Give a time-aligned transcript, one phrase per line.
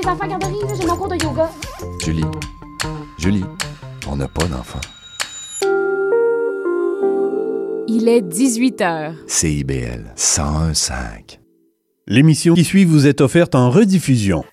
[0.00, 1.50] les enfants à garderie, j'ai mon cours de yoga.
[2.02, 2.24] Julie,
[3.18, 3.44] Julie,
[4.08, 4.80] on n'a pas d'enfant.
[7.88, 9.14] Il est 18 heures.
[9.26, 11.38] CIBL 101.5.
[12.06, 14.44] L'émission qui suit vous est offerte en rediffusion.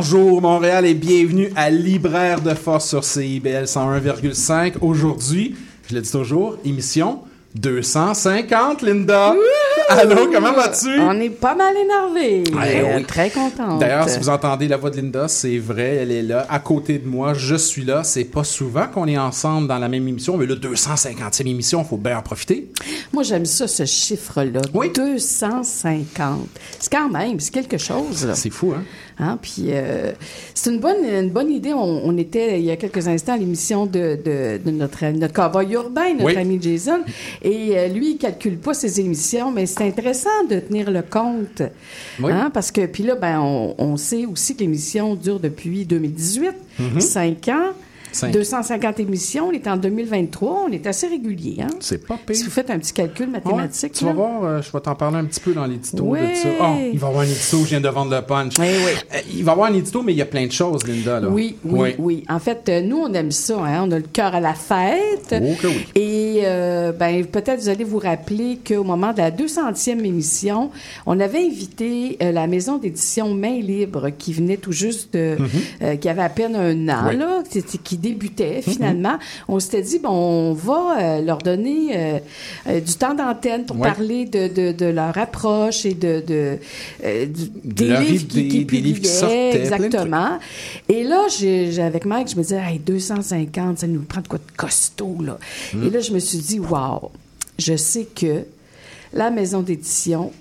[0.00, 4.74] Bonjour Montréal et bienvenue à Libraire de Force sur CIBL 101,5.
[4.80, 5.56] Aujourd'hui,
[5.90, 7.18] je le dis toujours, émission
[7.56, 9.34] 250, Linda.
[9.88, 11.00] Allô, comment vas-tu?
[11.00, 12.44] On est pas mal énervé.
[12.54, 13.04] Ouais, oui.
[13.06, 13.80] Très contente.
[13.80, 16.98] D'ailleurs, si vous entendez la voix de Linda, c'est vrai, elle est là, à côté
[16.98, 18.04] de moi, je suis là.
[18.04, 21.96] C'est pas souvent qu'on est ensemble dans la même émission, mais là, 250e émission, faut
[21.96, 22.70] bien en profiter.
[23.12, 24.60] Moi, j'aime ça, ce chiffre-là.
[24.74, 24.92] Oui.
[24.94, 26.48] 250.
[26.78, 28.30] C'est quand même, c'est quelque chose.
[28.34, 28.84] C'est fou, hein?
[29.20, 29.38] Hein?
[29.42, 30.12] Puis euh,
[30.54, 31.72] c'est une bonne, une bonne idée.
[31.72, 35.34] On, on était il y a quelques instants à l'émission de, de, de notre, notre
[35.34, 36.36] cowboy urbain, notre Oui.
[36.36, 37.00] ami Jason.
[37.42, 41.62] Et euh, lui, il calcule pas ses émissions, mais c'est intéressant de tenir le compte.
[42.20, 42.30] Oui.
[42.32, 42.50] Hein?
[42.54, 46.52] Parce que, puis là, ben, on, on sait aussi que l'émission dure depuis 2018,
[47.00, 47.72] cinq ans.
[48.12, 48.14] Mm-hmm.
[48.18, 48.32] Cinq.
[48.32, 51.56] 250 émissions, on est en 2023, on est assez régulier.
[51.62, 51.68] Hein?
[51.80, 52.36] C'est pas pire.
[52.36, 53.92] Si vous faites un petit calcul Ouais, mathématique.
[53.92, 56.20] tu vas voir, euh, je vais t'en parler un petit peu dans l'édito Oui.
[56.20, 56.48] de ça.
[56.60, 58.54] Oh, il va y avoir un édito, je viens de vendre le punch.
[58.58, 58.92] Oui, oui.
[59.14, 61.20] Euh, il va y avoir un édito, mais il y a plein de choses, Linda.
[61.20, 61.28] Là.
[61.28, 63.58] Oui, oui, oui, En fait, euh, nous, on aime ça.
[63.58, 63.84] Hein?
[63.86, 65.34] On a le cœur à la fête.
[65.34, 65.86] Oh que oui.
[65.94, 70.70] Et euh, ben, peut-être vous allez vous rappeler qu'au moment de la 200e émission,
[71.06, 75.36] on avait invité euh, la maison d'édition Main Libre qui venait tout juste, de,
[75.82, 77.42] euh, qui avait à peine un an, là,
[77.84, 79.18] qui, qui débutait finalement.
[79.48, 82.18] On s'était dit, bon, on va euh, leur donner euh,
[82.66, 83.88] euh, du temps d'antenne pour Ouais.
[83.88, 86.58] parler de, de, de leur approche et de, des
[87.84, 89.60] livres qui, idée, qui des livres qui publiaient, sortaient.
[89.60, 90.38] Exactement.
[90.88, 94.38] Et là, j'ai, avec Mike, je me disais, hey, 250, ça nous prend de quoi
[94.38, 95.38] de costaud, là.
[95.74, 95.86] Hmm.
[95.86, 97.10] Et là, je me suis dit, wow,
[97.58, 98.44] je sais que
[99.12, 100.32] la maison d'édition,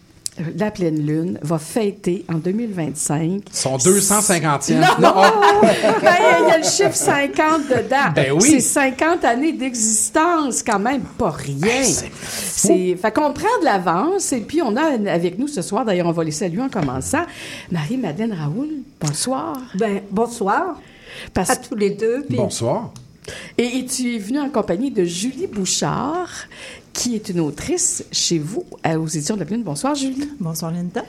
[0.57, 3.41] La Pleine Lune, va fêter en 2025.
[3.51, 4.75] Son 250e.
[4.79, 4.87] Non!
[4.99, 5.13] Non,
[6.01, 8.11] Ben, il y a le chiffre 50 dedans.
[8.15, 8.41] Ben oui.
[8.51, 11.55] C'est 50 années d'existence, quand même, pas rien.
[11.59, 15.61] Ben, c'est c'est, fait qu'on prend de l'avance, et puis on a avec nous ce
[15.61, 17.25] soir, d'ailleurs, on va les saluer en commençant,
[17.71, 18.69] Marie-Madeleine Raoul.
[18.99, 19.57] Bonsoir.
[19.75, 20.79] Ben, bonsoir
[21.33, 22.23] Parce à tous les deux.
[22.27, 22.91] puis- Bonsoir.
[23.57, 26.29] Et, et tu es venue en compagnie de Julie Bouchard,
[26.93, 29.63] qui est une autrice chez vous, à- aux éditions de la Plume.
[29.63, 30.29] Bonsoir, Julie.
[30.39, 31.03] Bonsoir, Linda.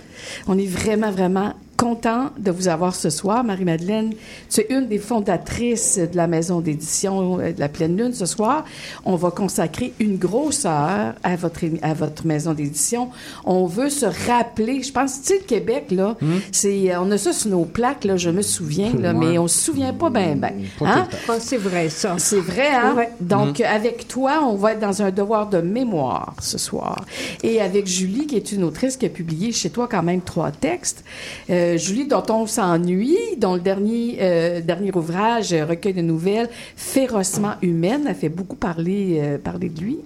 [0.46, 3.44] On est vraiment, vraiment content de vous avoir ce soir.
[3.44, 4.12] Marie-Madeleine,
[4.50, 8.12] tu es une des fondatrices de la maison d'édition euh, de la Pleine Lune.
[8.12, 8.64] Ce soir,
[9.04, 13.10] on va consacrer une grosse heure à votre, à votre maison d'édition.
[13.44, 16.16] On veut se rappeler, je pense, tu sais, le Québec, là,
[16.52, 19.26] c'est, euh, on a ça sur nos plaques, là, je me souviens, là, Ouais.
[19.30, 20.50] mais on se souvient pas bien, bien.
[20.78, 21.08] Pas tout Hein?
[21.28, 22.16] Ah, c'est vrai, ça.
[22.18, 22.94] C'est vrai, hein?
[22.96, 23.10] Ouais.
[23.20, 27.04] Donc, avec toi, on va être dans un devoir de mémoire ce soir.
[27.44, 30.50] Et avec Julie, qui est une autrice qui a publié chez toi quand même trois
[30.50, 31.04] textes.
[31.50, 36.48] Euh, Julie, dont on s'ennuie, dont le dernier, euh, dernier ouvrage, euh, recueil de nouvelles,
[36.76, 39.98] Férocement humaine, a fait beaucoup parler, euh, parler de lui.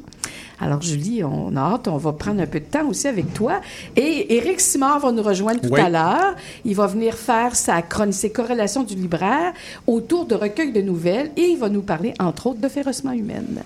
[0.61, 3.61] Alors, Julie, on a hâte, on va prendre un peu de temps aussi avec toi.
[3.97, 5.81] Et Éric Simard va nous rejoindre tout Oui.
[5.81, 6.37] à l'heure.
[6.65, 9.53] Il va venir faire sa chronique, ses corrélations du libraire
[9.89, 13.63] autour de recueils de nouvelles et il va nous parler, entre autres, de Férocement humaine.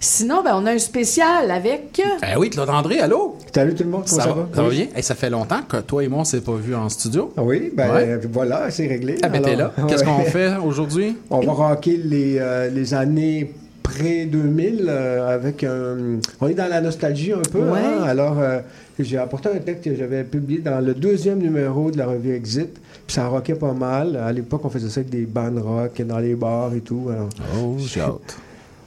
[0.00, 2.00] Sinon, ben, on a un spécial avec...
[2.22, 3.36] Eh oui, Claude André, allô?
[3.54, 4.48] Salut tout le monde, comment Ça, ça, va, va?
[4.54, 4.86] ça va bien?
[4.94, 7.32] Eh, ça fait longtemps que toi et moi, on s'est pas vus en studio.
[7.36, 8.04] Ah Oui, ben Ouais.
[8.08, 9.16] euh, voilà, c'est réglé.
[9.22, 9.72] Ah, ben t'es là.
[9.76, 10.10] Alors, Qu'est-ce ouais.
[10.10, 11.16] qu'on fait aujourd'hui?
[11.30, 16.18] On va rocker les, euh, les années pré-2000 avec un...
[16.40, 17.60] On est dans la nostalgie un peu.
[17.60, 17.78] Ouais.
[17.78, 18.02] hein?
[18.04, 18.58] Alors, euh,
[18.98, 22.68] j'ai apporté un texte que j'avais publié dans le deuxième numéro de la revue Exit.
[23.06, 24.16] Puis ça rockait pas mal.
[24.16, 27.08] À l'époque, on faisait ça avec des bandes rock dans les bars et tout.
[27.10, 27.28] Alors,
[27.62, 28.36] Oh, j'ai hâte.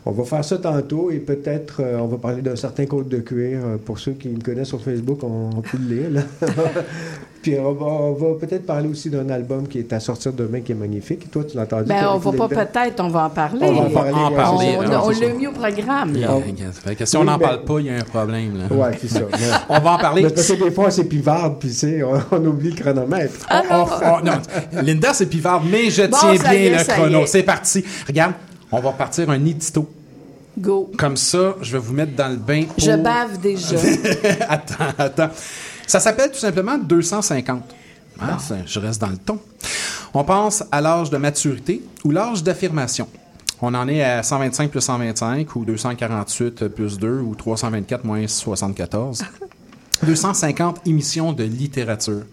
[0.06, 3.18] On va faire ça tantôt et peut-être euh, on va parler d'un certain code de
[3.18, 3.60] cuir.
[3.64, 6.10] Euh, pour ceux qui me connaissent sur Facebook, on, on peut le lire.
[6.10, 6.22] là.
[7.42, 10.60] Puis on va, on va peut-être parler aussi d'un album qui est à sortir demain
[10.60, 11.32] qui est magnifique.
[11.32, 11.86] Toi, tu l'as entendu?
[11.88, 12.66] Ben, on va pas Linda?
[12.66, 13.60] peut-être, on va en parler.
[13.62, 13.90] On va en
[14.32, 14.78] parler.
[14.78, 16.14] On, on c'est l'a mis au programme.
[16.18, 16.38] là.
[16.84, 18.58] Fait si on Oui, n'en parle pas, il y a un problème.
[18.58, 18.76] Là.
[18.76, 19.22] Ouais, c'est ça.
[19.70, 20.24] On va en parler.
[20.24, 23.46] Mais parce que des fois, c'est pivarde, puis tu sais, on, on oublie le chronomètre.
[23.50, 26.84] Ah On- on- on- non, Linda, c'est pivard, mais je Bon, tiens bien est, le
[26.84, 27.20] chrono.
[27.22, 27.28] est.
[27.28, 27.86] C'est parti.
[28.08, 28.34] Regarde,
[28.72, 29.90] on va partir un édito.
[30.58, 30.92] Go.
[30.98, 32.64] Comme ça, je vais vous mettre dans le bain.
[32.66, 32.80] Pour...
[32.80, 33.78] Je bave déjà.
[34.50, 35.30] attends, attends.
[35.88, 37.64] Ça s'appelle tout simplement 250.
[38.22, 39.40] Ah, je reste dans le ton.
[40.14, 43.08] On pense à l'âge de maturité ou l'âge d'affirmation.
[43.62, 49.24] On en est à 125 plus 125 ou 248 plus 2 ou 324 moins 74.
[50.04, 52.24] 250 émissions de littérature,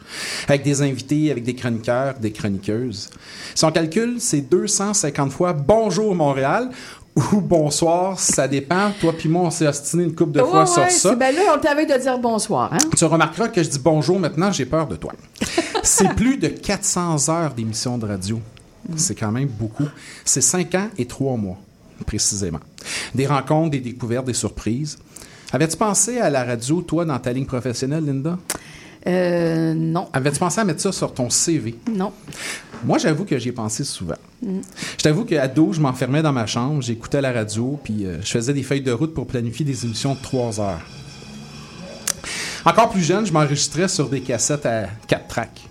[0.48, 3.10] avec des invités, avec des chroniqueurs, des chroniqueuses.
[3.54, 6.70] Si on calcule, c'est 250 fois Bonjour Montréal
[7.16, 8.90] ou Bonsoir, ça dépend.
[9.00, 11.14] Toi puis moi, on s'est ostiné une couple de fois Ouais, sur ça.
[11.14, 12.72] Ben là, on t'avait de dire bonsoir.
[12.74, 12.78] Hein?
[12.96, 15.12] Tu remarqueras que je dis bonjour maintenant, j'ai peur de toi.
[15.82, 18.40] C'est plus de 400 heures d'émissions de radio.
[18.96, 19.86] C'est quand même beaucoup.
[20.24, 21.56] C'est 5 ans et 3 mois,
[22.06, 22.60] précisément.
[23.14, 24.98] Des rencontres, des découvertes, des surprises.
[25.52, 28.38] Avais-tu pensé à la radio, toi, dans ta ligne professionnelle, Linda?
[29.06, 30.08] Euh, non.
[30.12, 31.76] Avais-tu pensé à mettre ça sur ton CV?
[31.92, 32.12] Non.
[32.84, 34.16] Moi, j'avoue que j'y ai pensé souvent.
[34.42, 38.30] Je t'avoue qu'à dos, je m'enfermais dans ma chambre, j'écoutais la radio, puis euh, je
[38.30, 40.80] faisais des feuilles de route pour planifier des émissions de 3 heures.
[42.64, 45.68] Encore plus jeune, je m'enregistrais sur des cassettes à 4 tracks.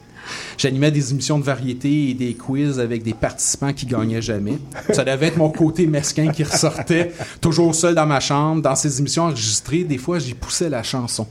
[0.57, 4.57] J'animais des émissions de variété et des quiz avec des participants qui gagnaient jamais.
[4.91, 7.11] Ça devait être mon côté mesquin qui ressortait,
[7.41, 9.83] toujours seul dans ma chambre, dans ces émissions enregistrées.
[9.83, 11.27] Des fois, j'y poussais la chanson.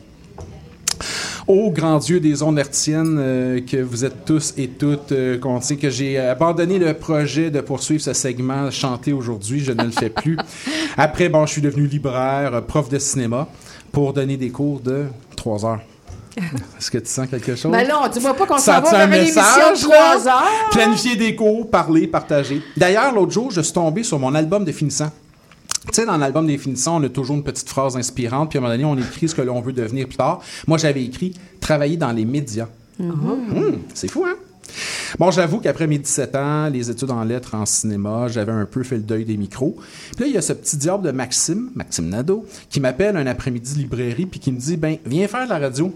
[1.47, 5.61] Ô grand Dieu des ondes hertziennes, euh, que vous êtes tous et toutes, euh, qu'on
[5.61, 10.09] que j'ai abandonné le projet de poursuivre ce segment chanté aujourd'hui, je ne le fais
[10.09, 10.39] plus.
[10.97, 13.49] Après, bon, je suis devenu libraire, euh, prof de cinéma,
[13.93, 15.05] pour donner des cours de
[15.37, 15.83] 3 heures.
[16.79, 17.71] Est-ce que tu sens quelque chose?
[17.71, 20.17] Ben non, dis-moi pas qu'on s'en va un vers une émission message, de là?
[20.17, 20.71] 3 heures.
[20.71, 22.63] Planifier des cours, parler, partager.
[22.77, 25.11] D'ailleurs, l'autre jour, je suis tombé sur mon album de finissant.
[25.87, 28.61] Tu sais, dans l'album des finissants, on a toujours une petite phrase inspirante, puis à
[28.61, 30.41] un moment donné, on écrit ce que l'on veut devenir plus tard.
[30.67, 32.69] Moi, j'avais écrit travailler dans les médias.
[32.99, 34.35] Hum, c'est fou, hein?
[35.19, 38.83] Bon, j'avoue qu'après mes 17 ans, les études en lettres en cinéma, j'avais un peu
[38.83, 39.77] fait le deuil des micros.
[40.17, 43.27] Puis là, il y a ce petit diable de Maxime, Maxime Nadeau, qui m'appelle un
[43.27, 45.95] après-midi librairie, puis qui me dit Ben, viens faire de la radio.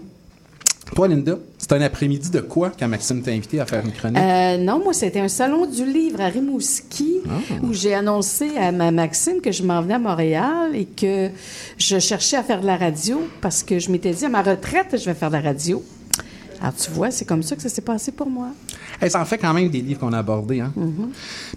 [0.95, 4.17] Toi, Linda, c'est un après-midi de quoi quand Maxime t'a invité à faire une chronique?
[4.17, 7.31] Euh, non, moi, c'était un salon du livre à Rimouski Ah.
[7.63, 11.29] où j'ai annoncé à ma Maxime que je m'en venais à Montréal et que
[11.77, 14.97] je cherchais à faire de la radio parce que je m'étais dit à ma retraite,
[14.99, 15.83] je vais faire de la radio.
[16.61, 18.47] Alors, tu vois, c'est comme ça que ça s'est passé pour moi.
[19.01, 20.73] Hey, ça en fait quand même des livres qu'on a abordés, hein?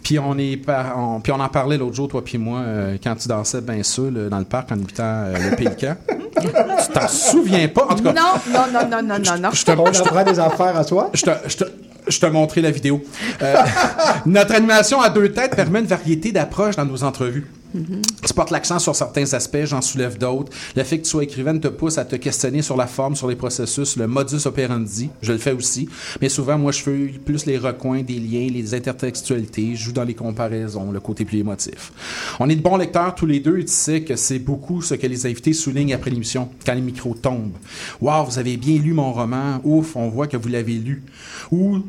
[0.05, 2.96] Puis on est par- on, puis on en parlait l'autre jour, toi puis moi, euh,
[3.02, 5.96] quand tu dansais bien seul euh, dans le parc en écoutant euh, le Pélican.
[6.40, 7.87] tu t'en souviens pas?
[7.88, 9.50] En tout cas, Non, non, non, non, non, non, non.
[9.52, 11.11] je te, apprend des affaires à soi.
[11.12, 11.64] je te, je te-
[12.08, 13.00] je te montrerai la vidéo.
[13.43, 13.55] Euh,
[14.26, 17.46] notre animation à deux têtes permet une variété d'approches dans nos entrevues.
[17.72, 20.52] Tu portes l'accent sur certains aspects, j'en soulève d'autres.
[20.76, 23.28] Le fait que tu sois écrivaine te pousse à te questionner sur la forme, sur
[23.28, 25.10] les processus, le modus operandi.
[25.22, 25.88] Je le fais aussi.
[26.20, 29.74] Mais souvent, moi, je fais plus les recoins des liens, les intertextualités.
[29.74, 31.92] Je joue dans les comparaisons, le côté plus émotif.
[32.40, 34.94] On est de bons lecteurs tous les deux et tu sais que c'est beaucoup ce
[34.94, 37.56] que les invités soulignent après l'émission, quand les micros tombent.
[38.00, 39.60] Waouh, vous avez bien lu mon roman.
[39.64, 41.02] Ouf, on voit que vous l'avez lu.
[41.50, 41.82] Ou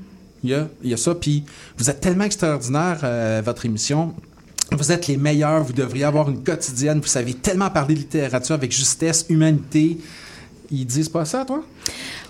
[0.43, 1.15] il y a, il y a ça.
[1.15, 1.43] Puis
[1.77, 4.13] vous êtes tellement extraordinaire, euh, votre émission.
[4.77, 8.55] Vous êtes les meilleurs, vous devriez avoir une quotidienne, vous savez tellement parler de littérature
[8.55, 9.97] avec justesse, humanité.
[10.71, 11.63] Ils disent pas ça, toi?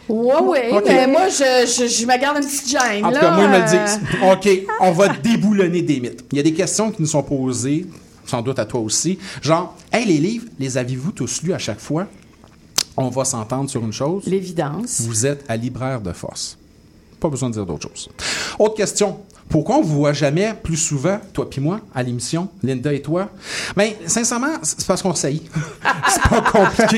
[0.10, 0.84] Ouais, Ok.
[0.86, 3.06] mais moi, je, je, je me garde une petite gêne.
[3.06, 4.00] En tout cas, moi, ils me le disent.
[4.32, 6.25] OK, on va déboulonner des mythes.
[6.32, 7.86] Il y a des questions qui nous sont posées,
[8.25, 9.17] sans doute à toi aussi.
[9.41, 12.08] Genre, hey, les livres, les avez-vous tous lus à chaque fois?
[12.98, 14.25] On va s'entendre sur une chose.
[14.27, 15.01] L'évidence.
[15.01, 16.58] Vous êtes à libraire de force.
[17.20, 18.10] Pas besoin de dire d'autre chose.
[18.60, 19.20] Autre question.
[19.50, 23.29] Pourquoi on vous voit jamais plus souvent, toi puis moi, à l'émission, Linda et toi?
[23.75, 25.43] Ben, sincèrement, c'est parce qu'on saillit.
[26.09, 26.97] c'est pas compliqué.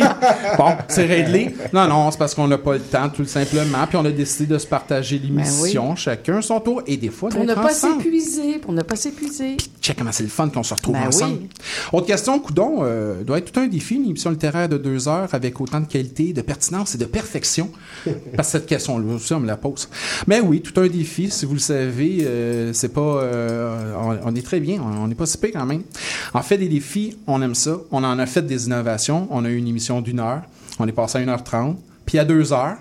[0.57, 1.53] Bon, c'est réglé.
[1.73, 3.85] Non, non, c'est parce qu'on n'a pas le temps, tout simplement.
[3.87, 7.37] Puis on a décidé de se partager l'émission, chacun son tour, et des fois Ben
[7.37, 9.57] Pour ne pas s'épuiser, pour ne pas s'épuiser.
[9.81, 11.39] Check comment c'est le fun qu'on se retrouve Ben ensemble.
[11.41, 11.49] oui.
[11.91, 15.29] Autre question, Coudon, euh, doit être tout un défi, une émission littéraire de deux heures
[15.33, 17.69] avec autant de qualité, de pertinence et de perfection.
[18.35, 19.89] Parce que cette question-là aussi, on me la pose.
[20.27, 22.34] Mais oui, tout un défi, si vous le savez, euh,
[22.73, 23.01] c'est pas...
[23.01, 25.83] euh, on, est très bien, on n'est pas si quand même.
[26.33, 27.77] En fait, des défis, on aime ça.
[27.91, 29.27] On en a fait des innovations.
[29.31, 30.41] On a eu une émission d'une heure.
[30.79, 31.75] On est passé à 1h30.
[32.05, 32.77] Puis à deux heures.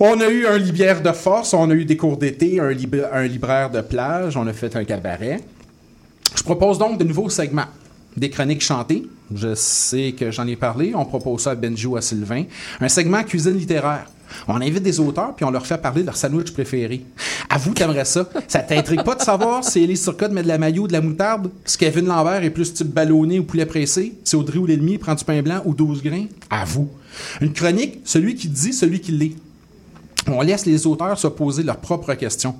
[0.00, 3.12] On a eu un libraire de force, on a eu des cours d'été, un, libra-
[3.12, 5.40] un libraire de plage, on a fait un cabaret.
[6.36, 7.66] Je propose donc de nouveaux segments.
[8.16, 9.04] Des chroniques chantées.
[9.34, 10.92] Je sais que j'en ai parlé.
[10.94, 12.44] On propose ça à Benji ou à Sylvain.
[12.80, 14.06] Un segment cuisine littéraire.
[14.46, 17.04] On invite des auteurs puis on leur fait parler de leur sandwich préféré.
[17.50, 18.28] Avoue, t'aimerais ça.
[18.46, 21.00] Ça t'intrigue pas de savoir si Elise Turcotte met de la maillot ou de la
[21.00, 21.50] moutarde?
[21.64, 24.14] Si Kevin Lambert est plus type ballonné ou poulet pressé?
[24.24, 26.26] Si Audrey ou l'ennemi prend du pain blanc ou 12 grains?
[26.50, 26.88] Avoue.
[27.40, 29.34] Une chronique, celui qui dit, celui qui l'est.
[30.26, 32.54] On laisse les auteurs se poser leurs propres questions.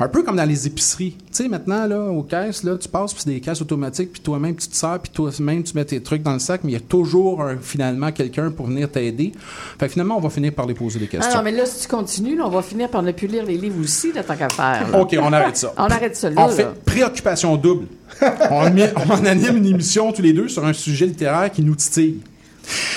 [0.00, 1.16] Un peu comme dans les épiceries.
[1.18, 4.22] Tu sais, maintenant, là, aux caisses, là, tu passes, puis c'est des caisses automatiques, puis
[4.22, 6.74] toi-même, tu te sers, puis toi-même, tu mets tes trucs dans le sac, mais il
[6.74, 9.32] y a toujours un- finalement quelqu'un pour venir t'aider.
[9.78, 11.36] Fait que finalement, on va finir par les poser des Ah questions.
[11.38, 13.58] non, mais là, si tu continues, là, on va finir par ne plus lire les
[13.58, 14.90] livres aussi, là, tant qu'à faire.
[14.90, 15.00] là.
[15.00, 15.72] OK, on arrête ça.
[15.78, 16.44] On arrête ça là.
[16.44, 17.86] On fait préoccupation double.
[18.50, 21.74] on, met- on anime une émission tous les deux sur un sujet littéraire qui nous
[21.74, 22.20] titille.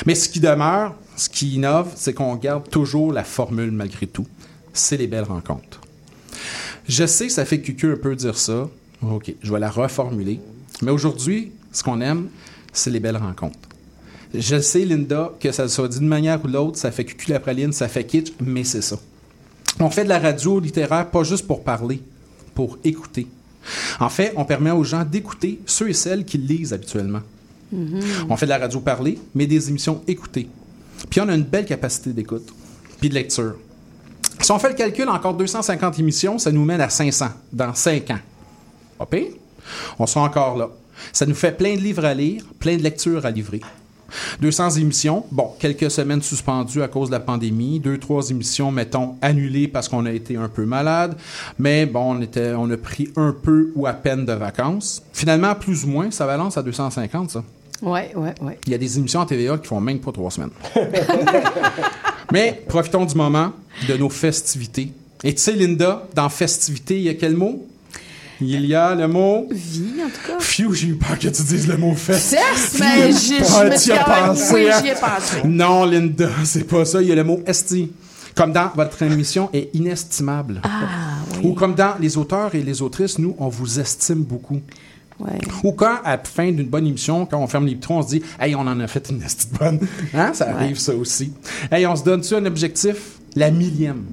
[0.05, 4.25] Mais ce qui demeure, ce qui innove, c'est qu'on garde toujours la formule malgré tout.
[4.73, 5.80] C'est les belles rencontres.
[6.91, 8.69] Je sais que ça fait cucu un peu dire ça.
[9.01, 10.41] OK, je vais la reformuler.
[10.81, 12.27] Mais aujourd'hui, ce qu'on aime,
[12.73, 13.69] c'est les belles rencontres.
[14.33, 17.39] Je sais, Linda, que ça soit dit d'une manière ou l'autre, ça fait cucu la
[17.39, 18.99] praline, ça fait kitsch, mais c'est ça.
[19.79, 22.01] On fait de la radio littéraire pas juste pour parler,
[22.55, 23.25] pour écouter.
[24.01, 27.21] En fait, on permet aux gens d'écouter ceux et celles qui lisent habituellement.
[28.29, 30.49] On fait de la radio parler, mais des émissions écoutées.
[31.09, 32.53] Puis on a une belle capacité d'écoute,
[32.99, 33.55] puis de lecture.
[34.41, 38.09] Si on fait le calcul, encore 250 émissions, ça nous mène à 500 dans 5
[38.09, 38.19] ans.
[38.97, 39.27] Pas pire.
[39.99, 40.69] On sera encore là.
[41.13, 43.61] Ça nous fait plein de livres à lire, plein de lectures à livrer.
[44.41, 49.15] 200 émissions, bon, quelques semaines suspendues à cause de la pandémie, deux, trois émissions, mettons,
[49.21, 51.15] annulées parce qu'on a été un peu malade,
[51.59, 55.01] mais bon, on, était, on a pris un peu ou à peine de vacances.
[55.13, 57.43] Finalement, plus ou moins, ça balance à 250, ça.
[57.81, 58.59] Ouais, ouais, ouais.
[58.65, 60.51] Il y a des émissions en TVA qui font même pas trois semaines.
[62.31, 63.51] Mais profitons du moment,
[63.87, 64.91] de nos festivités.
[65.23, 67.67] Et tu sais, Linda, dans festivités, il y a quel mot?
[68.43, 69.47] Il y a le mot.
[69.51, 70.39] Vie, en tout cas.
[70.39, 72.35] Phew, j'ai eu peur que tu dises le mot fest.
[72.79, 73.41] Mais y
[73.91, 74.81] as quand même- pensé, oui, hein?
[74.83, 75.41] j'y ai pensé.
[75.45, 77.01] Non, Linda, c'est pas ça.
[77.03, 77.91] Il y a le mot esti.
[78.33, 80.61] Comme dans votre émission est inestimable.
[80.63, 84.61] Ah, Ou comme dans les auteurs et les autrices, nous, on vous estime beaucoup.
[85.23, 85.37] Ouais.
[85.63, 88.07] Ou quand, à la fin d'une bonne émission, quand on ferme les vitrons, on se
[88.09, 89.79] dit Hey, on en a fait une esti de bonne.
[90.13, 90.31] Hein?
[90.33, 91.31] Ça arrive, ça aussi.
[91.71, 93.19] Hey, on se donne-tu un objectif?
[93.35, 94.03] La millième.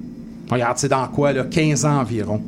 [0.49, 1.43] Regarde, c'est dans quoi, là?
[1.43, 2.41] 15 ans environ.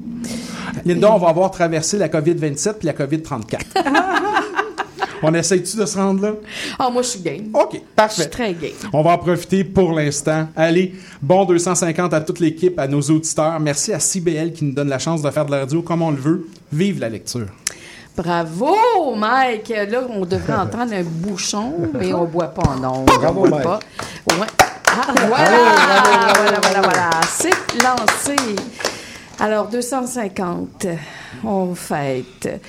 [0.86, 3.60] Linda, on va avoir traversé la COVID-27 puis la COVID-34.
[5.24, 6.32] on essaye-tu de se rendre là?
[6.80, 7.50] Ah, moi, je suis game.
[7.54, 8.30] OK, Je suis parfait.
[8.30, 8.72] très game.
[8.94, 10.48] On va en profiter pour l'instant.
[10.56, 13.60] Allez, bon 250 à toute l'équipe, à nos auditeurs.
[13.60, 16.12] Merci à CBL qui nous donne la chance de faire de la radio comme on
[16.12, 16.48] le veut.
[16.72, 17.48] Vive la lecture.
[18.26, 19.74] Bravo, Mike!
[19.90, 23.06] Là, on devrait entendre un bouchon, mais on boit pas en ondes.
[23.06, 23.64] Bravo, On boit Mike.
[23.64, 23.80] pas.
[24.30, 24.48] Ouais.
[24.88, 25.50] Ah, voilà!
[26.36, 27.10] voilà, voilà, voilà.
[27.28, 27.50] C'est
[27.84, 28.36] lancé.
[29.40, 30.86] Alors, 250,
[31.44, 32.62] on fête.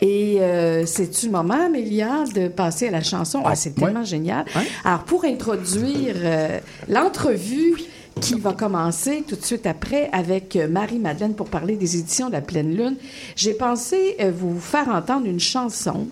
[0.00, 3.42] Et euh, c'est-tu le moment, Amélia, de passer à la chanson?
[3.44, 3.84] Ah, c'est ouais.
[3.86, 4.46] tellement génial.
[4.56, 4.66] Ouais.
[4.86, 7.74] Alors, pour introduire euh, l'entrevue
[8.20, 12.32] qui va commencer tout de suite après avec euh, Marie-Madeleine pour parler des éditions de
[12.32, 12.96] la Pleine Lune,
[13.36, 16.08] j'ai pensé euh, vous faire entendre une chanson.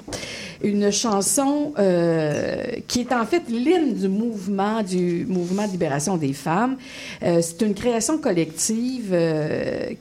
[0.62, 6.32] Une chanson euh, qui est en fait l'hymne du mouvement, du mouvement de libération des
[6.32, 6.76] femmes.
[7.21, 9.12] C'est une création collective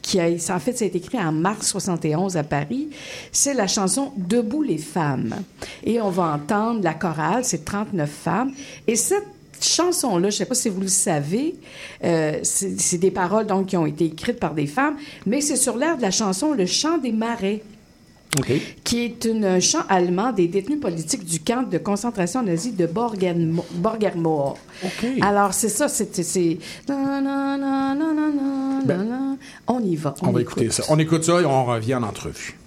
[0.03, 2.89] qui a, en fait, été écrit en mars 71 à Paris.
[3.31, 5.33] C'est la chanson Debout les femmes.
[5.83, 8.51] Et on va entendre la chorale, c'est 39 femmes.
[8.85, 9.30] Et cette
[9.65, 11.55] chanson-là, je ne sais pas si vous le savez,
[12.03, 15.77] euh, c'est des paroles donc qui ont été écrites par des femmes, mais c'est sur
[15.77, 17.61] l'air de la chanson Le chant des marais
[18.39, 18.51] OK.
[18.83, 24.57] qui est un chant allemand des détenus politiques du camp de concentration nazi de Borgermoor.
[24.83, 25.05] OK.
[25.21, 26.07] Alors, c'est ça, c'est...
[28.85, 29.37] Ben.
[29.67, 30.15] On y va.
[30.21, 30.57] On va écoute.
[30.57, 30.83] écouter ça.
[30.89, 32.57] On écoute ça et on revient en entrevue.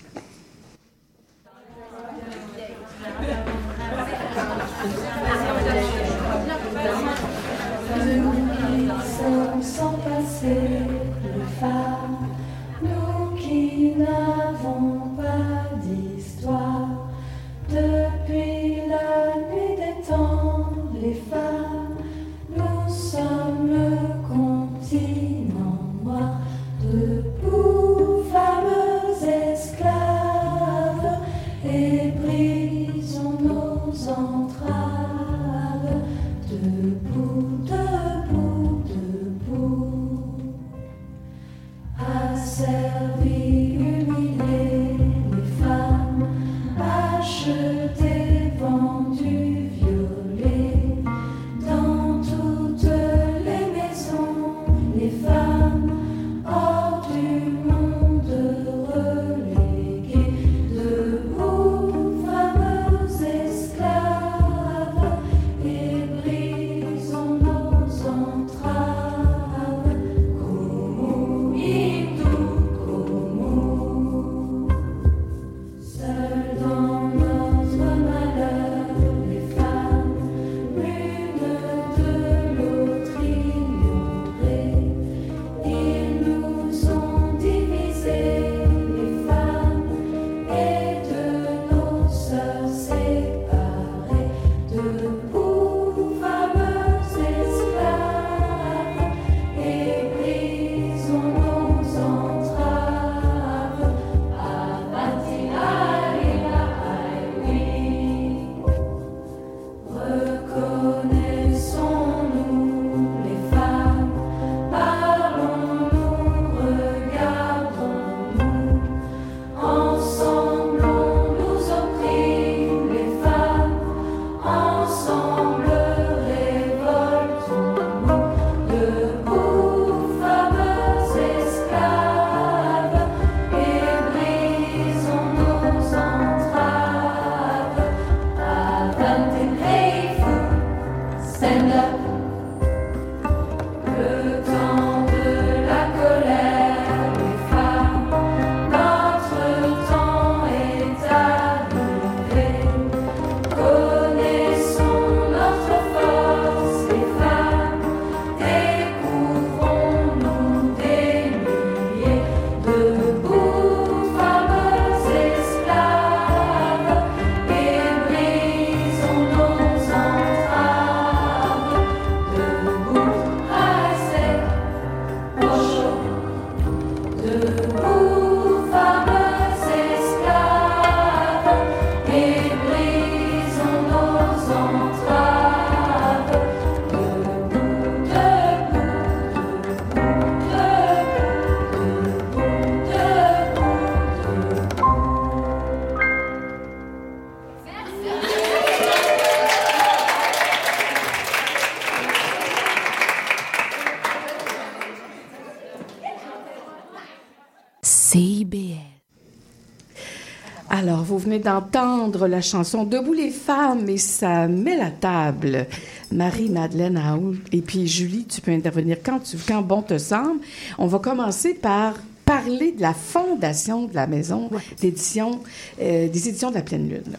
[211.15, 215.69] Vous venez d'entendre la chanson Debout les femmes et ça met la table.
[216.11, 220.41] Marie-Madeleine Raoult et puis Julie, tu peux intervenir quand, tu, quand bon te semble.
[220.77, 224.51] On va commencer par parler de la fondation de la maison
[224.81, 225.41] d'édition,
[225.81, 227.17] euh, des éditions de la Pleine Lune.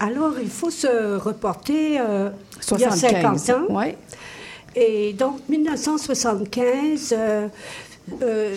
[0.00, 2.30] Alors, il faut se reporter euh,
[2.72, 3.40] il y a 75.
[3.40, 3.72] 50 ans.
[3.72, 3.96] Ouais.
[4.74, 7.46] Et donc, 1975, euh,
[8.22, 8.56] euh,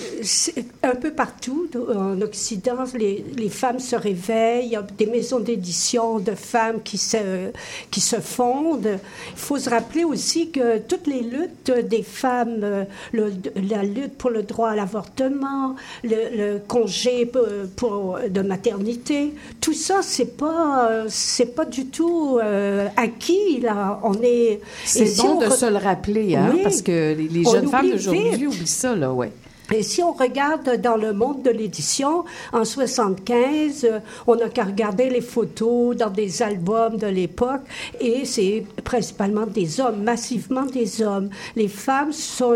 [0.85, 4.77] un peu partout en Occident, les, les femmes se réveillent.
[4.97, 7.49] Des maisons d'édition de femmes qui se,
[7.91, 8.99] qui se fondent.
[9.33, 13.33] Il faut se rappeler aussi que toutes les luttes des femmes, euh, le-
[13.69, 17.45] la lutte pour le droit à l'avortement, le, le congé pour,
[17.75, 23.59] pour- de maternité, tout ça, c'est pas, c'est pas du tout euh, acquis.
[23.61, 24.61] Là, on est.
[24.85, 26.61] C'est bon on de re- se le rappeler, hein, Oui.
[26.63, 29.31] parce que les, les jeunes femmes d'aujourd'hui oublient ça, là, ouais.
[29.73, 32.23] Et si on regarde dans le monde de l'édition,
[32.53, 37.61] en 75, euh, on n'a qu'à regarder les photos dans des albums de l'époque,
[37.99, 41.29] et c'est principalement des hommes, massivement des hommes.
[41.55, 42.53] Les femmes sont,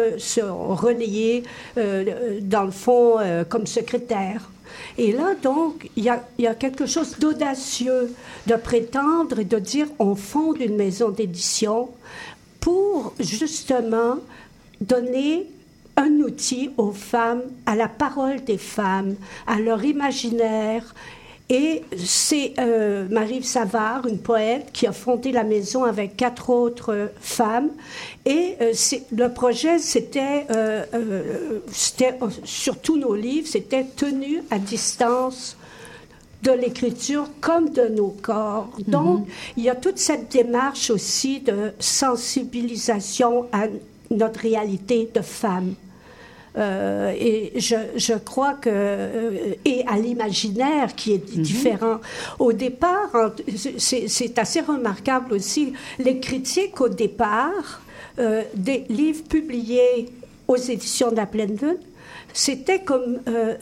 [0.76, 1.44] relayées,
[1.78, 4.52] euh, dans le fond, euh, comme secrétaires.
[4.98, 8.14] Et là, donc, il y y a quelque chose d'audacieux
[8.46, 11.90] de prétendre et de dire on fonde une maison d'édition
[12.60, 14.18] pour justement
[14.80, 15.48] donner
[16.00, 20.96] un outil aux femmes, à la parole des femmes, à leur imaginaire.
[21.50, 26.94] Et c'est euh, Marie Savard, une poète, qui a fondé la maison avec quatre autres
[26.94, 27.70] euh, femmes.
[28.26, 28.72] Et euh,
[29.12, 31.60] le projet, c'était, euh, euh,
[32.44, 35.58] sur tous nos livres, c'était tenu à distance
[36.44, 38.70] de l'écriture comme de nos corps.
[38.88, 43.66] Donc, il y a toute cette démarche aussi de sensibilisation à
[44.12, 45.74] notre réalité de femme.
[46.58, 52.00] Euh, et je, je crois que euh, et à l'imaginaire qui est différent.
[52.40, 53.30] Au départ, en-
[53.78, 57.82] c'est c'est assez remarquable aussi les critiques au départ
[58.18, 60.10] euh, des livres publiés
[60.48, 61.78] aux éditions de la Pleine Lune,
[62.34, 63.56] c'était comme euh,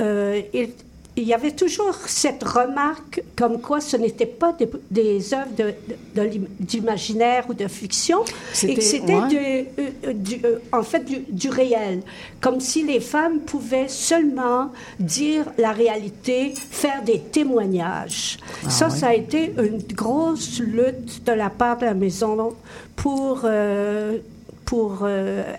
[0.00, 0.70] euh, il,
[1.18, 5.74] il y avait toujours cette remarque comme quoi ce n'était pas des, des œuvres de-
[6.14, 8.18] de- de d'imaginaire ou de fiction,
[8.62, 9.66] et que C'était- ouais.
[9.78, 10.12] euh,
[10.44, 12.02] euh, en fait du, du réel,
[12.40, 18.36] comme si les femmes pouvaient seulement dire la réalité, faire des témoignages.
[18.68, 22.52] ça, ça a été une grosse lutte de la part de la maison
[22.94, 24.18] pour, euh,
[24.66, 25.06] pour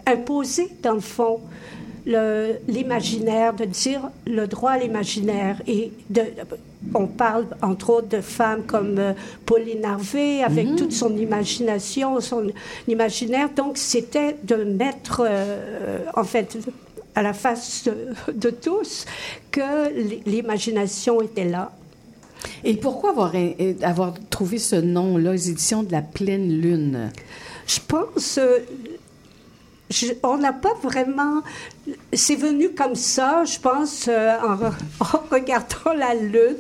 [0.06, 1.40] imposer, dans le fond,
[2.68, 5.62] l'imaginaire, de dire le droit à l'imaginaire.
[5.68, 6.22] Et de,
[6.94, 9.14] on parle entre autres de femmes comme euh,
[9.46, 12.48] Pauline Harvey, avec toute son imagination, son
[12.88, 13.50] imaginaire.
[13.56, 16.58] Donc, c'était de mettre, euh, en fait,
[17.16, 19.06] à la face de, de tous,
[19.52, 21.72] que l'i- l'imagination était là.
[22.64, 23.34] Et pourquoi avoir,
[23.82, 27.12] avoir trouvé ce nom-là, les éditions de la pleine lune?
[27.66, 28.60] Je pense, euh,
[29.90, 31.42] je- on n'a pas vraiment.
[32.12, 36.58] C'est venu comme ça, je pense, euh, en, re- en regardant la lune.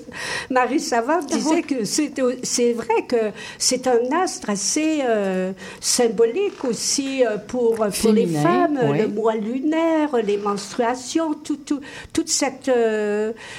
[0.50, 7.38] Marie Savard disait que c'est vrai que c'est un astre assez euh, symbolique aussi euh,
[7.38, 9.00] pour, pour les femmes, oui.
[9.00, 11.82] le mois lunaire, les menstruations, tout, tout-
[12.14, 12.72] toute cette,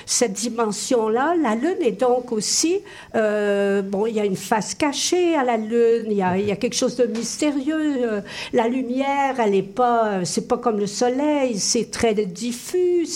[0.07, 1.35] cette dimension-là.
[1.43, 2.79] La Lune est donc aussi,
[3.15, 6.57] bon, il y a une face cachée à la Lune, il y a, y a
[6.57, 8.23] quelque chose de mystérieux.
[8.53, 13.07] la lumière, elle n'est pas, c'est pas comme le Soleil, c'est très diffus,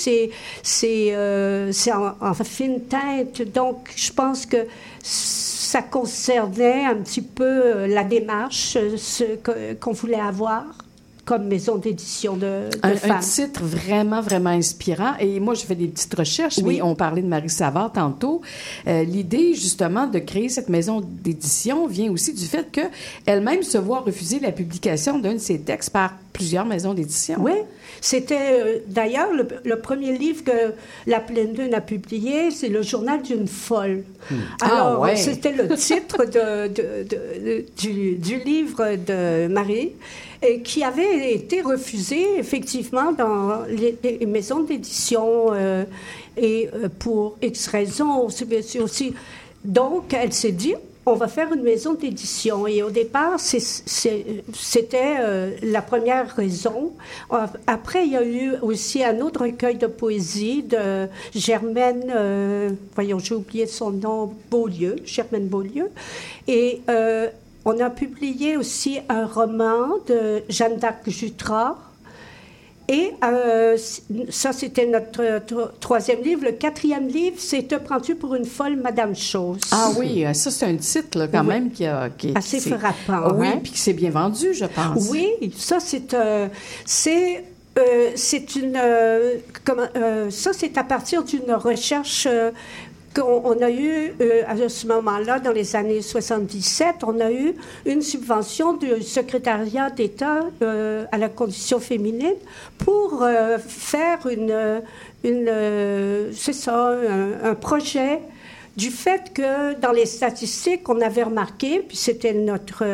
[0.85, 3.43] euh, c'est en, en fine teinte.
[3.43, 4.67] Donc, je pense que
[5.03, 8.77] ça concernait un petit peu euh, la démarche
[9.81, 10.65] qu'on voulait avoir
[11.25, 13.21] comme maison d'édition de, de Un, un femmes.
[13.21, 15.13] titre vraiment, vraiment inspirant.
[15.21, 16.77] Et moi, j'ai fait des petites recherches, Oui.
[16.77, 18.43] mais on parlait de Marie Savard tantôt.
[18.89, 24.01] Euh, L'idée, justement, de créer cette maison d'édition vient aussi du fait qu'elle-même se voit
[24.01, 27.37] refuser la publication d'un de ses textes par plusieurs maisons d'édition.
[27.41, 27.53] Oui,
[28.01, 30.73] c'était euh, d'ailleurs le, le premier livre que
[31.07, 34.03] La Pleine Lune a publié, c'est Le journal d'une folle.
[34.61, 35.15] Ah, Alors, ouais.
[35.17, 39.93] c'était le titre de, de- de- de- du, du livre de Marie,
[40.65, 45.85] qui avait été refusé effectivement dans les, maisons d'édition euh,
[46.37, 48.27] et euh, pour X raisons.
[48.83, 49.15] Aussi.
[49.65, 50.75] Donc, elle s'est dit,
[51.07, 52.67] on va faire une maison d'édition.
[52.67, 56.93] Et au départ, c'était euh, la première raison.
[57.67, 63.35] Après, il y a eu aussi un autre recueil de poésie de Germaine, voyons, j'ai
[63.35, 65.91] oublié son nom, Beaulieu, Germaine Beaulieu.
[66.49, 66.81] Et
[67.65, 71.77] on a publié aussi un roman de Jeanne d'Arc Jutras.
[72.89, 73.77] Et euh,
[74.29, 76.43] ça, c'était notre tro- troisième livre.
[76.45, 79.61] Le quatrième livre, c'est Te prends-tu pour une folle Madame Chose?
[79.71, 81.47] Ah oui, euh, ça, c'est un titre, là, quand Oui.
[81.47, 82.11] même, qui a...
[82.11, 83.61] Qui, Assez qui frappant, Oui, hein?
[83.63, 85.09] puis qui s'est bien vendu, je pense.
[85.11, 86.49] Oui, ça c'est euh,
[86.85, 87.45] c'est
[87.79, 89.39] euh, c'est une euh,
[90.31, 92.27] ça c'est à partir d'une recherche
[93.13, 97.55] qu'on on a eu euh, à ce moment-là dans les années 77, on a eu
[97.87, 102.35] une subvention du secrétariat d'État euh, à la condition féminine
[102.79, 104.83] pour euh, faire une
[105.25, 108.19] c'est un, projet
[108.77, 112.85] du fait que dans les statistiques, on avait remarqué, puis c'était notre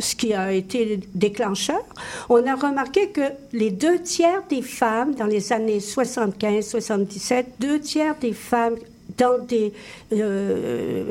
[0.00, 1.84] ce qui a été déclencheur,
[2.28, 3.20] on a remarqué que
[3.52, 8.74] les deux tiers des femmes dans les années 75-77, deux tiers des femmes
[9.16, 9.72] dans des
[10.12, 11.04] euh,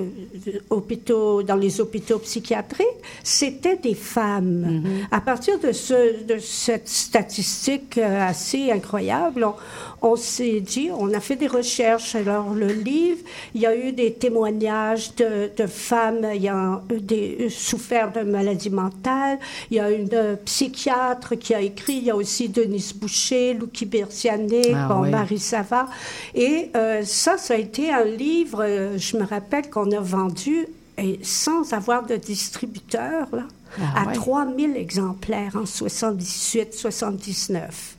[0.69, 2.87] hôpitaux, dans les hôpitaux psychiatriques,
[3.23, 4.83] c'était des femmes.
[5.11, 9.53] À partir de, ce, de cette statistique euh, assez incroyable, on,
[10.01, 12.15] on s'est dit, on a fait des recherches.
[12.15, 13.19] Alors, le livre,
[13.53, 19.39] il y a eu des témoignages de, de femmes ayant des, souffert de maladies mentales.
[19.71, 21.93] Il y a une euh, psychiatre qui a écrit.
[21.93, 25.09] Il y a aussi Denise Boucher, Louki Bersiané, Ah bon, oui.
[25.09, 25.89] Marie Savard.
[26.33, 30.67] Et euh, ça, ça a été un livre, euh, je me rappelle qu'on a vendu
[30.97, 33.43] et sans avoir de distributeur, là,
[33.79, 34.13] Ah à ouais.
[34.13, 37.94] 3000 exemplaires en 78, 79.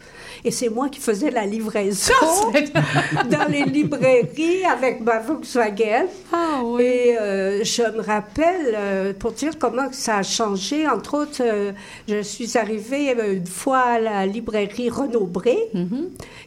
[0.46, 2.12] Et c'est moi qui faisais la livraison
[3.30, 6.06] dans les librairies avec ma Volkswagen.
[6.32, 6.82] Ah oui.
[6.84, 11.72] Et euh, je me rappelle, euh, pour dire comment ça a changé, entre autres, euh,
[12.08, 15.58] je suis arrivée une fois à la librairie Renaud-Bré,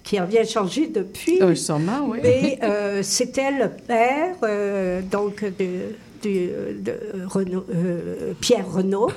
[0.04, 1.42] qui a bien changé depuis.
[1.42, 2.20] Euh, sûrement, oui.
[2.24, 2.60] Mais
[3.04, 4.36] c'était le père,
[5.12, 5.68] donc, de,
[6.22, 6.50] du-
[6.88, 6.94] de
[7.28, 9.10] Renaud- euh, Pierre Renaud.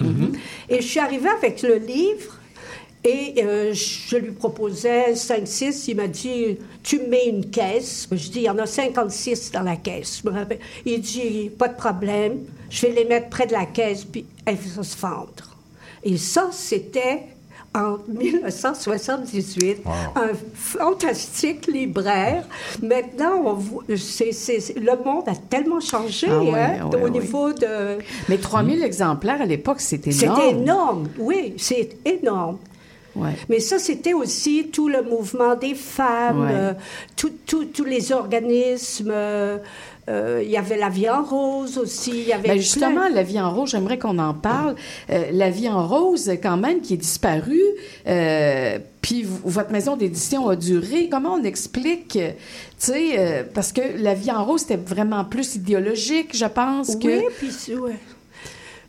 [0.69, 2.39] Et je suis arrivée avec le livre.
[3.05, 5.87] Et euh, je lui proposais 5-6.
[5.89, 8.07] Il m'a dit Tu me mets une caisse.
[8.13, 10.23] Je dis Il y en a 56 dans la caisse.
[10.87, 12.39] Il dit Pas de problème.
[12.71, 15.57] Je vais les mettre près de la caisse, puis elles vont se vendre.
[16.05, 17.23] Et ça, c'était
[17.75, 19.79] en 1978.
[20.17, 22.47] Un fantastique libraire.
[22.83, 26.87] Maintenant, on voit- c'est- c'est- c'est- le monde a tellement changé Ah oui, hein, ah
[26.93, 27.11] oui, au oui.
[27.11, 27.99] niveau de.
[28.29, 30.37] Mais 3000 exemplaires à l'époque, c'était énorme.
[30.41, 32.59] C'était énorme, oui, c'est énorme.
[33.15, 33.33] Ouais.
[33.49, 36.51] Mais ça, c'était aussi tout le mouvement des femmes, Ouais.
[36.53, 36.73] euh,
[37.17, 39.11] tous les organismes.
[39.13, 39.59] euh,
[40.09, 42.11] euh, Il y avait la vie en rose aussi.
[42.11, 44.75] Il y avait Ben plein- justement, la vie en rose, j'aimerais qu'on en parle.
[45.11, 47.61] Euh, la vie en rose, quand même, qui est disparue.
[48.09, 51.09] euh, puis votre maison d'édition a duré.
[51.11, 52.21] Comment on explique, tu
[52.79, 57.09] sais, parce que la vie en rose, c'était vraiment plus idéologique, je pense que.
[57.09, 57.97] Oui, puis ouais.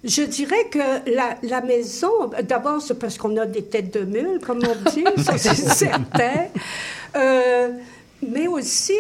[0.04, 0.80] Je dirais que
[1.16, 2.12] la, la maison,
[2.48, 6.48] d'abord, c'est parce qu'on a des têtes de mule, comme on dit, ça c'est certain.
[7.16, 7.70] Euh,
[8.28, 8.94] mais aussi,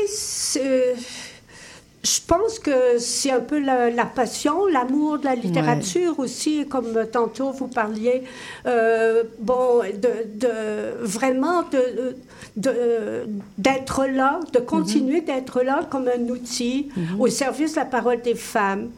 [2.05, 7.05] je pense que c'est un peu la, la passion, l'amour de la littérature aussi, comme
[7.11, 8.23] tantôt vous parliez,
[8.65, 12.15] euh, bon, de, de- vraiment de,
[12.57, 13.25] de-
[13.57, 16.89] d'être là, de continuer d'être là comme un outil
[17.19, 18.89] au service de la parole des femmes.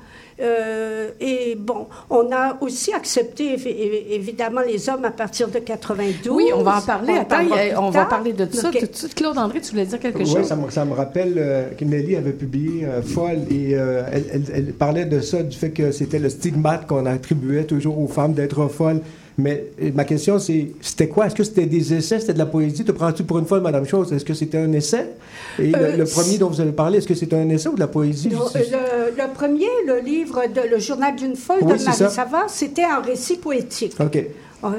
[0.42, 5.60] Euh, et bon, on a aussi accepté évi- évi- évidemment les hommes à partir de
[5.60, 6.30] 92.
[6.36, 7.14] Oui, on va en parler.
[7.14, 9.16] On Attends, a- on va parler de ça tout de suite.
[9.16, 10.44] Claude André, tu voulais dire quelque Oui, chose?
[10.46, 14.26] ça me, ça me rappelle euh, que Nelly avait publié euh, Folle et euh, elle,
[14.34, 18.08] elle- elle parlait de ça, du fait que c'était le stigmate qu'on attribuait toujours aux
[18.08, 19.00] femmes d'être folles.
[19.38, 21.26] Mais ma question, c'est c'était quoi?
[21.28, 22.20] Est-ce que c'était des essais?
[22.22, 22.86] C'était de la poésie?
[22.86, 24.14] Te prends-tu pour une folle, Madame Chose?
[24.14, 25.08] Est-ce que c'était un essai?
[25.60, 27.82] Et Euh, le, premier dont vous avez parlé, est-ce que c'était un essai ou de
[27.82, 28.30] la poésie?
[28.30, 32.10] Non, euh, le, le premier, le livre de Le journal d'une folle Oui, de Marie.
[32.14, 33.94] Savard, c'était un récit poétique.
[34.00, 34.16] Ok.
[34.64, 34.70] Euh,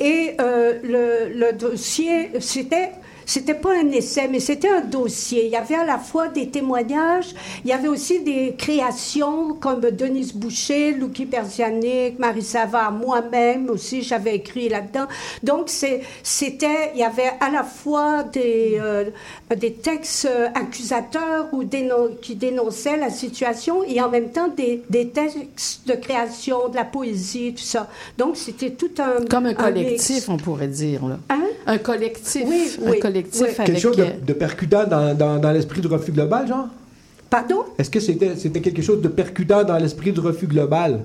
[0.00, 2.92] Et euh, le, le dossier, c'était.
[3.28, 5.44] C'était pas un essai, mais c'était un dossier.
[5.44, 9.82] Il y avait à la fois des témoignages, il y avait aussi des créations comme
[9.82, 15.08] Denise Boucher, Louki Persianic, Marie Savard, moi-même aussi, j'avais écrit là-dedans.
[15.42, 19.04] Donc, c'était, il y avait à la fois des, euh,
[19.54, 24.82] des textes euh, accusateurs ou dénon- qui dénonçaient la situation et en même temps des,
[24.88, 27.88] des textes de création, de la poésie, tout ça.
[28.16, 29.26] Donc, c'était tout un.
[29.26, 31.04] Comme un collectif, on pourrait dire.
[31.06, 31.18] Là.
[31.28, 31.44] Hein?
[31.66, 32.44] Un collectif.
[32.46, 33.30] Oui, un oui, collectif avec...
[33.66, 36.68] Quelque chose euh, de, de percutant dans, dans- dans l'esprit du refus global, genre?
[37.30, 37.64] Pardon?
[37.78, 41.00] Est-ce que c'était c'était quelque chose de percutant dans l'esprit du refus global?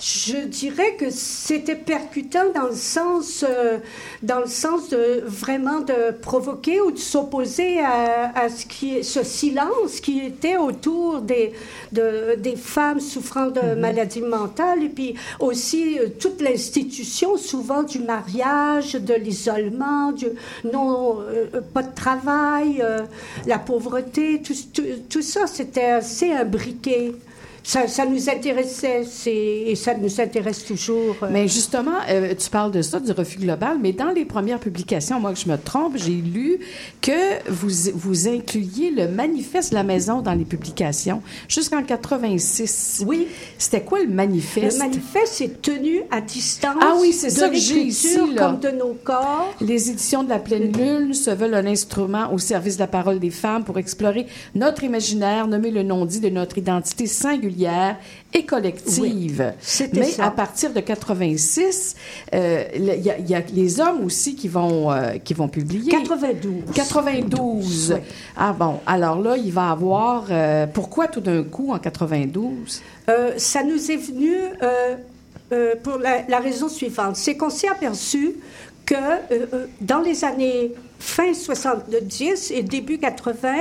[0.00, 3.78] Je dirais que c'était percutant dans le sens, euh,
[4.22, 9.02] dans le sens de vraiment de provoquer ou de s'opposer à, à ce qui est,
[9.02, 11.52] ce silence qui était autour des,
[11.90, 17.98] de- des femmes souffrant de maladies mentales et puis aussi euh, toute l'institution souvent du
[17.98, 20.26] mariage, de l'isolement, du
[20.72, 22.84] non, euh, pas de travail,
[23.46, 27.14] la pauvreté, tout, tout, tout ça c'était assez imbriqué.
[27.68, 31.16] Ça, ça nous intéressait et ça nous intéresse toujours.
[31.22, 31.28] euh.
[31.30, 35.20] Mais justement, euh, tu parles de ça, du refus global, mais dans les premières publications,
[35.20, 36.60] moi que je me trompe, j'ai lu
[37.02, 43.04] que vous, vous incluiez le manifeste de la maison dans les publications jusqu'en 86.
[43.06, 43.26] Oui.
[43.58, 44.78] C'était quoi le manifeste?
[44.78, 48.46] Le manifeste est tenu à distance Ah oui, c'est ça que j'ai ici, là.
[48.46, 49.54] comme de nos corps.
[49.60, 53.18] Les éditions de la Pleine Lune se veulent un instrument au service de la parole
[53.18, 57.57] des femmes pour explorer notre imaginaire, nommer le non-dit de notre identité singulière
[58.34, 59.52] et collective.
[59.60, 60.26] c'était Mais ça.
[60.26, 61.96] à partir de 86,
[62.34, 65.34] euh, le- il y, a- il y a les hommes aussi qui vont, euh, qui
[65.34, 65.90] vont publier.
[65.90, 66.62] 92.
[66.74, 67.92] 92.
[67.96, 68.00] Oui.
[68.36, 70.26] Ah bon, alors là, il va avoir...
[70.30, 72.82] euh, pourquoi tout d'un coup en 92?
[73.08, 74.96] Euh, ça nous est venu euh,
[75.52, 77.16] euh, pour la, la raison suivante.
[77.16, 78.34] C'est qu'on s'est aperçu
[78.84, 79.18] que euh,
[79.52, 83.54] euh, dans les années fin 70 et début 80,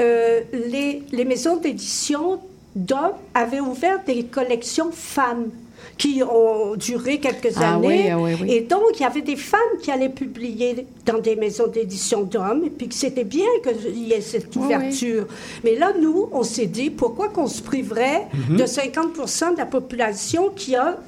[0.00, 0.40] euh,
[0.70, 2.40] les, les maisons d'édition
[2.74, 5.48] d'hommes avaient ouvert des collections femmes
[5.96, 8.10] qui ont duré quelques Ah années.
[8.10, 8.52] ah oui, oui.
[8.52, 12.64] Et donc, il y avait des femmes qui allaient publier dans des maisons d'édition d'hommes,
[12.64, 15.26] et puis que c'était bien qu'il y ait cette Oui, ouverture.
[15.64, 18.56] Mais là, nous, on s'est dit, pourquoi qu'on se priverait Mhm.
[18.56, 20.98] de 50% de la population qui a,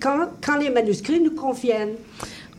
[0.00, 1.94] quand, quand les manuscrits nous conviennent?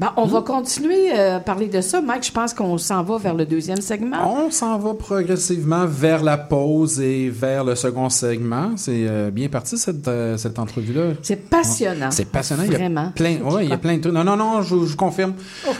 [0.02, 2.02] Ben, on va continuer euh, à parler de ça.
[2.02, 4.18] Mike, je pense qu'on s'en va vers le deuxième segment.
[4.48, 8.72] On s'en va progressivement vers la pause et vers le second segment.
[8.78, 11.12] C'est euh, bien parti, cette, euh, cette entrevue-là.
[11.22, 12.10] C'est passionnant.
[12.10, 12.64] C'est passionnant.
[12.66, 13.12] Il y a Vraiment.
[13.14, 14.14] plein, ouais, il y a plein de trucs.
[14.16, 15.34] Non, non, non, je, je confirme.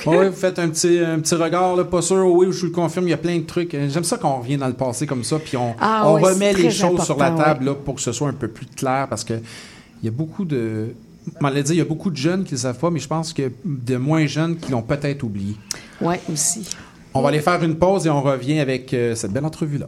[0.06, 2.24] Ouais, vous faites un petit, un petit regard, là, pas sûr.
[2.32, 3.72] Oui, je le confirme, il y a plein de trucs.
[3.72, 6.54] J'aime ça qu'on revient dans le passé comme ça, puis on, Ah, on ouais, remet
[6.54, 9.24] les choses sur la table là, pour que ce soit un peu plus clair, parce
[9.24, 10.90] que il y a beaucoup de...
[11.26, 13.52] Il y a beaucoup de jeunes qui ne le savent pas, mais je pense que
[13.64, 15.56] de moins jeunes qui l'ont peut-être oublié.
[16.02, 16.68] Oui, aussi.
[17.14, 19.88] On va aller faire une pause et on revient avec euh, cette belle entrevue-là.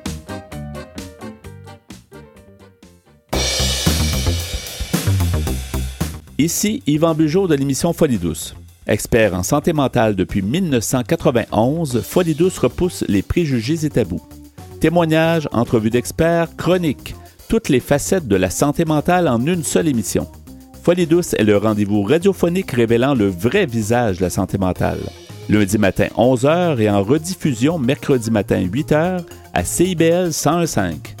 [6.41, 8.55] Ici Yvan Bugeaud de l'émission Folie douce.
[8.87, 14.23] Expert en santé mentale depuis 1991, Folie douce repousse les préjugés et tabous.
[14.79, 17.13] Témoignages, entrevues d'experts, chroniques,
[17.47, 20.27] toutes les facettes de la santé mentale en une seule émission.
[20.81, 25.01] Folie douce est le rendez-vous radiophonique révélant le vrai visage de la santé mentale.
[25.47, 29.19] Lundi matin 11h et en rediffusion mercredi matin 8h
[29.53, 31.20] à CIBL 101.5.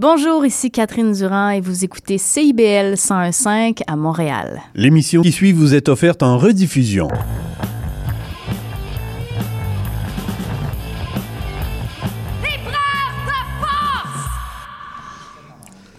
[0.00, 4.62] Bonjour, ici Catherine Durand et vous écoutez CIBL 101.5 à Montréal.
[4.76, 7.08] L'émission qui suit vous est offerte en rediffusion.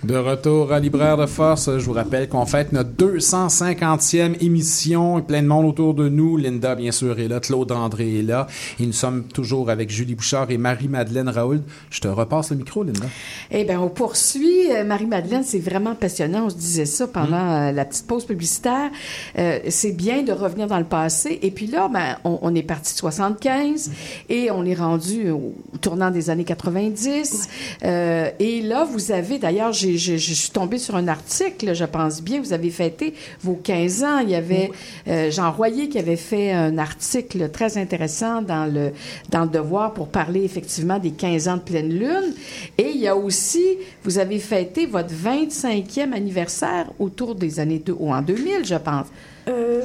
[0.10, 5.44] De retour à Libraire de Force, je vous rappelle qu'on fête notre 250e émission, plein
[5.44, 6.36] de monde autour de nous.
[6.36, 8.48] Linda, bien sûr, est là, Claude André est là.
[8.80, 11.62] Et nous sommes toujours avec Julie Bouchard et Marie-Madeleine Raoul.
[11.92, 13.06] Je te repasse le micro, Linda.
[13.52, 14.72] Eh bien, on poursuit.
[14.72, 16.46] Euh, Marie-Madeleine, c'est vraiment passionnant.
[16.48, 18.90] On se disait ça pendant euh, la petite pause publicitaire.
[19.38, 21.38] Euh, c'est bien de revenir dans le passé.
[21.44, 23.92] Et puis là, ben, on, on est parti de 75
[24.30, 27.48] et on est rendu au tournant des années 90.
[27.84, 31.86] Euh, et là, vous avez, d'ailleurs, j'ai je, je suis tombée sur un article, je
[31.86, 34.20] pense bien, vous avez fêté vos 15 ans.
[34.20, 34.72] Il y avait
[35.08, 38.92] euh, Jean Royer qui avait fait un article très intéressant dans le,
[39.30, 42.34] dans le Devoir pour parler effectivement des 15 ans de pleine lune.
[42.78, 47.96] Et il y a aussi, vous avez fêté votre 25e anniversaire autour des années deux,
[48.00, 49.08] ou en 2000, je pense.
[49.48, 49.82] Euh,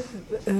[0.48, 0.52] euh,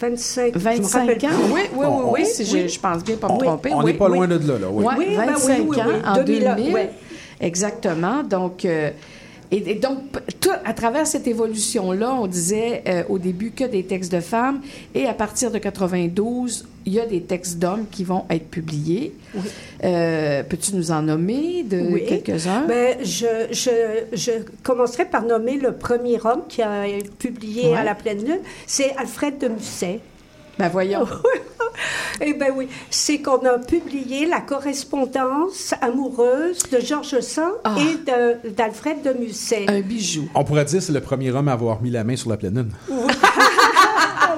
[0.00, 1.52] 25, je me 25 rappelle ans, plus.
[1.54, 2.62] oui, oui, oui, oui, Oui, si oui.
[2.62, 3.70] Je, je pense bien pas me tromper.
[3.72, 4.16] On oui, n'est pas oui.
[4.18, 4.66] loin de là, là.
[4.70, 4.84] Oui.
[4.84, 5.94] Ouais, Oui, ben 25 oui, oui, ans oui.
[6.06, 6.74] en 2000, 2000.
[6.74, 6.90] ouais.
[7.40, 8.22] Exactement.
[8.22, 8.90] Donc, euh,
[9.50, 9.98] et, et donc,
[10.40, 14.60] tout, à travers cette évolution-là, on disait euh, au début que des textes de femmes,
[14.94, 19.14] et à partir de 92, il y a des textes d'hommes qui vont être publiés.
[19.84, 22.04] Euh, Peux-tu nous en nommer de Oui.
[22.06, 22.66] quelques-uns?
[22.66, 23.70] Ben, je, je,
[24.16, 26.84] je commencerai par nommer le premier homme qui a
[27.18, 27.76] publié Ouais.
[27.76, 28.40] à la pleine lune.
[28.66, 30.00] C'est Alfred de Musset.
[30.58, 31.06] Ben voyons.
[32.20, 37.76] Eh bien oui, c'est qu'on a publié la correspondance amoureuse de Georges Sand Ah.
[37.78, 39.66] et d'Alfred de Musset.
[39.68, 40.28] Un bijou.
[40.34, 42.36] On pourrait dire que c'est le premier homme à avoir mis la main sur la
[42.36, 42.72] pleine lune.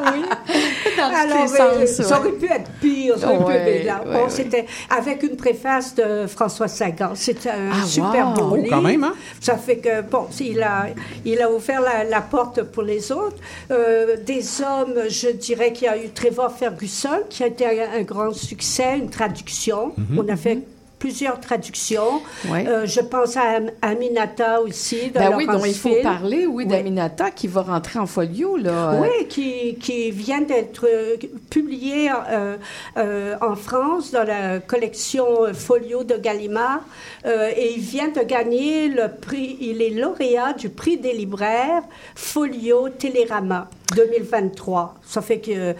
[0.96, 3.76] Dans Alors, tous les euh, sens, ça aurait pu être pire, ça aurait pu Ouais,
[3.80, 4.02] être là.
[4.06, 4.30] ouais, Bon, ouais.
[4.30, 7.12] c'était avec une préface de François Sagan.
[7.14, 8.34] C'est un Ah, super wow.
[8.34, 8.68] beau Oh, livre.
[8.70, 9.14] quand même, hein?
[9.40, 10.86] Ça fait que, bon, il a,
[11.24, 13.36] il a ouvert la, la porte pour les autres.
[13.70, 17.98] Euh, des hommes, je dirais qu'il y a eu Trevor Ferguson, qui a été un,
[18.00, 19.92] un grand succès, une traduction.
[19.96, 20.18] Mhm.
[20.18, 20.58] On a fait
[21.00, 22.20] plusieurs traductions.
[22.48, 26.64] Euh, je pense à Am- Aminata aussi, de Ben oui, donc il faut parler, oui,
[26.64, 26.66] Oui.
[26.66, 29.00] d'Aminata qui va rentrer en folio, là.
[29.00, 31.16] Oui, qui, qui vient d'être euh,
[31.48, 36.82] publié euh, en France dans la collection Folio de Gallimard.
[37.24, 41.82] Et il vient de gagner le prix, il est lauréat du prix des libraires
[42.14, 44.94] Folio Télérama 2023.
[45.06, 45.74] Ça fait que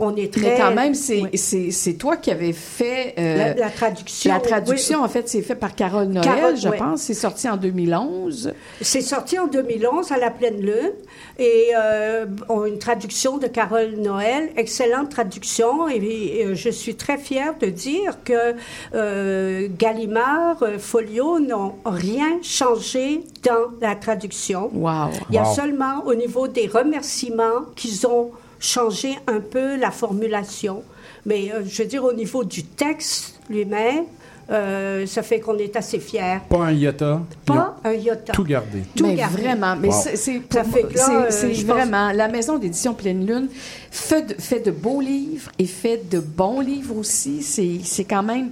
[0.00, 0.40] on est très...
[0.42, 1.96] Mais quand même, c'est Oui.
[1.98, 3.14] toi qui avais fait...
[3.18, 4.32] euh, La, la traduction.
[4.32, 5.04] La traduction, oui.
[5.04, 7.02] en fait, c'est fait par Carole Noël, Carole, je pense.
[7.02, 8.52] C'est sorti en 2011.
[8.80, 10.92] C'est sorti en 2011 à la pleine lune
[11.38, 12.26] et euh,
[12.66, 17.66] une traduction de Carole Noël, excellente traduction et, et, euh, je suis très fière de
[17.66, 18.54] dire que
[18.94, 24.70] euh, Gallimard, Folio n'ont rien changé dans la traduction.
[24.72, 25.10] Wow.
[25.28, 25.54] Il y a Wow.
[25.54, 28.30] seulement au niveau des remerciements qu'ils ont
[28.60, 30.82] changé un peu la formulation.
[31.26, 34.04] Mais euh, je veux dire, au niveau du texte lui-même,
[34.50, 36.38] euh, ça fait qu'on est assez fiers.
[36.48, 37.20] Pas un iota.
[37.46, 38.32] Pas un iota.
[38.32, 38.82] tout gardé.
[38.96, 39.42] Tout mais gardé.
[39.42, 39.94] vraiment, mais Wow.
[40.02, 42.94] c'est- c'est Ça pour- fait que là, c'est- euh, je pense- vraiment la maison d'édition
[42.94, 43.48] Pleine Lune
[43.90, 47.42] fait de, fait de beaux livres et fait de bons livres aussi.
[47.42, 48.50] C'est c'est quand même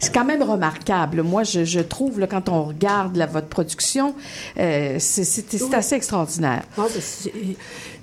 [0.00, 1.22] c'est quand même remarquable.
[1.22, 4.14] Moi, je, je trouve là, quand on regarde votre production,
[4.58, 5.74] euh, c'est c'est- c'est Oui.
[5.74, 6.62] assez extraordinaire.
[7.00, 7.32] C'est-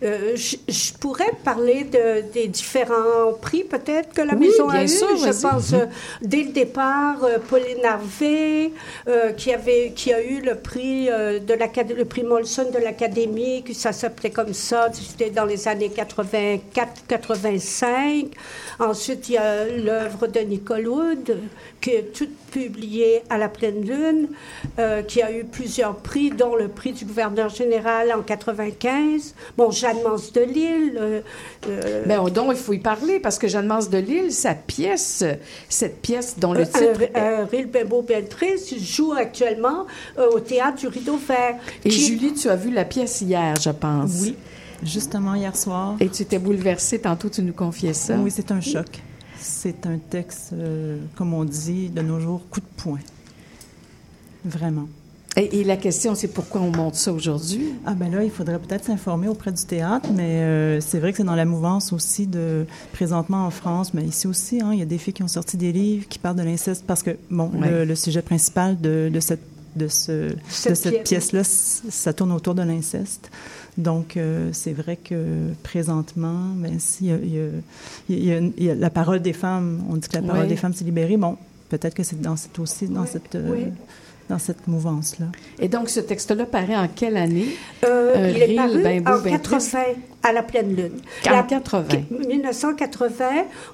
[0.03, 4.83] euh, je, je pourrais parler de, des différents prix peut-être que la Oui, maison a
[4.83, 4.87] eu.
[4.87, 5.85] sûr, je pense euh,
[6.21, 8.71] dès le départ, euh, Pauline Harvey,
[9.37, 13.91] qui avait qui a eu le prix de le prix Molson de l'académie, que ça
[13.91, 14.89] s'appelait comme ça.
[14.93, 18.27] C'était dans les années 84-85.
[18.79, 21.37] Ensuite, il y a l'œuvre de Nicole Wood,
[21.79, 24.29] qui est toute publiée à la pleine lune,
[25.07, 29.35] qui a eu plusieurs prix, dont le prix du gouverneur général en 95.
[29.57, 30.97] Bon, Jeanne Mance de Lille.
[30.99, 31.21] euh,
[31.67, 35.23] euh, Ben, donc, il faut y parler parce que Jeanne-Mance de Lille, sa pièce,
[35.69, 36.79] cette pièce dont le titre
[37.15, 39.85] un Rille bien beau, bien triste, joue actuellement
[40.17, 41.57] euh, au théâtre du Rideau Vert.
[41.85, 44.11] Et qui- Julie, tu as vu la pièce hier, je pense.
[44.21, 44.35] Oui,
[44.83, 45.95] justement hier soir.
[45.99, 48.15] Et tu étais bouleversée, tantôt tu nous confiais ça.
[48.17, 48.87] Oui, c'est un choc.
[49.39, 52.99] C'est un texte, euh, comme on dit de nos jours, coup de poing.
[54.45, 54.87] Vraiment.
[55.37, 57.73] Et, et la question, c'est pourquoi on monte ça aujourd'hui?
[57.85, 61.17] Ah ben là, il faudrait peut-être s'informer auprès du théâtre, mais euh, c'est vrai que
[61.17, 64.81] c'est dans la mouvance aussi de présentement en France, mais ici aussi, hein, il y
[64.81, 67.49] a des filles qui ont sorti des livres qui parlent de l'inceste parce que bon,
[67.53, 67.69] Ouais.
[67.71, 69.39] le, le sujet principal de, de cette
[69.77, 71.29] de ce Cette de cette pièce.
[71.29, 73.31] pièce-là, c- ça tourne autour de l'inceste.
[73.77, 76.77] Donc euh, c'est vrai que présentement, ben
[78.69, 81.15] a la parole des femmes, on dit que la parole des femmes s'est libérée.
[81.15, 81.37] Bon,
[81.69, 83.63] peut-être que c'est dans cette aussi dans cette euh, oui.
[84.31, 85.25] Dans cette mouvance-là.
[85.59, 87.57] Et donc, ce texte-là paraît en quelle année?
[87.83, 89.79] Euh, Un il est paru ben beau, en ben 80
[90.23, 90.99] à la pleine lune.
[91.27, 91.87] En La- 80.
[92.27, 93.25] 1980.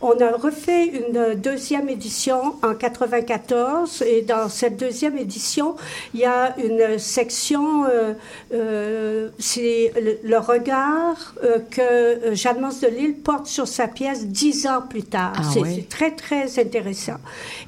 [0.01, 5.75] On a refait une deuxième édition en 94 et dans cette deuxième édition,
[6.13, 8.13] il y a une section, euh,
[8.53, 14.25] euh, c'est le, le regard euh, que Jeanne Mance de Lille porte sur sa pièce
[14.27, 15.33] dix ans plus tard.
[15.37, 15.75] Ah c'est oui.
[15.75, 17.17] c'est très, très intéressant.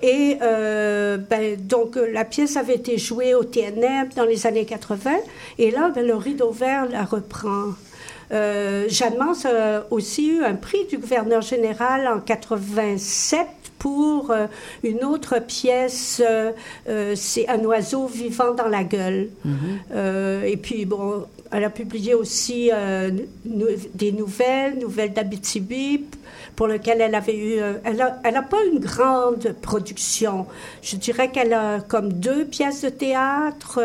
[0.02, 4.66] Et euh, ben, donc, euh, la pièce avait été jouée au TNM dans les années
[4.66, 5.12] 80
[5.58, 7.74] et là, ben, le rideau vert la reprend.
[8.32, 13.40] Euh, Jeanne Mance a aussi eu un prix du gouverneur général en 87
[13.80, 14.48] pour euh,
[14.84, 16.52] une autre pièce, euh,
[16.90, 19.30] euh, c'est Un oiseau vivant dans la gueule.
[19.94, 23.10] Euh, et puis, bon, elle a publié aussi euh,
[23.46, 26.04] nou- des nouvelles, nouvelles d'Abitibi,
[26.58, 27.60] pour lesquelles elle avait eu.
[27.62, 30.46] euh, elle n'a elle a pas une grande production.
[30.82, 33.80] Je dirais qu'elle a comme deux pièces de théâtre.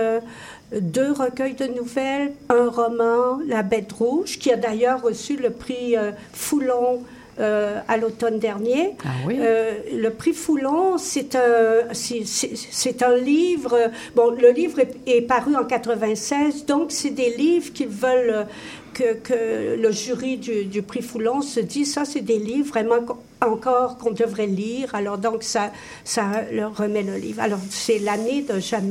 [0.81, 5.97] Deux recueils de nouvelles, un roman, La Bête Rouge, qui a d'ailleurs reçu le prix
[5.97, 7.03] euh, Foulon
[7.41, 8.95] euh, à l'automne dernier.
[9.05, 9.37] Ah oui?
[9.41, 13.77] Euh, le prix Foulon, c'est un, c'est- un livre.
[14.15, 18.45] Bon, le livre est, est paru en 96, donc c'est des livres qui veulent euh,
[18.93, 22.99] que, que le jury du, du prix Foulon se dit ça, c'est des livres vraiment
[23.41, 24.95] encore qu'on devrait lire.
[24.95, 25.71] Alors donc ça,
[26.05, 27.41] ça leur remet le livre.
[27.43, 28.91] Alors c'est l'année de Jeanne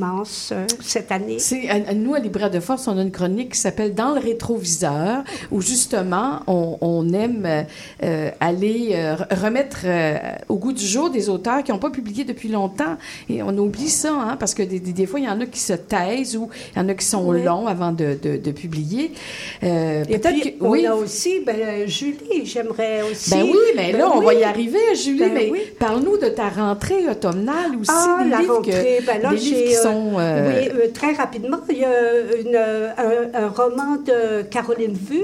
[0.51, 1.39] euh, cette année.
[1.39, 4.19] C'est, à- nous, à Libraire de Force, on a une chronique qui s'appelle Dans le
[4.19, 7.65] rétroviseur, où justement, on, on aime
[8.03, 9.79] euh, aller euh, re- remettre
[10.49, 12.97] au goût du jour des auteurs qui n'ont pas publié depuis longtemps.
[13.29, 15.45] Et on oublie ça, hein, parce que des, des- des fois, il y en a
[15.45, 17.43] qui se taisent ou il y en a qui sont Oui.
[17.43, 19.11] longs avant de, de- de publier.
[19.61, 19.67] Et
[20.07, 20.85] peut-être on oui.
[20.85, 23.31] a aussi ben, Julie, j'aimerais aussi.
[23.31, 24.25] Ben oui, mais Ben là, on oui.
[24.25, 25.19] va y arriver, Julie.
[25.19, 25.61] Ben mais oui.
[25.79, 27.91] parle-nous de ta rentrée automnale aussi.
[27.93, 30.13] Ah, des la livres rentrée, que- ben là, des livres qui euh, sont...
[30.19, 31.91] euh, Oui, euh, très rapidement, il y a
[32.39, 35.23] une, un, un roman de Caroline Vu.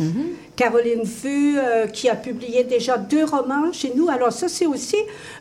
[0.00, 0.24] Mhm.
[0.54, 4.08] Caroline Vu, euh, qui a publié déjà deux romans chez nous.
[4.10, 4.96] Alors ça, c'est aussi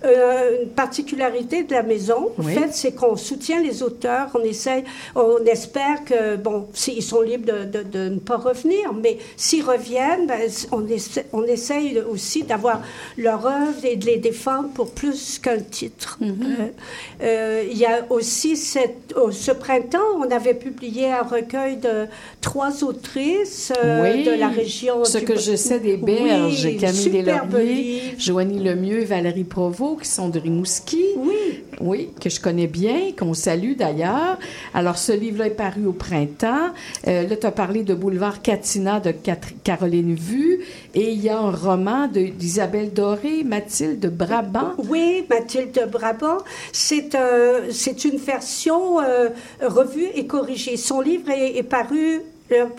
[0.06, 2.32] euh, une particularité de la maison.
[2.40, 2.54] En Oui.
[2.54, 4.30] fait, c'est qu'on soutient les auteurs.
[4.34, 4.84] On essaye,
[5.16, 9.64] on espère que, bon, ils sont libres de, de- de ne pas revenir, mais s'ils
[9.66, 10.40] reviennent, ben,
[10.72, 12.82] on, essaie, on essaye aussi d'avoir
[13.18, 16.18] leur œuvre et de les défendre pour plus qu'un titre.
[16.22, 16.38] Mhm.
[16.42, 16.68] Euh,
[17.24, 22.06] euh, Il y a aussi cette, oh, ce printemps, on avait publié un recueil de
[22.40, 25.01] trois autrices Oui, de la région.
[25.06, 28.02] Ce du- que je sais des Berges, Oui, Camille Deslauriers.
[28.18, 31.04] Joanie Lemieux Valérie Provost, qui sont de Rimouski.
[31.18, 31.64] Oui.
[31.80, 34.38] Oui, que je connais bien, qu'on salue d'ailleurs.
[34.74, 36.70] Alors, ce livre-là est paru au printemps.
[37.08, 39.12] Euh, là, tu as parlé de Boulevard Catina de
[39.64, 40.60] Caroline Vu.
[40.94, 44.74] Et il y a un roman d'Isabelle Doré, Mathilde Brabant.
[44.90, 46.38] Oui, Mathilde de Brabant.
[46.72, 47.72] C'est euh,
[48.06, 49.30] une version euh,
[49.62, 50.78] revue et corrigée.
[50.78, 52.22] Son livre est, est paru.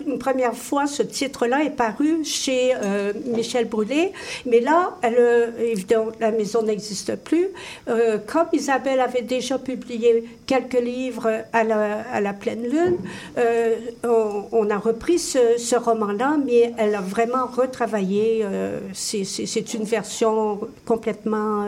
[0.05, 4.11] Une première fois, ce titre-là est paru chez euh, Michel Brûlé,
[4.45, 7.47] mais là, elle, euh, évidemment, la maison n'existe plus.
[7.87, 12.97] Euh, comme Isabelle avait déjà publié quelques livres à la, à la pleine lune,
[13.37, 18.45] euh, on, on a repris ce, ce roman-là, mais elle a vraiment retravaillé.
[18.93, 21.65] c'est- une version complètement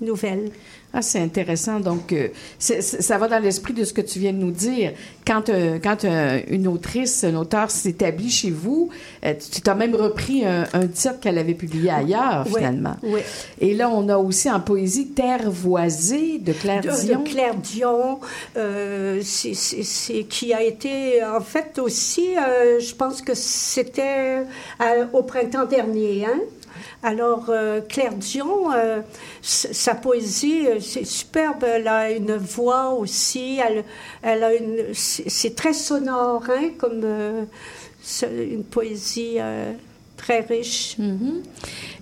[0.00, 0.50] nouvelle.
[0.94, 1.80] Ah, c'est intéressant.
[1.80, 2.28] Donc, euh,
[2.58, 4.92] c'est- ça va dans l'esprit de ce que tu viens de nous dire.
[5.26, 8.88] Quand, euh, quand euh, une autrice, un auteur s'établit chez vous,
[9.22, 12.96] tu tu as même repris un, un titre qu'elle avait publié ailleurs, Oui, finalement.
[13.02, 13.20] oui.
[13.60, 17.20] Et là, on a aussi en poésie Terre voisée de Claire de, Dion.
[17.22, 18.20] de Claire Dion,
[18.54, 22.28] c'est- c'est- c'est- qui a été, en fait, aussi,
[22.80, 24.42] je pense que c'était
[25.12, 26.24] au printemps dernier.
[26.24, 26.40] Hein?
[27.02, 29.02] Alors, euh, Claire Dion, euh,
[29.40, 31.64] sa poésie, euh, c'est superbe.
[31.64, 33.60] Elle a une voix aussi.
[33.64, 33.84] Elle,
[34.22, 37.44] elle a une, c'est très sonore, hein, comme euh,
[38.22, 39.38] une poésie
[40.18, 40.96] très riche.
[40.98, 41.42] Mhm.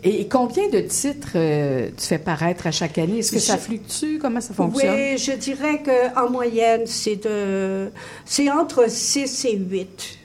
[0.02, 3.18] Et combien de titres euh, tu fais paraître à chaque année?
[3.18, 4.18] Est-ce que ça fluctue?
[4.20, 4.94] Comment ça fonctionne?
[4.94, 7.90] Oui, je dirais qu'en moyenne, c'est de,
[8.24, 10.18] c'est entre 6 et 8.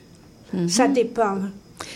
[0.68, 1.38] Ça dépend.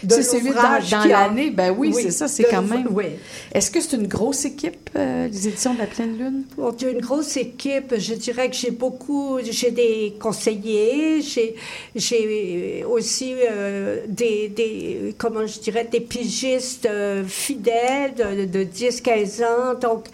[0.08, 2.88] C'est huit dans, dans l'année, ben oui, c'est ça, c'est quand même.
[2.90, 3.04] Oui.
[3.52, 6.42] Est-ce que c'est une grosse équipe, euh, les éditions de la Pleine Lune?
[6.58, 7.94] On a une grosse équipe.
[7.96, 11.54] Je dirais que j'ai beaucoup, j'ai des conseillers, j'ai,
[11.94, 19.44] j'ai aussi euh, des, des, comment je dirais, des pigistes euh, fidèles de, de 10-15
[19.44, 19.74] ans.
[19.80, 20.06] Donc,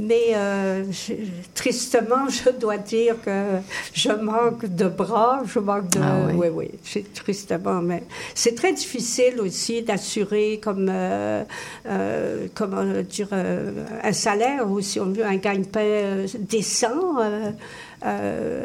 [0.00, 1.14] mais euh, je-
[1.54, 3.58] tristement, je dois dire que
[3.92, 6.00] je manque de bras, je manque de.
[6.02, 6.48] Ah oui.
[6.52, 8.02] oui, oui, tristement, mais
[8.34, 11.44] c'est très difficile aussi d'assurer comme, euh,
[11.86, 17.50] euh, comment dire, un salaire ou si on veut un gagne-pain décent euh,
[18.04, 18.64] euh,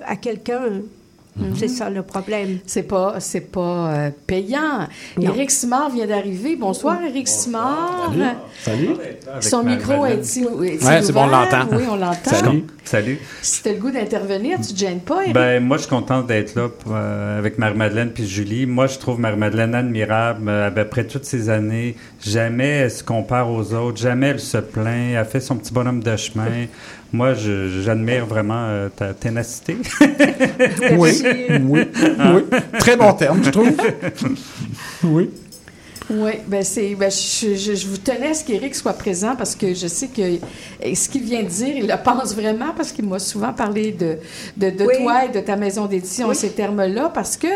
[1.39, 1.55] quelqu'un.
[1.57, 2.59] C'est ça le problème.
[2.65, 4.87] C'est pas, c'est pas euh, payant.
[5.17, 5.33] Non.
[5.33, 6.55] Éric Simard vient d'arriver.
[6.55, 8.13] Bonsoir, Éric Simard.
[8.61, 8.89] Salut.
[9.41, 11.67] Son micro est-il est Ouais, c'est bon, on l'entend.
[11.71, 12.31] Oui, on l'entend.
[12.31, 12.63] Salut.
[12.83, 13.19] Salut.
[13.41, 15.33] Si tu as le goût d'intervenir, tu te gênes pas, Éric?
[15.33, 18.65] Ben, moi, je suis content d'être là pour, euh, avec Marie-Madeleine puis Julie.
[18.65, 20.47] Moi, je trouve Marie-Madeleine admirable.
[20.47, 25.13] Euh, après toutes ces années, jamais elle se compare aux autres, jamais elle se plaint.
[25.15, 26.65] Elle fait son petit bonhomme de chemin.
[27.11, 29.77] Moi, j'admire vraiment euh, ta ténacité.
[30.97, 31.23] Oui,
[31.61, 32.41] oui, oui.
[32.79, 33.71] Très bon terme, je trouve.
[35.03, 35.29] Oui.
[36.11, 39.55] Oui, ben c'est, ben je, je, je vous tenais à ce qu'Éric soit présent parce
[39.55, 40.39] que je sais que
[40.95, 44.17] ce qu'il vient de dire, il le pense vraiment parce qu'il m'a souvent parlé de,
[44.57, 44.93] de, de Oui.
[45.03, 46.35] toi et de ta maison d'édition, Oui.
[46.35, 47.47] ces termes-là, parce que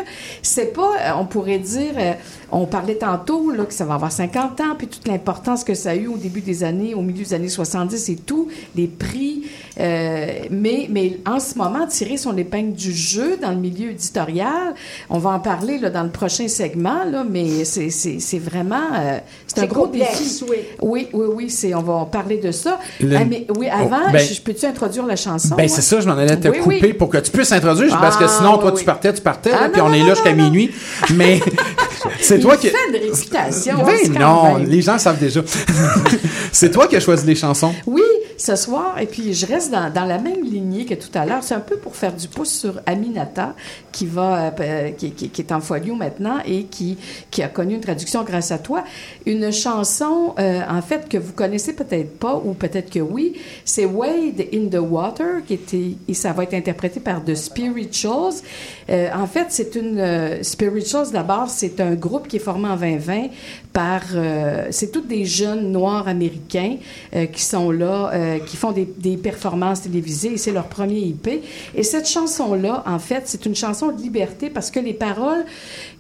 [0.43, 2.14] c'est pas, euh, on pourrait dire, euh,
[2.51, 5.91] on parlait tantôt là, que ça va avoir 50 ans, puis toute l'importance que ça
[5.91, 9.43] a eu au début des années, au milieu des années 70 et tout, les prix,
[9.78, 14.74] mais, mais en ce moment, tirer son épingle du jeu dans le milieu éditorial,
[15.09, 19.17] on va en parler là, dans le prochain segment, là, mais c'est, vraiment, euh,
[19.47, 20.45] c'est un gros complexe, défi.
[20.49, 20.57] oui.
[20.82, 22.80] Oui, oui, oui, c'est, on va parler de ça.
[23.01, 25.55] Le- Ah, mais oui, avant, Oh, ben- je, peux-tu introduire la chanson?
[25.55, 26.93] Ben, c'est ça, je m'en allais te Oui, couper oui.
[26.93, 29.51] pour que tu puisses introduire, parce que Ah, sinon, toi, oui, tu partais, tu partais,
[29.53, 30.71] Ah, là, puis non, on non, est là jusqu'à minuit.
[31.15, 31.39] Mais
[32.21, 32.67] c'est toi qui.
[32.67, 33.78] Fait une réputation.
[33.86, 34.67] Ben quand non, même.
[34.69, 35.41] les gens savent déjà.
[36.51, 37.74] c'est toi qui as choisi les chansons.
[37.86, 38.01] Oui,
[38.46, 41.41] ce soir, et puis je reste dans, dans la même lignée que tout à l'heure.
[41.44, 43.56] C'est un peu pour faire du pouce sur Aminata,
[43.94, 46.98] qui va, euh, euh, qui, qui- qui est en folio maintenant et qui,
[47.32, 48.84] qui a connu une traduction grâce à toi.
[49.26, 53.86] Une chanson, euh, en fait, que vous connaissez peut-être pas, ou peut-être que oui, c'est
[53.86, 58.34] Wade in the Water, qui était, et ça va être interprété par The Spirituals.
[58.89, 62.76] Euh, en fait, c'est une euh, Spirituals d'abord, c'est un groupe qui est formé en
[62.76, 63.28] 2020
[63.72, 66.76] par, euh, c'est tous des jeunes noirs américains
[67.32, 71.29] qui sont là, euh, qui font des, des performances télévisées et c'est leur premier IP.
[71.75, 75.45] Et cette chanson-là, en fait, c'est une chanson de liberté parce que les paroles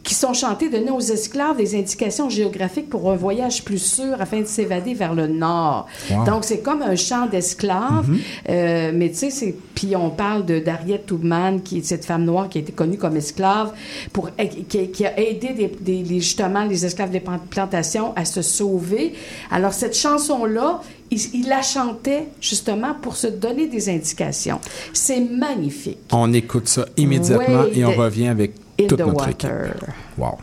[0.03, 4.41] qui sont chantées donnaient aux esclaves des indications géographiques pour un voyage plus sûr afin
[4.41, 5.87] de s'évader vers le nord.
[6.11, 6.25] Wow.
[6.25, 8.19] Donc, c'est comme un chant d'esclaves, Mhm.
[8.49, 12.23] euh, mais tu sais, c'est puis on parle de d'Harriet Tubman, qui est cette femme
[12.25, 13.71] noire qui a été connue comme esclave,
[14.11, 14.29] pour
[14.69, 18.41] qui, qui a aidé des, des- les- justement les esclaves des plan- plantations à se
[18.41, 19.13] sauver.
[19.51, 20.81] Alors cette chanson là,
[21.11, 24.59] il, il la chantait justement pour se donner des indications.
[24.93, 25.99] C'est magnifique.
[26.11, 29.67] On écoute ça immédiatement et on revient avec toute notre water.
[29.67, 29.89] équipe.
[30.17, 30.37] Wow.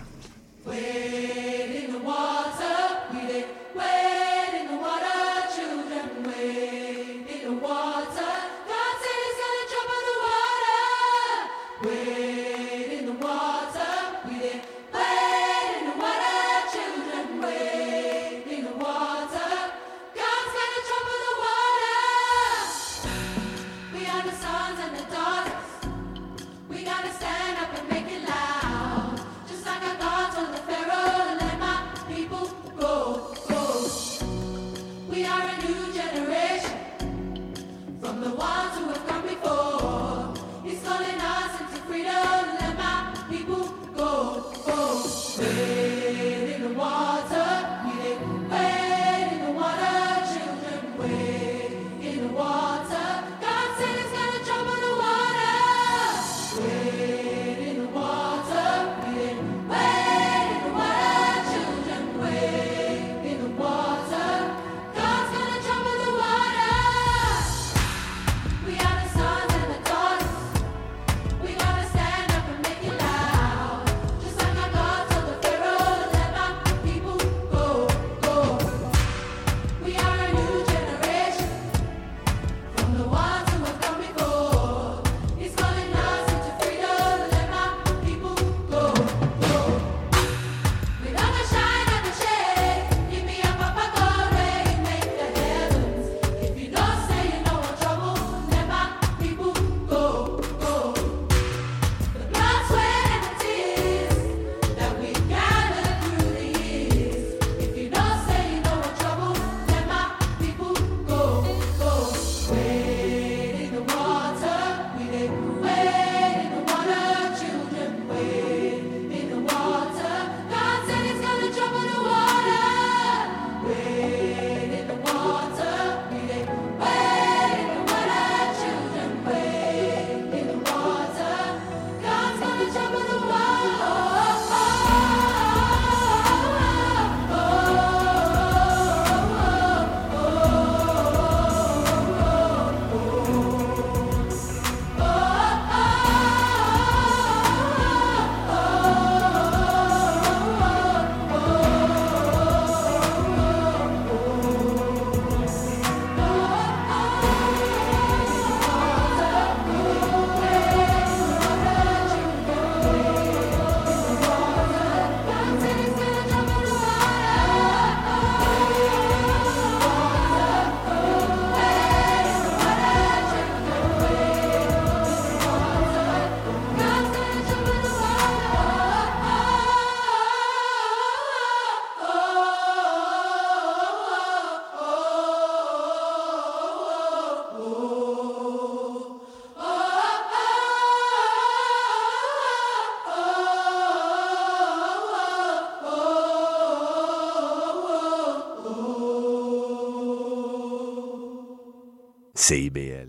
[202.51, 203.07] CIBL.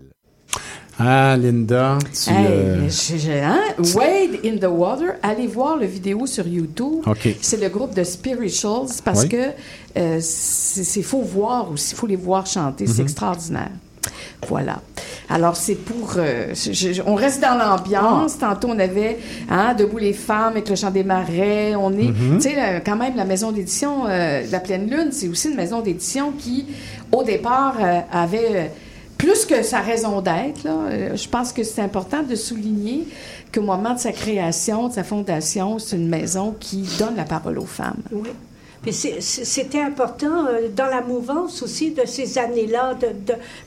[1.00, 2.30] Ah, Linda, tu...
[2.30, 2.88] Hey, euh,
[3.42, 3.58] hein?
[3.96, 7.02] Wade in the Water, allez voir la vidéo sur YouTube.
[7.04, 7.28] OK.
[7.40, 9.28] C'est le groupe de Spirituals parce Oui.
[9.30, 9.50] que
[9.96, 13.08] euh, c'est faut voir aussi, faut les voir chanter, c'est Mhm.
[13.08, 13.70] extraordinaire.
[14.48, 14.80] Voilà.
[15.28, 18.38] Alors c'est pour, euh, je- je- on reste dans l'ambiance.
[18.38, 19.18] Tantôt on avait
[19.50, 21.74] hein, debout les femmes avec le chant des marais.
[21.74, 22.36] On est, Mhm.
[22.38, 25.80] tu sais, quand même la maison d'édition euh, la pleine lune, c'est aussi une maison
[25.80, 26.66] d'édition qui,
[27.10, 28.66] au départ, euh, avait euh,
[29.22, 33.06] plus que sa raison d'être, euh, je pense que c'est important de souligner
[33.54, 37.60] qu'au moment de sa création, de sa fondation, c'est une maison qui donne la parole
[37.60, 38.02] aux femmes.
[38.82, 42.94] Puis c'était important euh, dans la mouvance aussi de ces années-là,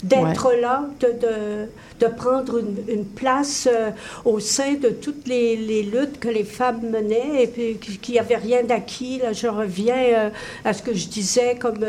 [0.03, 3.91] d'être là, de, de, de prendre une, une place euh,
[4.25, 8.19] au sein de toutes les, les luttes que les femmes menaient et puis qu'il n'y
[8.19, 9.19] avait rien d'acquis.
[9.19, 10.29] Là, je reviens euh,
[10.65, 11.79] à ce que je disais comme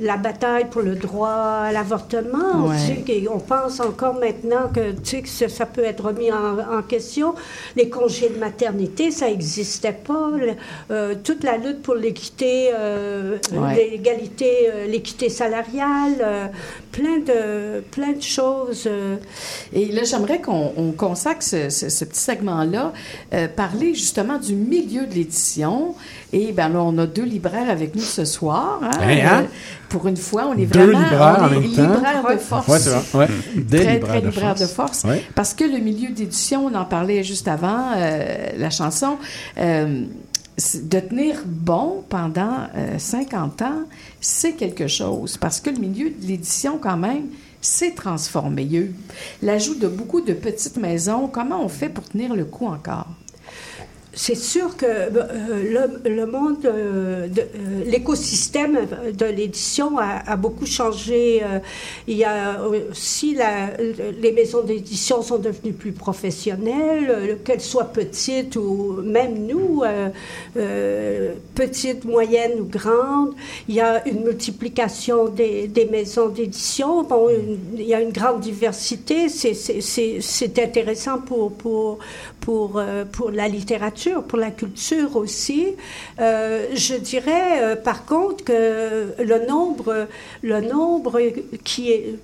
[0.00, 1.28] la bataille pour le droit
[1.68, 2.66] à l'avortement.
[2.66, 2.76] Ouais.
[2.88, 6.04] Tu sais, et on pense encore maintenant que, tu sais, que ça, ça peut être
[6.04, 7.34] remis en, en question.
[7.76, 10.30] Les congés de maternité, ça n'existait pas.
[10.36, 13.88] Le- toute la lutte pour l'équité, euh, Ouais.
[13.90, 16.46] l'égalité, euh, l'équité salariale, euh,
[16.92, 18.84] plein de plein de choses.
[18.86, 19.16] euh.
[19.72, 22.92] Et là, j'aimerais qu'on on consacre ce, ce- ce petit segment-là,
[23.34, 25.94] euh, parler justement du milieu de l'édition.
[26.32, 28.80] Et bien là, on a deux libraires avec nous ce soir.
[28.82, 28.90] hein.
[29.00, 29.42] Hein, hein?
[29.42, 29.46] Euh,
[29.88, 31.82] pour une fois, on est Deux vraiment libraires on en est même temps.
[31.94, 32.68] libraires de force.
[32.68, 33.04] Ouais, c'est vrai.
[33.14, 33.28] Ouais.
[33.54, 34.60] Des très, libraires très de libraires force.
[34.60, 35.04] de force.
[35.04, 35.24] Ouais.
[35.34, 39.16] Parce que le milieu d'édition, on en parlait juste avant, euh, la chanson,
[39.58, 40.02] euh,
[40.56, 43.82] de tenir bon pendant euh, 50 ans,
[44.20, 45.36] c'est quelque chose.
[45.36, 47.26] Parce que le milieu de l'édition, quand même,
[47.60, 48.90] s'est transformé.
[49.42, 51.28] L'ajout de beaucoup de petites maisons.
[51.28, 53.08] Comment on fait pour tenir le coup encore?
[54.18, 58.78] C'est sûr que euh, le, monde, euh, euh, l'écosystème
[59.12, 61.42] de l'édition a, beaucoup changé.
[62.08, 69.02] Il y a aussi les maisons d'édition sont devenues plus professionnelles, qu'elles soient petites ou
[69.02, 69.82] même nous,
[71.54, 73.34] petites, moyennes ou grandes.
[73.68, 77.02] Il y a une multiplication des, maisons d'édition.
[77.02, 77.28] Bon,
[77.74, 79.28] il y a une grande diversité.
[79.28, 81.98] C'est- intéressant pour, pour,
[82.40, 85.68] pour, pour la littérature, pour la culture aussi.
[86.20, 90.06] Euh, je dirais, euh, par contre, que le nombre,
[90.42, 91.20] le nombre
[91.64, 92.14] qui est,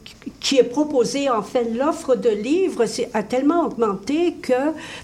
[0.40, 4.52] qui est proposé, en fait, l'offre de livres c'est- a tellement augmenté que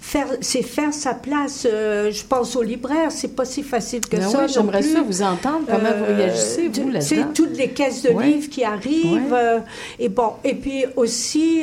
[0.00, 1.66] faire, c'est faire sa place.
[1.70, 4.38] Euh, je pense aux libraires, c'est pas si facile que Ah ça.
[4.42, 5.66] oui, j'aimerais ça vous entendre.
[5.66, 7.32] Comment vous réagissez, vous, sais, là-dedans?
[7.34, 8.26] toutes les caisses de Ouais.
[8.26, 9.32] livres qui arrivent.
[9.32, 9.58] Ouais.
[9.98, 11.62] et bon, et puis aussi,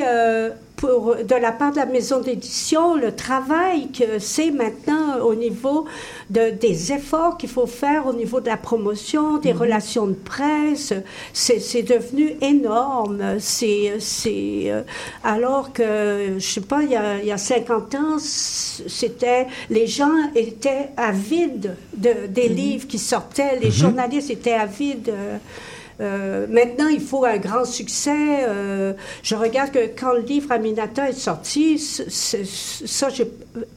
[0.76, 5.86] pour, de la part de la maison d'édition, le travail que c'est maintenant au niveau
[6.30, 10.93] de, des efforts qu'il faut faire au niveau de la promotion, des relations de presse,
[11.34, 13.39] c'est devenu énorme.
[13.39, 13.93] C'est,
[14.28, 14.82] euh,
[15.23, 19.88] alors que, je sais pas, il y a, il y a 50 ans, c'était, les
[19.88, 23.71] gens étaient avides de, des livres qui sortaient, les Mhm.
[23.73, 25.09] journalistes étaient avides.
[25.09, 25.38] euh,
[26.02, 28.46] euh, maintenant, il faut un grand succès.
[28.48, 28.93] Euh,
[29.24, 32.43] je regarde que quand le livre Aminata est sorti, c- c-
[32.86, 33.28] ça, j'ai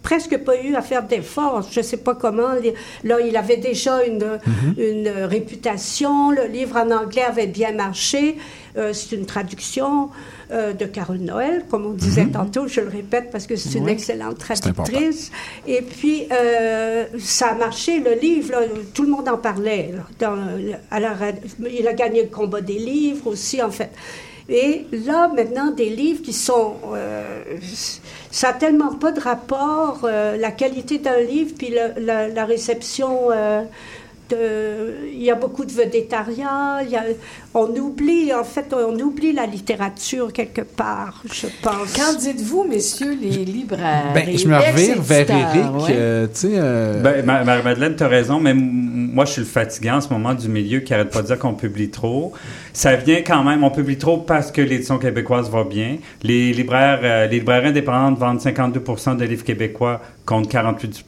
[0.03, 1.67] presque pas eu à faire d'efforts.
[1.71, 2.53] Je sais pas comment.
[2.63, 4.39] Les- Là, il avait déjà une,
[4.77, 6.31] une réputation.
[6.31, 8.37] Le livre en anglais avait bien marché.
[8.77, 10.11] Euh, c'est une traduction
[10.53, 12.67] euh, de Carole Noël, comme on disait tantôt.
[12.69, 15.31] Je le répète parce que c'est une excellente traductrice.
[15.67, 18.61] Et puis, euh, ça a marché, le livre, là,
[18.95, 19.91] tout le monde en parlait.
[19.95, 21.41] là, dans le- à la radio.
[21.71, 23.91] il a gagné le combat des livres aussi, en fait.
[24.51, 26.75] Et là, maintenant, des livres qui sont...
[26.95, 27.43] euh,
[28.31, 32.45] ça n'a tellement pas de rapport, euh, la qualité d'un livre, puis le- la, la
[32.45, 33.31] réception...
[33.31, 33.63] euh,
[34.31, 37.05] de- il y a beaucoup de végétariens, il y a-
[37.55, 41.93] on oublie, en fait, on oublie la littérature quelque part, je pense.
[41.95, 44.13] Qu'en dites-vous, messieurs les libraires?
[44.15, 45.65] Ben, je me revire vers Eric.
[45.75, 45.91] ouais.
[45.91, 49.97] euh, tu sais, euh, Ben, Marie-Madeleine, tu as raison, mais moi, je suis le fatiguant
[49.97, 52.33] en ce moment du milieu qui arrête pas de dire qu'on publie trop.
[52.73, 55.97] Ça vient quand même, on publie trop parce que l'édition québécoise va bien.
[56.23, 58.81] Les libraires, euh, les libraires indépendantes vendent 52
[59.17, 61.05] de livres québécois contre 48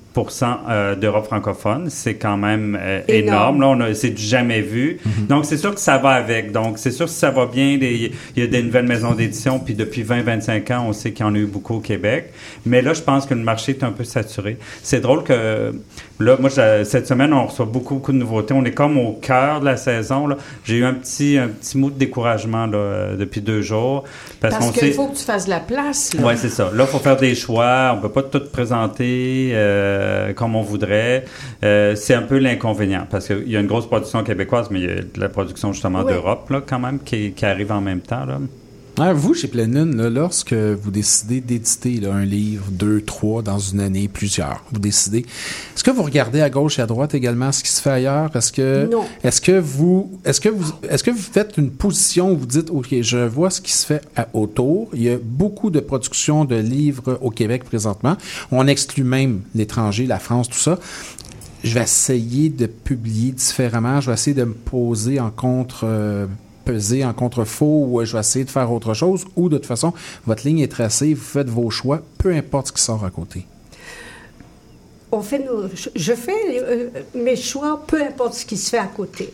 [0.68, 1.88] euh, d'Europe francophone.
[1.88, 3.56] C'est quand même euh, énorme.
[3.56, 3.60] Énorme.
[3.60, 4.98] Là, on a, c'est du jamais vu.
[5.28, 6.29] Donc, c'est sûr que ça va avec.
[6.52, 9.74] Donc, c'est sûr si ça va bien, il y a des nouvelles maisons d'édition, puis
[9.74, 12.32] depuis 20-25 ans, on sait qu'il y en a eu beaucoup au Québec.
[12.66, 14.56] Mais là, je pense que le marché est un peu saturé.
[14.82, 15.72] C'est drôle que,
[16.20, 18.54] là, moi, cette semaine, on reçoit beaucoup, beaucoup de nouveautés.
[18.54, 20.28] On est comme au cœur de la saison.
[20.64, 24.04] J'ai eu un petit, un petit mot de découragement là, euh, depuis deux jours.
[24.40, 26.14] Parce, Parce qu'il faut que tu fasses la place.
[26.14, 26.22] là.
[26.24, 26.70] Oui, c'est ça.
[26.74, 27.92] Là, il faut faire des choix.
[27.96, 31.24] On peut pas tout présenter euh, comme on voudrait.
[31.64, 34.86] Euh, c'est un peu l'inconvénient parce qu'il y a une grosse production québécoise, mais il
[34.86, 36.12] y a de la production justement Oui.
[36.12, 38.24] d'Europe là, quand même qui, qui arrive en même temps.
[38.24, 38.38] Là.
[39.14, 43.80] Vous, chez Pleine Lune, là, lorsque vous décidez d'éditer un livre, deux, trois, dans une
[43.80, 47.62] année, plusieurs, vous décidez, est-ce que vous regardez à gauche et à droite également ce
[47.62, 48.34] qui se fait ailleurs?
[48.36, 49.04] Est-ce que, Non.
[49.24, 52.68] est-ce que vous, est-ce que vous, est-ce que vous faites une position où vous dites,
[52.70, 54.88] OK, je vois ce qui se fait à- autour.
[54.92, 58.16] Il y a beaucoup de production de livres au Québec présentement.
[58.52, 60.78] On exclut même l'étranger, la France, tout ça
[61.62, 64.00] je vais essayer de publier différemment.
[64.00, 66.26] Je vais essayer de me poser en contre euh,
[67.04, 69.92] en contre-faux ou euh, je vais essayer de faire autre chose ou de toute façon,
[70.26, 73.46] votre ligne est tracée, vous faites vos choix, peu importe ce qui sort à côté.
[75.12, 75.66] on fait nos-
[75.96, 79.28] je- fais euh, mes choix, peu importe ce qui se fait à côté.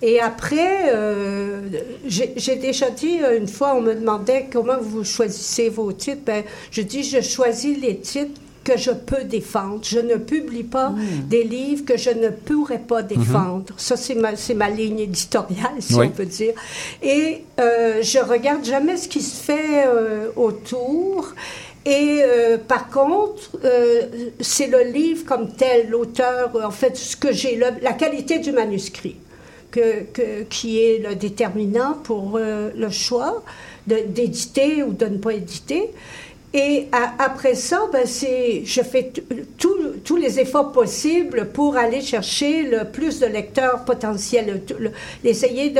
[0.00, 1.60] Et après, euh,
[2.06, 6.22] j'ai déjà dit une fois, on me demandait comment vous choisissez vos titres.
[6.24, 9.80] Ben, je dis, je choisis les titres que je peux défendre.
[9.82, 10.92] Je ne publie pas
[11.24, 13.72] des livres que je ne pourrais pas défendre.
[13.76, 16.06] Ça, c'est ma, c'est ma ligne éditoriale, si Oui.
[16.06, 16.54] on peut dire.
[17.02, 21.34] Et euh, je regarde jamais ce qui se fait euh, autour.
[21.86, 24.02] Et euh, par contre, euh,
[24.40, 29.16] c'est le livre comme tel, l'auteur, en fait, ce que j'ai, la qualité du manuscrit,
[29.70, 33.42] que, que- qui est le déterminant pour le choix
[33.86, 35.90] d'éditer ou de ne pas éditer.
[36.54, 36.86] Et
[37.18, 39.12] après ça, ben, c'est, je fais
[39.58, 44.90] tous les efforts possibles pour aller chercher le plus de lecteurs potentiels, le- le-
[45.24, 45.74] essayer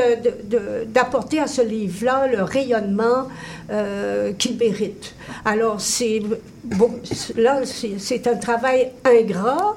[0.85, 3.27] d'apporter à ce livre-là le rayonnement
[3.71, 5.15] euh, qu'il mérite.
[5.43, 6.21] Alors, c'est,
[6.63, 6.91] bon,
[7.35, 7.61] là,
[7.97, 9.75] c'est, un travail ingrat,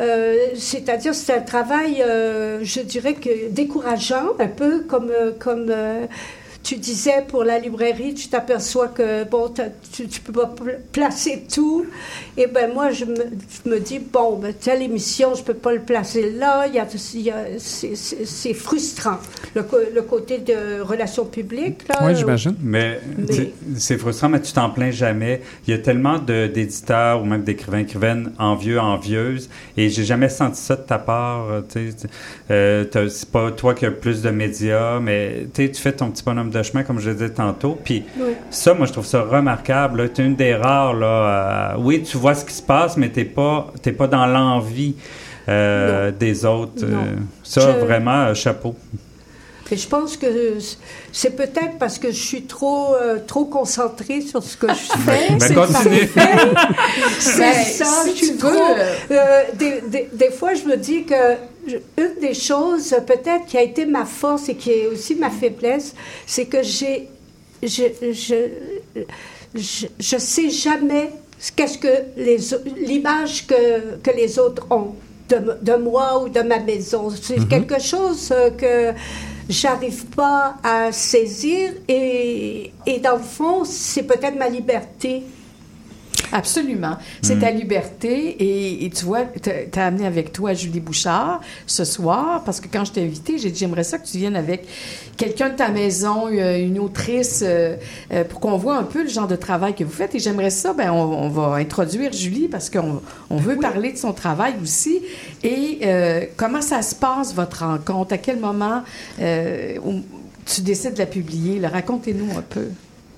[0.00, 5.72] euh, c'est-à-dire c'est un travail, euh, je dirais que décourageant, un peu comme, comme
[6.66, 9.52] tu disais pour la librairie, tu t'aperçois que bon,
[9.92, 11.86] tu ne peux pas pl- placer tout.
[12.36, 15.54] Et ben moi, je me, je me dis, bon, ben, telle émission, je ne peux
[15.54, 16.66] pas le placer là.
[16.66, 19.18] Il y a, il y a- c'est- frustrant.
[19.54, 19.62] Le,
[20.02, 21.86] côté de relations publiques.
[21.88, 21.98] Là,
[22.62, 25.42] Mais Mais- c'est- frustrant, mais tu t'en plains jamais.
[25.66, 30.28] Il y a tellement de- d'éditeurs ou même d'écrivains, écrivaines envieux, envieuses, et j'ai jamais
[30.28, 31.46] senti ça de ta part.
[31.48, 32.86] euh, tu sais.
[32.90, 36.10] T'as- c'est pas toi qui as plus de médias, mais tu sais, tu fais ton
[36.10, 37.78] petit bonhomme de chemin, comme je le disais tantôt.
[37.82, 38.32] Puis Oui.
[38.50, 40.12] ça, moi, je trouve ça remarquable.
[40.12, 40.94] Tu es une des rares.
[40.94, 44.06] Là, euh, oui, tu vois ce qui se passe, mais tu n'es pas, t'es pas
[44.06, 44.94] dans l'envie
[45.48, 46.84] euh, des autres.
[46.86, 46.98] Non.
[46.98, 47.04] Euh,
[47.42, 48.74] ça, Je- vraiment, euh, chapeau.
[49.68, 50.26] Et je pense que
[51.10, 55.28] c'est peut-être parce que je suis trop, euh, trop concentrée sur ce que je fais.
[55.30, 56.08] Ben, C'est parfait.
[57.18, 58.50] C'est Ben, ça, si je suis tu trop.
[58.50, 58.58] veux.
[59.10, 61.14] euh, des, des- des fois, je me dis que
[61.66, 65.30] je- une des choses, peut-être, qui a été ma force et qui est aussi ma
[65.30, 65.94] faiblesse,
[66.26, 67.08] c'est que j'ai.
[67.62, 68.34] Je, je,
[69.54, 71.10] je, je sais jamais
[71.54, 72.38] qu'est-ce que les
[72.76, 74.94] l'image que, que les autres ont
[75.28, 77.08] de, de moi ou de ma maison.
[77.10, 77.48] C'est Mhm.
[77.48, 78.92] quelque chose euh, que
[79.48, 85.22] j'arrive pas à saisir et, et dans le fond, c'est peut-être ma liberté.
[86.32, 86.96] Absolument.
[87.22, 87.40] C'est Mm.
[87.40, 92.42] ta liberté et, et tu vois, tu as amené avec toi Julie Bouchard ce soir
[92.44, 94.66] parce que quand je t'ai invité, j'ai dit j'aimerais ça que tu viennes avec
[95.16, 97.76] quelqu'un de ta maison, euh, une autrice, euh,
[98.12, 100.14] euh, pour qu'on voit un peu le genre de travail que vous faites.
[100.14, 103.00] Et j'aimerais ça, ben, on, on va introduire Julie parce qu'on
[103.30, 105.00] on veut parler de son travail aussi.
[105.44, 108.12] Et euh, comment ça se passe, votre rencontre?
[108.14, 108.82] À quel moment
[109.18, 111.60] tu décides de la publier?
[111.66, 112.68] Racontez-nous un peu.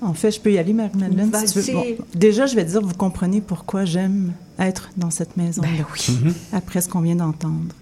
[0.00, 1.74] En fait, je peux y aller, Marie-Madeleine, si tu veux.
[1.74, 1.94] Vas-y.
[1.94, 5.62] Bon, déjà, je vais te dire, vous comprenez pourquoi j'aime être dans cette maison.
[5.62, 6.18] Ben oui.
[6.22, 6.34] Mhm.
[6.52, 7.74] Après ce qu'on vient d'entendre.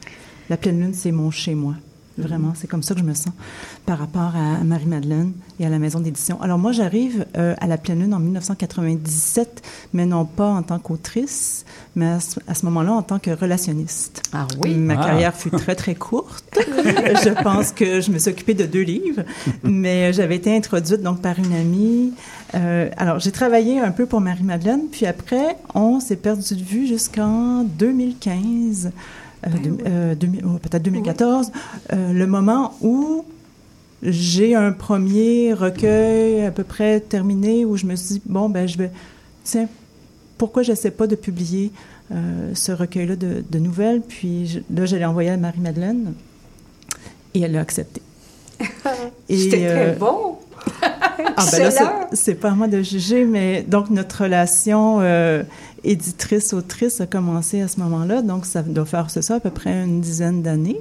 [0.49, 1.75] La pleine lune, c'est mon chez-moi.
[2.19, 3.33] Vraiment, c'est comme ça que je me sens
[3.85, 6.41] par rapport à Marie-Madeleine et à la maison d'édition.
[6.41, 9.63] Alors moi, j'arrive euh, à la pleine lune en 1997,
[9.93, 11.65] mais non pas en tant qu'autrice,
[11.95, 14.23] mais à ce, moment-là en tant que relationniste.
[14.33, 14.75] Ah oui?
[14.75, 15.07] Ma Ah.
[15.07, 16.45] carrière fut très, très courte.
[16.57, 19.23] je pense que je me suis occupée de deux livres,
[19.63, 22.13] mais j'avais été introduite donc par une amie.
[22.55, 26.87] Euh, alors, j'ai travaillé un peu pour Marie-Madeleine, puis après, on s'est perdu de vue
[26.87, 28.91] jusqu'en 2015.
[29.47, 29.51] Euh,
[29.87, 31.51] euh, 2000 oh, peut-être 2014,
[31.93, 33.25] euh, le moment où
[34.03, 38.67] j'ai un premier recueil à peu près terminé où je me suis dit, bon, ben,
[38.69, 38.91] je vais,
[39.45, 39.69] tiens,
[40.39, 41.73] pourquoi je n'essaie pas de publier
[42.13, 44.03] euh, ce recueil-là de, de nouvelles?
[44.03, 46.13] Puis je- là, je l'ai envoyé à Marie-Madeleine
[47.35, 48.03] et elle l'a accepté.
[49.29, 50.37] C'était très bon.
[51.39, 55.43] Ah ben là, c'est- pas à moi de juger, mais donc notre relation euh,
[55.85, 59.85] éditrice-autrice a commencé à ce moment-là, donc ça doit faire, c'est ça, à peu près
[59.85, 60.81] une dizaine d'années.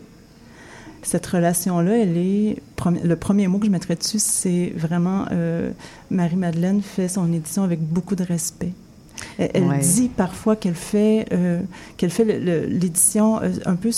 [1.04, 2.58] Cette relation-là, elle est,
[3.04, 5.72] le premier mot que je mettrais dessus, c'est vraiment euh,
[6.10, 8.74] Marie-Madeleine fait son édition avec beaucoup de respect.
[9.38, 9.80] Elle, elle Ouais.
[9.80, 11.62] dit parfois qu'elle fait, euh,
[11.98, 12.26] qu'elle fait
[12.68, 13.92] l'édition, un peu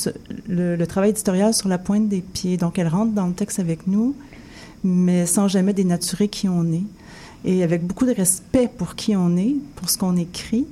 [0.50, 2.58] le, le travail éditorial sur la pointe des pieds.
[2.58, 4.14] Donc, elle rentre dans le texte avec nous,
[4.84, 6.84] mais sans jamais dénaturer qui on est.
[7.46, 10.66] et avec beaucoup de respect pour qui on est, pour ce qu'on écrit.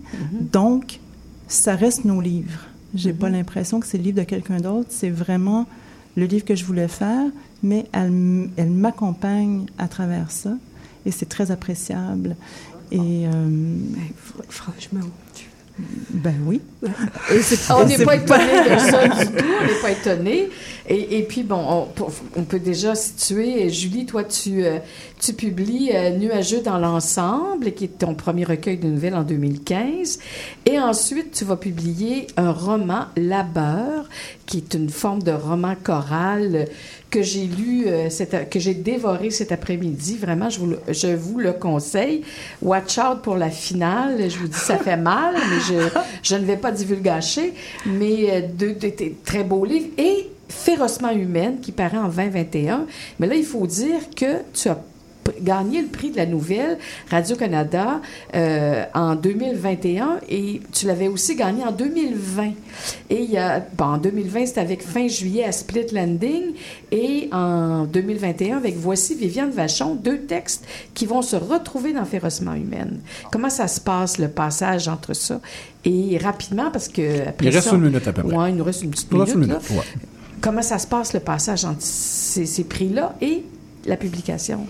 [0.51, 0.99] Donc,
[1.47, 2.61] ça reste nos livres.
[2.95, 4.89] J'ai pas l'impression que c'est le livre de quelqu'un d'autre.
[4.89, 5.67] C'est vraiment
[6.15, 7.29] le livre que je voulais faire,
[7.61, 10.53] mais elle, elle m'accompagne à travers ça,
[11.05, 12.35] et c'est très appréciable.
[12.91, 13.77] Et euh,
[14.49, 15.01] franchement,
[15.77, 16.61] ben oui.
[17.33, 18.43] Et c'est- On n'est pas étonné
[18.75, 19.43] de ça du tout.
[19.61, 20.49] On n'est pas étonné.
[20.87, 22.05] Et, et puis, bon, on,
[22.37, 23.69] on peut déjà situer.
[23.69, 24.77] Julie, toi, tu, euh,
[25.19, 30.19] tu publies euh, Nuageux dans l'ensemble, qui est ton premier recueil de nouvelles en 2015.
[30.65, 34.07] Et ensuite, tu vas publier un roman, Labeur,
[34.45, 36.67] qui est une forme de roman choral
[37.09, 38.09] que j'ai lu, euh,
[38.49, 40.17] que j'ai dévoré cet après-midi.
[40.17, 42.23] Vraiment, je vous, le, je vous le conseille.
[42.61, 44.29] Watch out pour la finale.
[44.29, 45.91] Je vous dis, ça fait mal, mais
[46.23, 47.53] je, ne vais pas divulgacher.
[47.85, 48.75] Mais euh, deux,
[49.23, 49.89] très beaux livres.
[49.97, 52.85] Et Férocement humaine, qui paraît en 2021.
[53.19, 54.77] Mais là, il faut dire que tu as
[55.41, 56.77] gagné le prix de la nouvelle
[57.09, 58.01] Radio-Canada
[58.35, 62.51] euh, en 2021 et tu l'avais aussi gagné en 2020.
[63.09, 66.53] Et il y a, bon, en 2020, c'était avec fin juillet à Split Landing
[66.91, 72.53] et en 2021 avec Voici Viviane Vachon, deux textes qui vont se retrouver dans Férocement
[72.53, 72.99] humaine.
[73.31, 75.39] Comment ça se passe, le passage entre ça?
[75.85, 77.27] Et rapidement, parce que...
[77.27, 78.35] après Il reste ça- une minute à peu près.
[78.35, 79.49] Ouais, il nous reste une petite Il reste minute.
[79.51, 79.59] là.
[79.71, 79.83] ouais.
[80.41, 83.43] Comment ça se passe, le passage entre ces, ces prix-là et
[83.85, 84.67] la publication?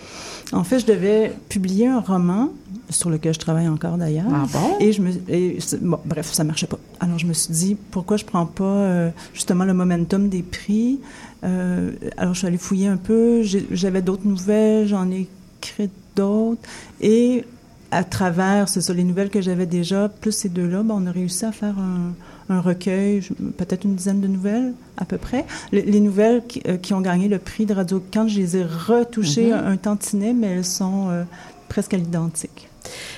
[0.54, 2.50] En fait, je devais publier un roman
[2.90, 4.28] sur lequel je travaille encore d'ailleurs.
[4.32, 4.78] Ah bon?
[4.80, 6.78] Et je me, et c'est- bon, bref, ça marchait pas.
[7.00, 11.00] Alors je me suis dit pourquoi je prends pas euh, justement le momentum des prix?
[11.44, 13.42] Euh, alors je suis allée fouiller un peu.
[13.72, 15.28] J'avais d'autres nouvelles, j'en ai
[15.62, 16.62] écrit d'autres
[17.02, 17.44] et
[17.92, 21.12] à travers, c'est ça, les nouvelles que j'avais déjà, plus ces deux-là, ben, on a
[21.12, 22.14] réussi à faire un,
[22.50, 23.22] un recueil,
[23.58, 25.46] peut-être une dizaine de nouvelles à peu près.
[25.72, 28.58] Les, les nouvelles qui, euh, qui ont gagné le prix de Radio Can, je les
[28.58, 29.54] ai retouchées Mhm.
[29.54, 31.24] un, un tantinet, mais elles sont euh,
[31.70, 32.70] presque à l'identique.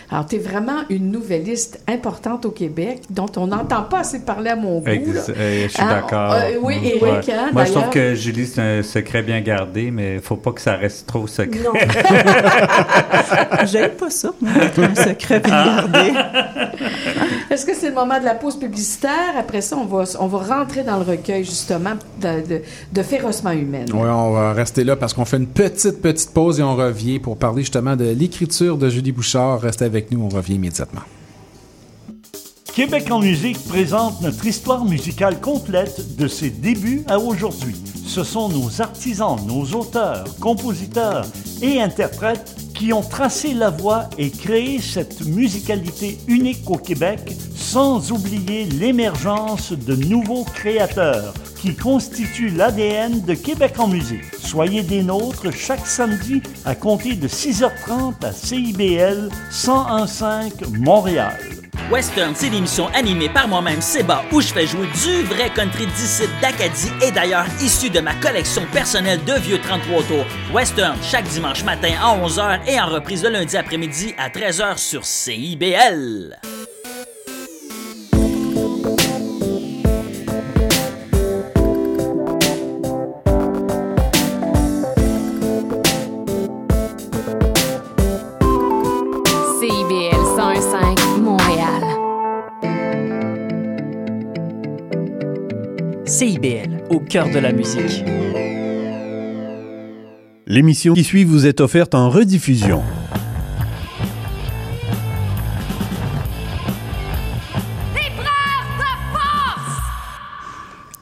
[0.09, 4.51] Alors, tu es vraiment une nouvelliste importante au Québec dont on n'entend pas assez parler
[4.51, 4.87] à mon goût.
[4.89, 6.31] Ex- euh, je suis Ah, d'accord.
[6.33, 7.33] euh, oui, Éric, Ouais.
[7.33, 10.51] hein, Moi, je trouve que Julie, c'est un secret bien gardé, mais il faut pas
[10.53, 11.59] que ça reste trop secret.
[11.63, 11.73] Non.
[13.65, 14.31] J'aime pas ça,
[14.77, 16.13] un secret bien gardé.
[17.49, 19.35] Est-ce que c'est le moment de la pause publicitaire?
[19.37, 22.61] Après ça, on va, on va rentrer dans le recueil, justement, de, de,
[22.93, 23.87] de Férocement humaine.
[23.93, 27.19] Oui, on va rester là parce qu'on fait une petite, petite pause et on revient
[27.19, 29.61] pour parler justement de l'écriture de Julie Bouchard.
[29.61, 31.01] Restez avec nous, on revient immédiatement.
[32.73, 37.75] Québec en musique présente notre histoire musicale complète de ses débuts à aujourd'hui.
[38.05, 41.25] Ce sont nos artisans, nos auteurs, compositeurs
[41.63, 47.19] et interprètes qui ont tracé la voie et créé cette musicalité unique au Québec,
[47.55, 54.23] sans oublier l'émergence de nouveaux créateurs qui constituent l'ADN de Québec en musique.
[54.39, 60.23] Soyez des nôtres chaque samedi à compter de 6h30 à CIBL 1015
[60.79, 61.56] Montréal.
[61.91, 66.23] Western, c'est l'émission animée par moi-même, Seba, où je fais jouer du vrai country d'ici
[66.41, 70.25] d'Acadie et d'ailleurs issu de ma collection personnelle de vieux 33 tours.
[70.53, 75.05] Western, chaque dimanche matin à 11h et en reprise le lundi après-midi à 13h sur
[75.05, 76.37] CIBL.
[76.37, 76.66] CIBL
[96.07, 98.05] CIBL, au cœur de la musique.
[100.45, 102.81] L'émission qui suit vous est offerte en rediffusion.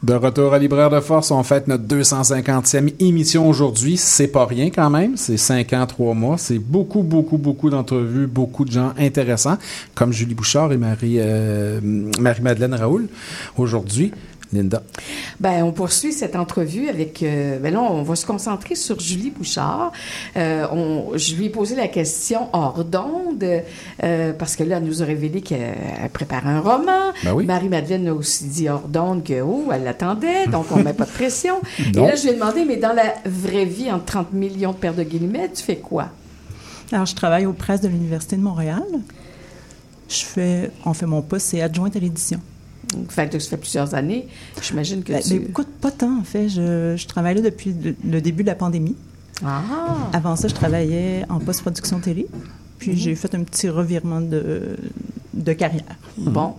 [0.05, 3.97] De retour à Libraire de Force, on fête notre 250e émission aujourd'hui.
[3.97, 5.17] C'est pas rien quand même.
[5.17, 6.37] C'est 5 ans, 3 mois.
[6.37, 9.57] C'est beaucoup, beaucoup, beaucoup d'entrevues, beaucoup de gens intéressants,
[9.95, 11.79] comme Julie Bouchard et Marie, euh,
[12.19, 13.07] Marie-Madeleine Raoul.
[13.57, 14.11] Aujourd'hui,
[14.55, 14.81] Linda.
[15.39, 17.21] Ben, on poursuit cette entrevue avec.
[17.23, 19.91] euh, ben là, on va se concentrer sur Julie Bouchard.
[20.37, 23.43] Euh, on, je lui ai posé la question hors d'onde
[24.03, 27.11] euh, parce que là, elle nous a révélé qu'elle prépare un roman.
[27.23, 27.45] Ben oui.
[27.45, 31.11] Marie-Madeleine a aussi dit hors d'onde que oh, elle l'attendait, donc on met pas de
[31.11, 31.55] pression.
[31.79, 34.77] Et là, je lui ai demandé, mais dans la vraie vie, en 30 millions de
[34.77, 36.09] paires de guillemets, tu fais quoi?
[36.91, 38.83] Alors, je travaille aux presses de l'Université de Montréal.
[40.07, 42.39] Je fais, en fait, mon poste, c'est adjointe à l'édition.
[43.07, 44.27] Que ça fait plusieurs années.
[44.61, 45.39] J'imagine que Ben, tu...
[45.39, 46.49] ben, écoute, pas tant, en fait.
[46.49, 48.95] Je, je travaille là depuis le, le début de la pandémie.
[49.43, 49.61] Ah!
[50.13, 52.27] Avant ça, je travaillais en post-production télé.
[52.79, 52.97] Puis Mhm.
[52.97, 54.75] j'ai fait un petit revirement de,
[55.33, 55.83] de carrière.
[56.17, 56.55] Bon,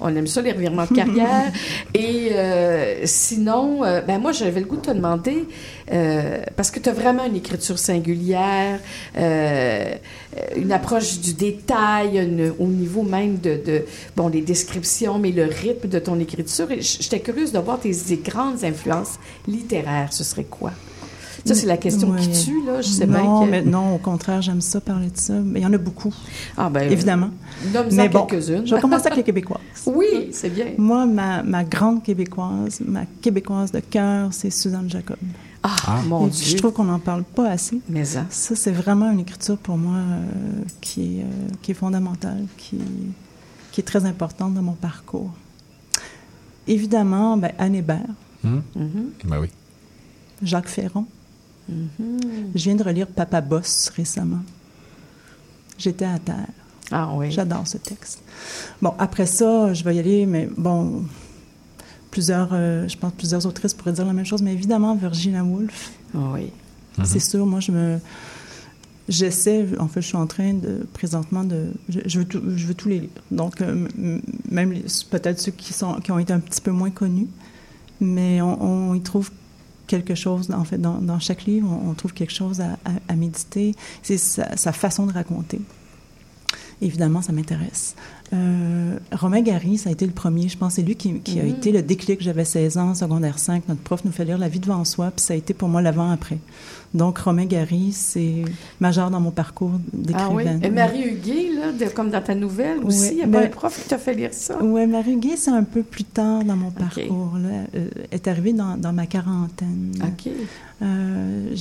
[0.00, 1.52] on aime ça, les revirements de carrière.
[1.94, 5.46] Et euh, sinon, euh, ben moi, j'avais le goût de te demander,
[5.92, 8.80] euh, parce que tu as vraiment une écriture singulière,
[10.56, 13.84] une approche du détail, une- au niveau même de, de,
[14.16, 16.68] bon, les descriptions, mais le rythme de ton écriture.
[16.80, 20.12] J'étais curieuse de voir tes, tes grandes influences littéraires.
[20.12, 20.72] Ce serait quoi?
[21.48, 22.80] Ça, c'est la question qui tue, là.
[22.80, 25.34] Je sais bien non, que- mais non, au contraire, j'aime ça parler de ça.
[25.34, 26.12] Mais il y en a beaucoup.
[26.56, 27.30] Ah, ben, évidemment.
[27.92, 28.66] mais bon, quelques-unes.
[28.66, 29.60] je vais commencer avec les Québécoises.
[29.86, 30.66] Oui, c'est bien.
[30.76, 35.16] Moi, ma, ma grande Québécoise, ma Québécoise de cœur, c'est Suzanne Jacob.
[35.62, 36.44] Ah, mon Et Dieu.
[36.52, 37.80] Je trouve qu'on n'en parle pas assez.
[37.88, 38.24] Mais ça.
[38.30, 40.22] Ça, c'est vraiment une écriture pour moi euh,
[40.80, 41.26] qui, est, euh,
[41.62, 42.78] qui est fondamentale, qui,
[43.72, 45.30] qui est très importante dans mon parcours.
[46.66, 47.98] Évidemment, ben, Anne Hébert,
[48.44, 48.62] Hum?
[48.78, 49.28] Mm-hmm.
[49.28, 49.48] Ben oui.
[50.42, 51.06] Jacques Ferron.
[51.70, 52.50] Mm-hmm.
[52.54, 54.42] Je viens de relire Papa Boss récemment.
[55.78, 56.46] J'étais à terre.
[56.90, 57.30] Ah oui.
[57.30, 58.22] J'adore ce texte.
[58.80, 61.04] Bon, après ça, je vais y aller, mais bon,
[62.10, 65.92] plusieurs, euh, je pense plusieurs autrices pourraient dire la même chose, mais évidemment, Virginia Woolf.
[66.14, 66.50] Ah oui.
[67.04, 67.98] C'est sûr, moi, je me.
[69.08, 71.68] J'essaie, en fait, je suis en train de, présentement, de.
[71.88, 73.10] Je, je veux, tout, je veux tous les lire.
[73.30, 73.86] Donc, euh,
[74.50, 77.28] même les- peut-être ceux qui, sont, qui ont été un petit peu moins connus,
[78.00, 79.30] mais on, on y trouve
[79.88, 82.92] quelque chose, en fait, dans, dans chaque livre, on, on trouve quelque chose à, à-
[83.12, 83.74] à méditer.
[84.04, 85.60] C'est sa, sa façon de raconter.
[86.80, 87.96] Évidemment, ça m'intéresse.
[88.32, 90.48] Euh, Romain Gary, ça a été le premier.
[90.48, 91.48] Je pense que c'est lui qui, qui a Mhm.
[91.48, 92.20] été le déclic.
[92.22, 93.64] J'avais 16 ans, secondaire 5.
[93.68, 95.82] Notre prof nous fait lire La vie devant soi, puis ça a été pour moi
[95.82, 96.38] l'avant-après.
[96.94, 98.44] Donc, Romain Gary, c'est
[98.80, 100.44] majeur dans mon parcours Ah oui?
[100.44, 100.60] d'écrivaine.
[100.64, 103.48] Et Marie Huguet, là, de- comme dans ta nouvelle aussi, il n'y a pas un
[103.48, 104.56] prof qui t'a fait lire ça?
[104.62, 107.36] Oui, Marie Guy, c'est un peu plus tard dans mon parcours.
[107.36, 107.64] Là.
[107.74, 109.92] Euh, est arrivée dans, dans ma quarantaine.
[110.02, 110.32] OK.
[110.80, 111.54] Euh,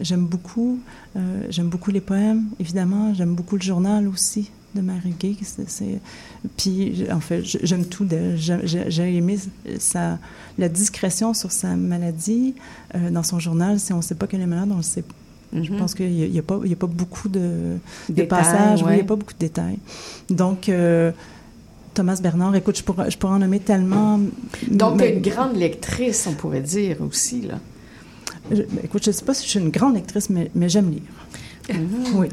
[0.00, 0.78] j'aime beaucoup,
[1.16, 3.12] euh, j'aime beaucoup les poèmes, évidemment.
[3.14, 5.34] J'aime beaucoup le journal aussi de.
[5.42, 6.00] C'est- c'est-
[6.56, 8.36] Puis, en fait, j'aime tout d'elle.
[8.36, 9.38] J'ai- aimé
[9.78, 10.18] sa,
[10.58, 12.54] la discrétion sur sa maladie
[12.94, 13.78] euh, dans son journal.
[13.80, 15.04] Si on ne sait pas qu'elle est malade, on le sait.
[15.52, 15.78] Je Mhm.
[15.78, 17.76] pense qu'il n'y a, y a pas y a pas beaucoup de,
[18.28, 18.82] passages.
[18.82, 19.00] oui, il n'y ouais.
[19.02, 19.78] a pas beaucoup de détails.
[20.28, 21.12] Donc, euh,
[21.94, 24.20] Thomas Bernard, écoute, je pourrais, je pourrais en nommer tellement.
[24.70, 27.58] Donc, tu es une grande lectrice, on pourrait dire aussi, là.
[28.50, 30.68] Je- ben, écoute, je ne sais pas si je suis une grande lectrice, mais, mais
[30.68, 31.00] j'aime lire.
[32.14, 32.26] Oui.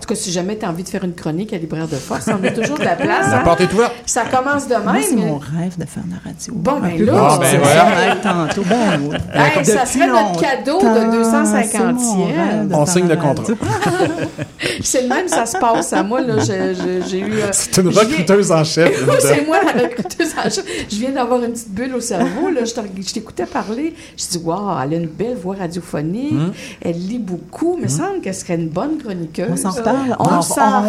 [0.00, 1.96] En tout cas, si jamais tu as envie de faire une chronique à Libraire de
[1.96, 3.28] Force, on a toujours de la place.
[3.30, 3.42] La hein?
[3.44, 3.92] porte est ouverte.
[4.06, 4.94] Ça commence demain.
[4.94, 6.54] Moi, c'est mais- mon rêve de faire de la radio.
[6.54, 8.16] Bon, ben peu là, Ah, ben voilà.
[8.22, 8.62] Tantôt.
[8.66, 9.18] Ben.
[9.34, 11.98] Hey, ça serait notre cadeau de longtemps, 250e.
[11.98, 13.52] c'est mon rêve de On signe le contrat.
[14.82, 15.92] C'est le même, ça se passe.
[15.92, 17.32] À moi, là, j'ai eu.
[17.32, 19.04] euh, C'est une recruteuse en chef.
[19.20, 20.64] C'est moi la recruteuse en chef.
[20.90, 22.50] Je viens d'avoir une petite bulle au cerveau.
[22.50, 22.62] Là.
[22.64, 23.94] Je t'écoutais parler.
[24.16, 26.32] Je dis, waouh, elle a une belle voix radiophonique.
[26.32, 26.52] Hum.
[26.80, 27.76] Elle lit beaucoup.
[27.78, 29.64] Il me semble qu'elle serait une bonne chroniqueuse.
[29.64, 29.70] On
[30.18, 30.82] On s'en.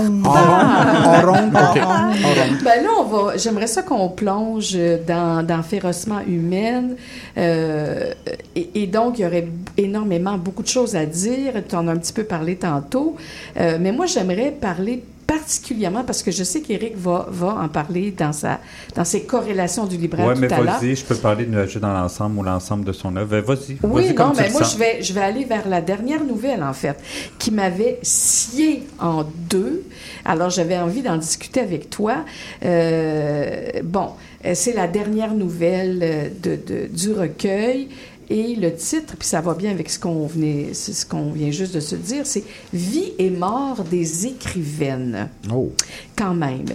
[2.63, 3.37] Ben là, on va.
[3.37, 4.77] J'aimerais ça qu'on plonge
[5.07, 6.95] dans, dans Férocement humaine.
[7.37, 8.13] Euh,
[8.55, 9.47] et, et donc, il y aurait
[9.77, 11.53] énormément, beaucoup de choses à dire.
[11.67, 13.15] Tu en as un petit peu parlé tantôt.
[13.59, 15.03] Euh, mais moi, j'aimerais parler
[15.35, 18.59] particulièrement parce que je sais qu'Éric va, va en parler dans, sa,
[18.95, 20.79] dans ses corrélations du libraire Oui, tout mais à l'heure.
[20.79, 23.37] vas-y, je peux parler de Nuageux dans l'ensemble ou l'ensemble de son œuvre.
[23.39, 23.77] Vas-y.
[23.83, 26.23] Oui, vas-y comme non, mais le moi, je vais, je vais aller vers la dernière
[26.23, 26.97] nouvelle, en fait,
[27.39, 29.83] qui m'avait scié en deux.
[30.25, 32.25] Alors, j'avais envie d'en discuter avec toi.
[32.65, 34.09] Euh, bon,
[34.45, 37.89] euh, c'est la dernière nouvelle euh, de, de- du recueil.
[38.31, 41.51] Et le titre, puis ça va bien avec ce qu'on venait, c'est ce qu'on vient
[41.51, 45.27] juste de se dire, c'est Vie et mort des écrivaines.
[45.53, 45.73] Oh.
[46.15, 46.67] Quand même.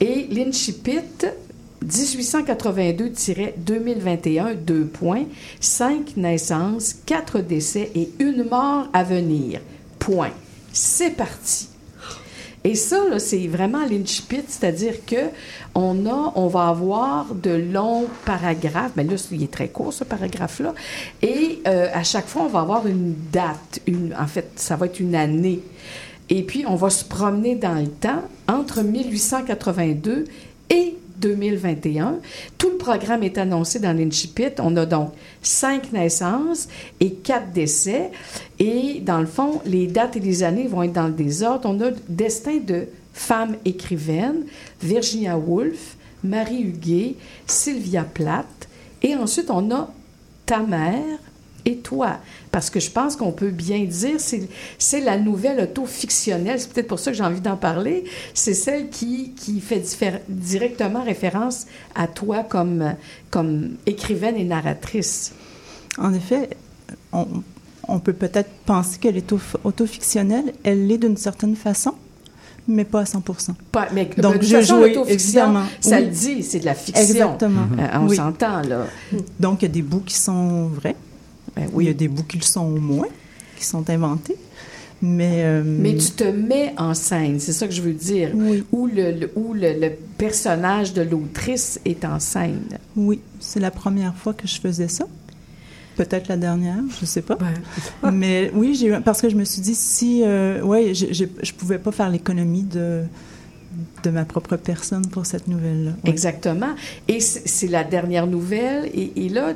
[0.00, 1.00] Et l'incipit,
[1.84, 5.26] 1882-2021, deux points,
[5.60, 9.60] cinq naissances, quatre décès et une mort à venir.
[9.98, 10.32] Point.
[10.72, 11.68] C'est parti.
[12.64, 15.30] Et ça, c'est vraiment l'incipit, c'est-à-dire que
[15.74, 18.92] on a, on va avoir de longs paragraphes.
[18.96, 20.74] Mais là, il est très court ce paragraphe-là.
[21.22, 23.80] Et euh, à chaque fois, on va avoir une date.
[24.18, 25.60] En fait, ça va être une année.
[26.30, 30.24] Et puis, on va se promener dans le temps entre 1882
[30.70, 32.18] et 2021.
[32.58, 34.52] Tout le programme est annoncé dans l'Incipit.
[34.58, 36.68] On a donc cinq naissances
[37.00, 38.10] et quatre décès.
[38.58, 41.68] Et dans le fond, les dates et les années vont être dans le désordre.
[41.68, 44.44] On a le destin de femmes écrivaines,
[44.82, 48.68] Virginia Woolf, Marie Huguet, Sylvia Plath.
[49.02, 49.92] Et ensuite, on a
[50.46, 51.18] ta mère
[51.64, 52.18] et toi.
[52.52, 54.46] Parce que je pense qu'on peut bien dire, c'est,
[54.78, 58.90] c'est la nouvelle auto-fictionnelle, c'est peut-être pour ça que j'ai envie d'en parler, c'est celle
[58.90, 59.82] qui, qui fait
[60.28, 62.94] directement référence à toi comme,
[63.30, 65.32] comme écrivaine et narratrice.
[65.98, 66.50] En effet,
[67.12, 67.26] on,
[67.88, 70.52] on peut peut-être penser qu'elle est au- autofictionnelle.
[70.62, 71.94] Elle l'est d'une certaine façon,
[72.68, 73.22] mais pas à 100
[73.72, 75.64] Pas, mais Donc, joué, l'autofiction, évidemment.
[75.80, 76.04] Ça Oui.
[76.04, 77.02] le dit, c'est de la fiction.
[77.02, 77.66] Exactement.
[77.78, 78.16] Euh, on Oui.
[78.16, 78.86] s'entend, là.
[79.40, 80.96] Donc, il y a des bouts qui sont vrais.
[81.56, 81.84] Ben oui.
[81.84, 83.08] Il y a des bouts qui le sont moins,
[83.56, 84.36] qui sont inventés.
[85.04, 88.30] Mais, euh, Mais tu te mets en scène, c'est ça que je veux dire.
[88.70, 92.62] Où, le, le- où le, le personnage de l'autrice est en scène.
[92.94, 95.06] Oui, c'est la première fois que je faisais ça.
[95.96, 97.36] Peut-être la dernière, je sais pas.
[98.12, 101.52] Mais oui, j'ai parce que je me suis dit si euh, ouais, je, je, je
[101.52, 103.02] pouvais pas faire l'économie de
[104.02, 105.92] de ma propre personne pour cette nouvelle-là.
[106.04, 106.74] Exactement.
[107.08, 108.90] Et c'est la dernière nouvelle.
[108.94, 109.52] Et, là,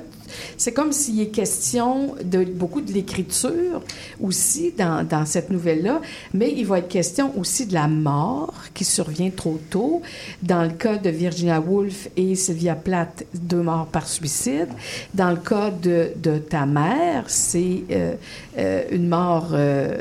[0.56, 3.82] c'est comme s'il est question de beaucoup de l'écriture
[4.20, 6.00] aussi dans, cette nouvelle-là,
[6.34, 10.02] mais il va être question aussi de la mort qui survient trop tôt.
[10.42, 14.68] Dans le cas de Virginia Woolf et Sylvia Plath, deux morts par suicide.
[15.14, 18.14] Dans le cas de, de ta mère, c'est euh,
[18.58, 19.98] euh, une mort euh,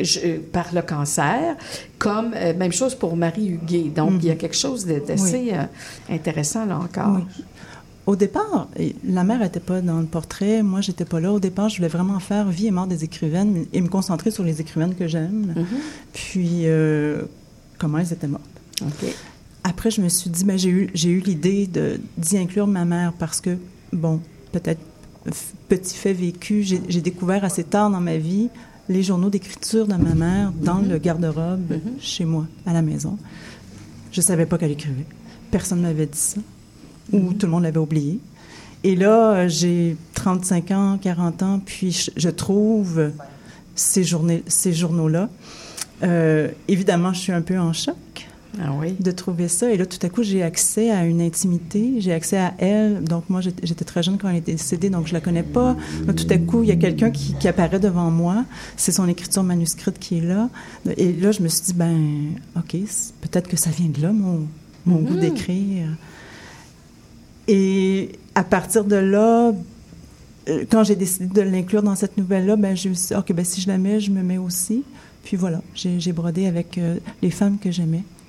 [0.00, 1.56] je- euh, par le cancer,
[1.98, 3.90] comme euh, même chose pour Marie Huguet.
[3.94, 5.50] Donc, il y a quelque chose d'assez Oui.
[5.52, 5.64] euh,
[6.14, 7.16] intéressant là encore.
[7.16, 7.44] Oui.
[8.06, 8.68] Au départ,
[9.04, 11.30] la mère n'était pas dans le portrait, moi j'étais pas là.
[11.30, 14.44] Au départ, je voulais vraiment faire vie et mort des écrivaines et me concentrer sur
[14.44, 15.66] les écrivaines que j'aime.
[16.14, 17.22] Puis euh,
[17.76, 18.44] comment elles étaient mortes.
[19.64, 21.68] Après, je me suis dit, ben, j'ai eu, eu l'idée
[22.16, 23.58] d'y inclure ma mère parce que,
[23.92, 24.20] bon,
[24.52, 24.80] peut-être
[25.68, 28.48] petit fait vécu, j'ai découvert assez tard dans ma vie
[28.88, 33.18] les journaux d'écriture de ma mère dans le garde-robe chez moi, à la maison.
[34.12, 35.06] Je savais pas qu'elle écrivait.
[35.50, 36.40] Personne ne m'avait dit ça.
[37.12, 38.18] Ou tout le monde l'avait oublié.
[38.84, 43.10] Et là, j'ai 35 ans, 40 ans, puis je, je trouve
[43.74, 45.28] ces, journées, ces journaux-là.
[46.02, 48.27] Euh, évidemment, je suis un peu en choc
[49.00, 49.70] de trouver ça.
[49.70, 53.02] Et là, tout à coup, j'ai accès à une intimité, j'ai accès à elle.
[53.04, 55.76] Donc, moi, j'étais très jeune quand elle était décédée, donc je la connais pas.
[56.06, 58.44] Là, tout à coup, il y a quelqu'un qui, qui apparaît devant moi.
[58.76, 60.48] C'est son écriture manuscrite qui est là.
[60.96, 62.76] Et là, je me suis dit, ben, OK,
[63.20, 64.46] peut-être que ça vient de là, mon,
[64.86, 65.20] mon goût Mhm.
[65.20, 65.88] d'écrire.
[67.46, 69.52] Et à partir de là,
[70.48, 73.32] euh, quand j'ai décidé de l'inclure dans cette nouvelle-là, ben, je me suis dit, OK,
[73.32, 74.82] ben, si je la mets, je me mets aussi.
[75.24, 78.02] Puis voilà, j'ai j'ai brodé avec euh, les femmes que j'aimais.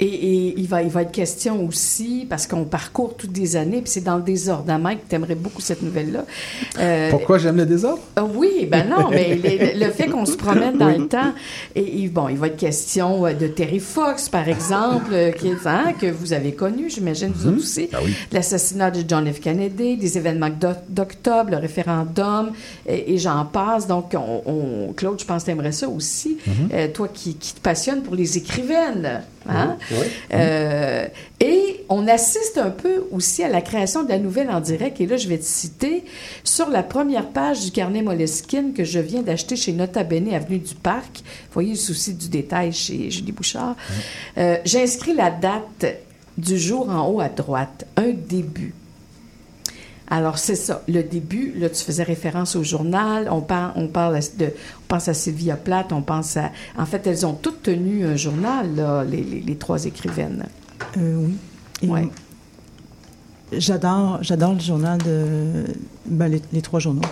[0.00, 3.80] Et, et il, va, il va être question aussi, parce qu'on parcourt toutes des années,
[3.80, 4.68] puis c'est dans le désordre.
[4.72, 6.24] Hein, Mike, tu aimerais beaucoup cette nouvelle-là.
[6.80, 8.00] Euh, Pourquoi j'aime le désordre?
[8.18, 10.98] Euh, Oui, ben non, mais le, le fait qu'on se promène dans Oui.
[10.98, 11.32] le temps,
[11.76, 15.46] et, et bon, il va être question euh, de Terry Fox, par exemple, euh, qui
[15.48, 17.88] est, hein, que vous avez connu, j'imagine, vous autres aussi.
[18.32, 19.40] L'assassinat de John F.
[19.40, 22.50] Kennedy, des événements d'o- d'octobre, le référendum,
[22.86, 23.86] et, et j'en passe.
[23.86, 24.42] Donc, on,
[24.88, 26.38] on- Claude, je pense que tu aimerais ça aussi.
[26.72, 29.22] Euh, toi qui, qui te passionne pour les écrivaines.
[29.46, 29.76] Hein?
[30.32, 31.06] Euh,
[31.40, 35.00] et on assiste un peu aussi à la création de la nouvelle en direct.
[35.00, 36.04] Et là, je vais te citer
[36.42, 40.58] sur la première page du carnet Moleskine que je viens d'acheter chez Nota Bene, avenue
[40.58, 41.22] du Parc.
[41.52, 43.76] Voyez le souci du détail chez Julie Bouchard.
[44.38, 45.86] Euh, J'ai inscrit la date
[46.38, 48.74] du jour en haut à droite, un début.
[50.08, 50.82] Alors, c'est ça.
[50.86, 53.26] Le début, là, tu faisais référence au journal.
[53.30, 56.50] On, parle, on, parle de, on pense à Sylvia Plath, on pense à...
[56.76, 60.44] En fait, elles ont toutes tenu un journal, là, les, les- les trois écrivaines.
[60.98, 61.36] Euh, oui.
[61.82, 62.08] Et Ouais.
[63.52, 65.64] J'adore, j'adore le journal de
[66.06, 67.02] ben, les, les trois journaux.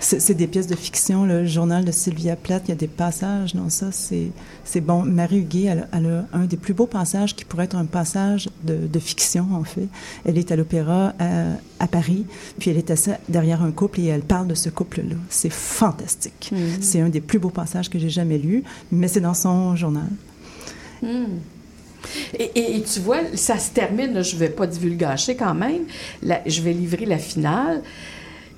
[0.00, 1.24] C'est des pièces de fiction.
[1.24, 3.86] Le journal de Sylvia Plath, il y a des passages dans ça.
[3.92, 5.02] C'est bon.
[5.02, 8.48] Marie Huguet, elle, elle a un des plus beaux passages qui pourrait être un passage
[8.64, 9.88] de, de fiction, en fait.
[10.24, 11.46] Elle est à l'opéra à,
[11.80, 12.24] à Paris,
[12.58, 15.16] puis elle est assise derrière un couple et elle parle de ce couple-là.
[15.28, 16.50] C'est fantastique.
[16.52, 16.82] Mhm.
[16.82, 18.62] C'est un des plus beaux passages que j'ai jamais lus,
[18.92, 20.08] mais c'est dans son journal.
[21.02, 21.38] Hmm.
[22.38, 25.82] Et, et- et tu vois, ça se termine, je ne vais pas divulgacher quand même,
[26.22, 27.82] La- je vais livrer la finale.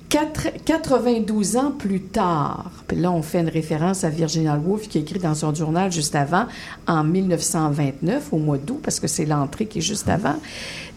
[0.09, 4.97] Quatre- 92 ans plus tard, puis là on fait une référence à Virginia Woolf qui
[4.97, 6.47] écrit dans son journal juste avant,
[6.87, 10.33] en 1929, au mois d'août, parce que c'est l'entrée qui est juste avant.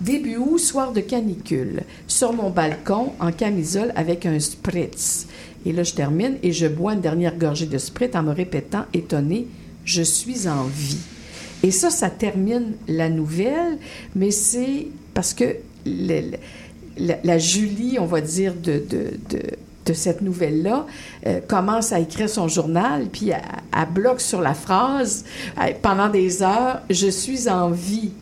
[0.00, 5.26] Début août, soir de canicule, sur mon balcon, en camisole avec un spritz.
[5.66, 8.86] Et là je termine et je bois une dernière gorgée de spritz en me répétant,
[8.94, 9.46] étonné,
[9.84, 10.96] je suis en vie.
[11.62, 13.76] Et ça, ça termine la nouvelle,
[14.16, 15.44] mais c'est parce que
[15.84, 16.38] le- le-
[17.02, 19.18] la, Julie, on va dire, de, de,
[19.86, 20.86] de, cette nouvelle-là,
[21.26, 23.42] euh, commence à écrire son journal, puis elle,
[23.76, 25.24] elle bloque sur la phrase
[25.58, 28.12] euh, pendant des heures, je suis en vie.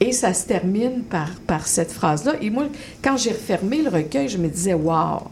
[0.00, 2.34] Et ça se termine par, par cette phrase-là.
[2.40, 2.68] Et moi,
[3.02, 5.28] quand j'ai refermé le recueil, je me disais, wow,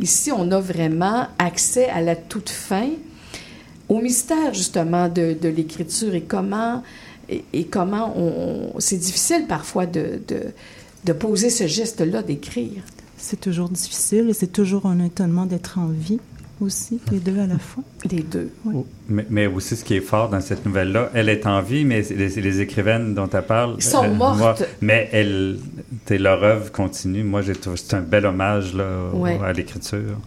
[0.00, 2.90] ici, on a vraiment accès à la toute fin
[3.88, 6.82] au mystère justement de, de l'écriture et comment
[7.52, 8.14] et, comment
[8.78, 10.20] c'est difficile parfois de,
[11.04, 12.82] de poser ce geste-là d'écrire.
[13.16, 16.18] C'est toujours difficile et c'est toujours un étonnement d'être en vie
[16.60, 17.82] aussi, les deux à la fois.
[18.10, 18.50] Les deux.
[18.64, 18.84] Oui.
[19.08, 22.02] Mais, mais aussi, ce qui est fort dans cette nouvelle-là, elle est en vie, mais
[22.02, 23.80] les, les écrivaines dont elle parle.
[23.82, 24.38] Sont mortes.
[24.38, 25.58] moi, mais elle,
[26.04, 27.24] t'sais, leur œuvre continue.
[27.24, 29.38] Moi, j'ai trouvé c'est un bel hommage là, Ouais.
[29.44, 30.18] à l'écriture.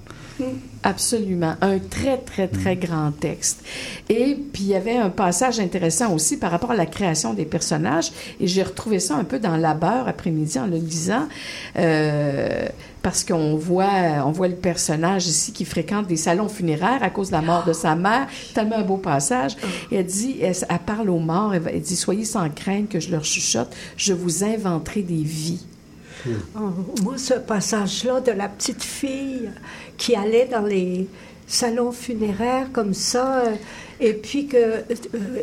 [0.84, 1.56] Absolument.
[1.62, 3.64] Un très, très, très grand texte.
[4.10, 7.46] Et puis, il y avait un passage intéressant aussi par rapport à la création des
[7.46, 8.12] personnages.
[8.40, 11.28] Et j'ai retrouvé ça un peu dans Labeur après-midi en le lisant.
[11.78, 12.68] euh,
[13.02, 17.28] parce qu'on voit, on voit le personnage ici qui fréquente des salons funéraires à cause
[17.28, 18.26] de la mort de sa mère.
[18.56, 19.56] Tellement un beau passage.
[19.92, 23.12] Et elle dit, elle, elle parle aux morts, elle dit, soyez sans crainte que je
[23.12, 25.64] leur chuchote, je vous inventerai des vies.
[26.58, 26.70] Oh,
[27.04, 29.50] moi, ce passage-là de la petite fille
[29.98, 31.08] qui allait dans les
[31.48, 33.56] salons funéraires comme ça, euh,
[34.00, 34.82] et puis que euh,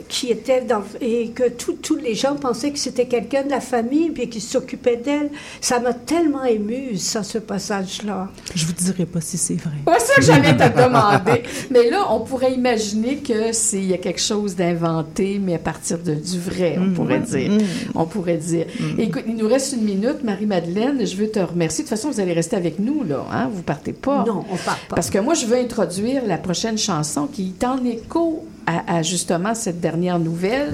[0.08, 3.60] qui était dans et que tous tous les gens pensaient que c'était quelqu'un de la
[3.60, 5.30] famille puis qui s'occupait d'elle,
[5.60, 8.28] ça m'a tellement émue ça, ce passage-là.
[8.54, 9.72] Je vous dirai pas si c'est vrai.
[9.98, 11.42] C'est ça que j'allais te demander.
[11.70, 15.58] Mais là, on pourrait imaginer que c'est il y a quelque chose d'inventé, mais à
[15.58, 16.94] partir de, du vrai, on Mhm.
[16.94, 17.50] pourrait dire.
[17.50, 17.60] Mhm.
[17.94, 18.66] On pourrait dire.
[18.98, 21.06] Écoute, il nous reste une minute, Marie-Madeleine.
[21.06, 21.84] Je veux te remercier.
[21.84, 23.24] De toute façon, vous allez rester avec nous, là.
[23.32, 23.48] Hein?
[23.52, 24.24] Vous partez pas.
[24.26, 24.94] Non, on part pas.
[24.96, 29.02] Parce que moi, je veux introduire la prochaine chanson qui est en écho à, à
[29.02, 30.72] justement cette dernière nouvelle.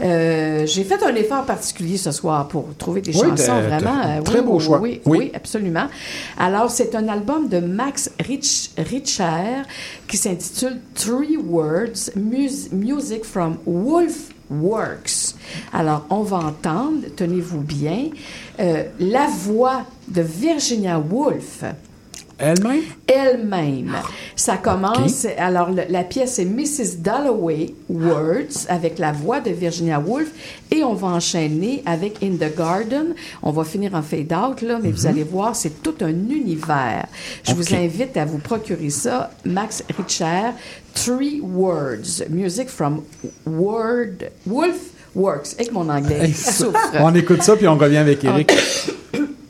[0.00, 4.00] Euh, J'ai fait un effort particulier ce soir pour trouver des Oui, chansons vraiment.
[4.04, 4.80] euh, très oui, beau oui, choix.
[4.80, 5.18] Oui, Oui.
[5.18, 5.86] oui, absolument.
[6.38, 9.62] Alors, c'est un album de Max Rich, Richer
[10.08, 15.34] qui s'intitule Three Words Mus- Music from Wolf Works.
[15.72, 18.08] Alors, on va entendre, tenez-vous bien,
[18.60, 21.64] euh, la voix de Virginia Woolf.
[22.38, 22.82] Elle-même?
[23.06, 23.92] Elle-même.
[24.36, 26.98] Ça commence, alors le- la pièce est Mrs.
[26.98, 30.28] Dalloway Words avec la voix de Virginia Woolf
[30.70, 33.14] et on va enchaîner avec In the Garden.
[33.42, 37.06] On va finir en fade out là, mais vous allez voir, c'est tout un univers.
[37.44, 39.30] Je vous invite à vous procurer ça.
[39.44, 40.50] Max Richer,
[40.94, 43.02] Three Words, Music from
[43.46, 44.76] Word, Wolf
[45.14, 45.54] Works.
[45.58, 46.78] Avec mon anglais, souffre.
[47.00, 48.50] on écoute ça, puis on revient avec Eric.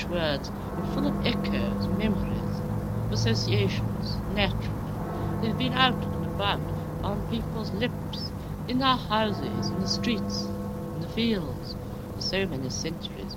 [0.00, 2.62] English words, are full of echoes, memories,
[3.10, 5.02] associations, naturally.
[5.40, 6.72] They've been out and about
[7.02, 8.32] on people's lips,
[8.66, 10.52] in their houses, in the streets,
[10.94, 11.76] in the fields,
[12.14, 13.36] for so many centuries.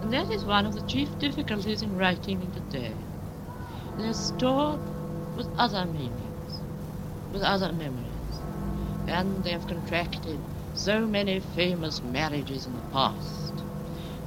[0.00, 3.08] And that is one of the chief difficulties in writing today.
[3.96, 4.82] They're stored
[5.34, 6.62] with other meanings,
[7.32, 8.42] with other memories,
[9.06, 13.39] and they have contracted so many famous marriages in the past.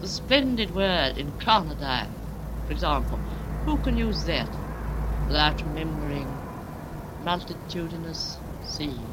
[0.04, 2.24] The splendid word in incarnadine,
[2.66, 3.24] for example,
[3.64, 4.58] who can use that
[5.26, 6.44] without remembering
[7.18, 9.13] multitudinous seas?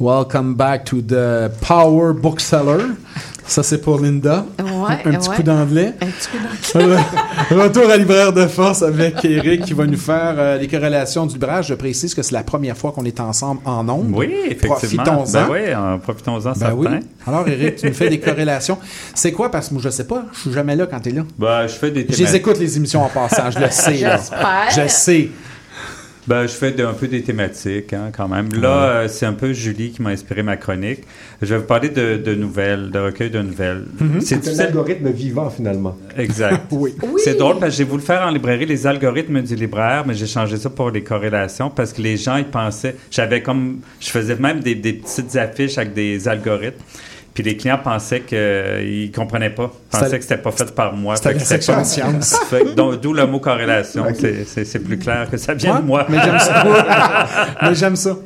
[0.00, 2.94] Welcome back to the Power Bookseller.
[3.46, 4.46] Ça, c'est pour Linda.
[4.58, 5.36] Ouais, Un petit ouais.
[5.36, 5.92] coup d'anglais.
[6.00, 6.38] Un petit coup
[6.78, 6.96] d'anglais.
[7.50, 11.34] Retour à libraire de force avec Eric qui va nous faire euh, les corrélations du
[11.34, 11.62] libraire.
[11.62, 14.12] Je précise que c'est la première fois qu'on est ensemble en ondes.
[14.14, 15.02] Oui, effectivement.
[15.04, 15.32] Profitons-en.
[15.32, 16.88] Ben oui, profitons-en, Ben oui.
[17.26, 18.78] Alors, Eric, tu nous fais des corrélations.
[19.14, 19.50] C'est quoi?
[19.50, 20.24] Parce que moi, je sais pas.
[20.32, 21.22] Je suis jamais là quand tu es là.
[21.38, 23.50] Ben, je fais des Je les écoute, les émissions en passant.
[23.50, 23.98] Je le sais.
[23.98, 24.16] là.
[24.16, 24.70] J'espère.
[24.74, 25.28] Je sais.
[26.26, 28.48] Ben, je fais de- un peu des thématiques, hein, quand même.
[28.60, 31.00] Là, euh, c'est un peu Julie qui m'a inspiré ma chronique.
[31.40, 33.84] Je vais vous parler de, de nouvelles, de recueils de nouvelles.
[33.98, 34.20] Mhm.
[34.20, 35.96] C'est C'est un algorithme vivant, finalement.
[36.16, 36.66] Exact.
[36.70, 36.94] oui.
[37.16, 40.26] C'est drôle parce que j'ai voulu faire en librairie les algorithmes du libraire, mais j'ai
[40.26, 42.96] changé ça pour les corrélations parce que les gens, ils pensaient.
[43.10, 43.80] J'avais comme.
[43.98, 46.76] Je faisais même des, des petites affiches avec des algorithmes.
[47.32, 49.70] Puis les clients pensaient qu'ils comprenaient pas.
[49.90, 51.16] Pensaient que c'était pas fait par moi.
[51.16, 52.36] c'était la section pas- science.
[53.02, 54.04] D'où le mot corrélation.
[54.14, 56.06] C'est- plus clair que ça vient Ouais, de moi.
[56.08, 56.64] Mais j'aime ça.
[57.62, 58.16] mais j'aime ça.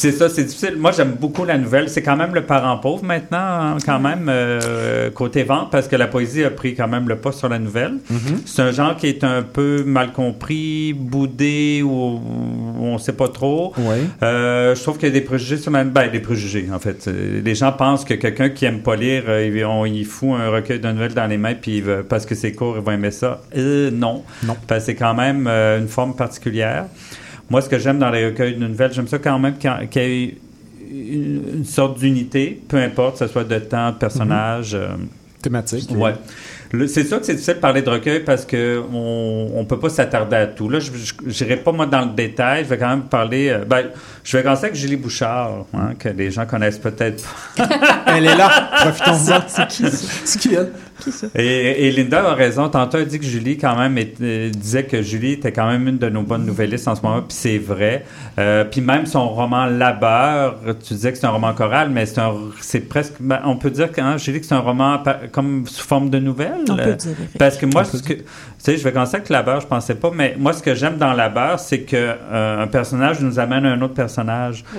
[0.00, 0.76] Puis c'est ça, c'est difficile.
[0.78, 1.88] Moi, j'aime beaucoup la nouvelle.
[1.88, 5.96] C'est quand même le parent pauvre maintenant, hein, quand même, euh, côté vente, parce que
[5.96, 7.94] la poésie a pris quand même le pas sur la nouvelle.
[8.08, 8.42] Mhm.
[8.46, 13.26] C'est un genre qui est un peu mal compris, boudé, ou, ou on sait pas
[13.26, 13.72] trop.
[13.76, 13.96] Oui.
[14.22, 15.82] Euh, je trouve qu'il y a des préjugés sur la...
[15.82, 17.08] Ben, des préjugés, en fait.
[17.08, 20.50] Euh, Les gens pensent que quelqu'un qui aime pas lire, il- on y fout un
[20.50, 23.10] recueil de nouvelles dans les mains, puis il parce que c'est court, il va aimer
[23.10, 23.40] ça.
[23.56, 24.22] Euh, non.
[24.44, 24.56] Non.
[24.68, 26.84] Parce que c'est quand même une forme particulière.
[27.50, 29.98] Moi, ce que j'aime dans les recueils de nouvelles, j'aime ça quand même qu'il y
[29.98, 30.36] ait
[30.90, 34.74] une, une sorte d'unité, peu importe, que ce soit de temps, de personnage.
[34.74, 34.88] euh,
[35.40, 35.88] Thématique.
[35.96, 36.14] Ouais.
[36.88, 39.88] C'est sûr que c'est difficile de parler de recueil parce que on, on peut pas
[39.88, 40.68] s'attarder à tout.
[40.68, 40.90] Là, je
[41.44, 42.64] n'irai pas moi dans le détail.
[42.64, 43.48] Je vais quand même parler.
[43.48, 43.86] euh, ben,
[44.30, 47.24] je vais commencer avec Julie Bouchard, hein, que les gens connaissent peut-être
[47.56, 47.66] pas.
[48.06, 48.68] Elle est là.
[48.82, 49.40] Profitons-en.
[49.48, 50.06] C'est qui ça?
[50.24, 50.70] C'est qui, elle?
[51.36, 52.68] Et, et Linda a raison.
[52.68, 55.86] Tantôt, elle dit que Julie, quand même, est- euh, disait que Julie était quand même
[55.86, 58.04] une de nos bonnes nouvellistes en ce moment, puis c'est vrai.
[58.38, 62.20] Euh, puis même son roman Labeur, tu disais que c'est un roman choral, mais c'est
[62.20, 65.00] un, c'est presque, ben, on peut dire que hein, Julie que c'est un roman
[65.30, 66.64] comme sous forme de nouvelle?
[66.68, 67.14] On peut dire.
[67.38, 68.24] Parce que moi, ce que, tu
[68.58, 71.12] sais, je vais commencer avec Labeur, je pensais pas, mais moi, ce que j'aime dans
[71.12, 74.17] Labeur, c'est que euh, un personnage nous amène à un autre personnage.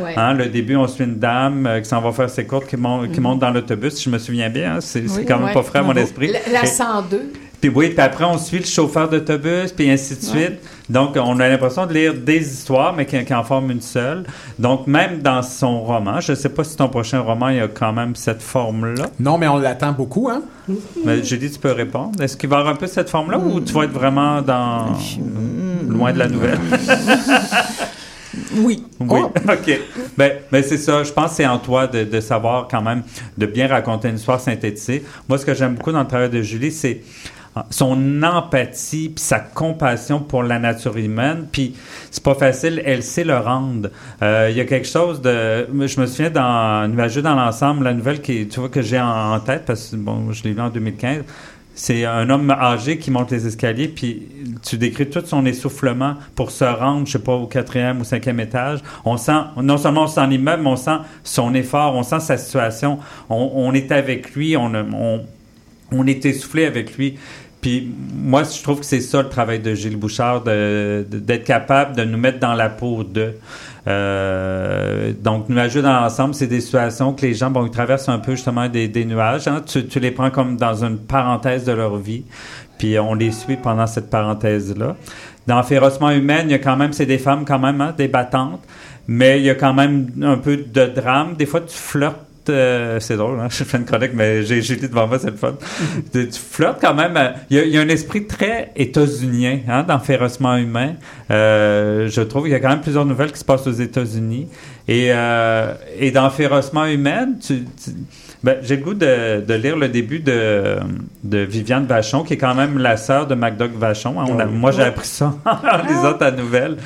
[0.01, 0.13] Ouais.
[0.17, 2.77] Hein, le début, on suit une dame euh, qui s'en va faire ses courses, qui,
[2.77, 3.19] Mhm.
[3.21, 4.75] monte dans l'autobus, si je me souviens bien.
[4.75, 5.25] hein, c'est Oui.
[5.27, 5.53] quand même Ouais.
[5.53, 6.31] pas frais à mon esprit.
[6.31, 7.31] La, la Et- 102.
[7.61, 10.45] puis oui, puis après, on suit le chauffeur d'autobus, puis ainsi de Ouais.
[10.45, 10.59] suite.
[10.89, 14.23] Donc, on a l'impression de lire des histoires, mais qui, qui en forment une seule.
[14.57, 17.59] Donc, même dans son roman, je ne sais pas si ton prochain roman, il y
[17.59, 19.05] a quand même cette forme-là.
[19.19, 20.41] Non, mais on l'attend beaucoup, hein?
[21.05, 22.21] Mais Julie, tu peux répondre.
[22.23, 24.87] Est-ce qu'il va y avoir un peu cette forme-là ou tu vas être vraiment dans...
[25.87, 26.59] loin de la nouvelle?
[28.55, 28.83] Oui.
[28.99, 29.79] Oui, OK.
[30.17, 31.03] Ben, ben c'est ça.
[31.03, 33.03] Je pense que c'est en toi de, de savoir quand même,
[33.37, 35.03] de bien raconter une histoire synthétisée.
[35.27, 37.01] Moi, ce que j'aime beaucoup dans le travail de Julie, c'est
[37.57, 41.47] euh, son empathie puis sa compassion pour la nature humaine.
[41.51, 41.75] Puis
[42.11, 43.89] c'est pas facile, elle sait le rendre.
[44.21, 45.67] Euh, Il y a quelque chose de...
[45.71, 49.33] Je me souviens dans Nuageux dans l'ensemble, la nouvelle qui, tu vois, que j'ai en,
[49.33, 51.23] en tête, parce que bon, je l'ai lu en 2015,
[51.81, 54.23] c'est un homme âgé qui monte les escaliers, puis
[54.61, 58.41] tu décris tout son essoufflement pour se rendre, je sais pas, au quatrième ou cinquième
[58.41, 58.79] étage.
[59.05, 62.37] On sent, non seulement on sent l'immeuble, mais on sent son effort, on sent sa
[62.37, 62.99] situation.
[63.29, 67.17] On, est avec lui, on, est essoufflé avec lui.
[67.61, 72.03] Puis moi, je trouve que c'est ça le travail de Gilles Bouchard, d'être capable de
[72.03, 73.35] nous mettre dans la peau de.
[73.89, 78.19] Euh, donc, nuageux dans l'ensemble, c'est des situations que les gens, bon, ils traversent un
[78.19, 79.47] peu justement des, nuages.
[79.47, 79.61] hein.
[79.65, 82.23] Tu, tu les prends comme dans une parenthèse de leur vie,
[82.77, 84.95] puis on les suit pendant cette parenthèse-là.
[85.47, 88.07] Dans Férocement humaine, il y a quand même, c'est des femmes quand même, hein, des
[88.07, 88.61] battantes,
[89.07, 91.33] mais il y a quand même un peu de drame.
[91.35, 93.47] Des fois, tu flirtes euh, c'est drôle, hein?
[93.51, 95.55] je fais une chronique, mais j'ai Julie devant moi, c'est le fun.
[96.13, 97.17] tu, tu flirtes quand même.
[97.17, 100.93] euh, Il y, a- il y a un esprit très états-unien hein, dans Férocement humain.
[101.31, 104.47] Euh, je trouve qu'il y a quand même plusieurs nouvelles qui se passent aux États-Unis.
[104.87, 106.85] Et, euh, et dans Férocement
[107.41, 107.91] tu, tu-
[108.41, 110.77] ben, j'ai le goût de, de lire le début de,
[111.25, 114.19] de Viviane Vachon, qui est quand même la sœur de MacDoug Vachon.
[114.19, 114.25] hein.
[114.29, 116.77] On a- moi, j'ai appris ça en lisant ta nouvelle,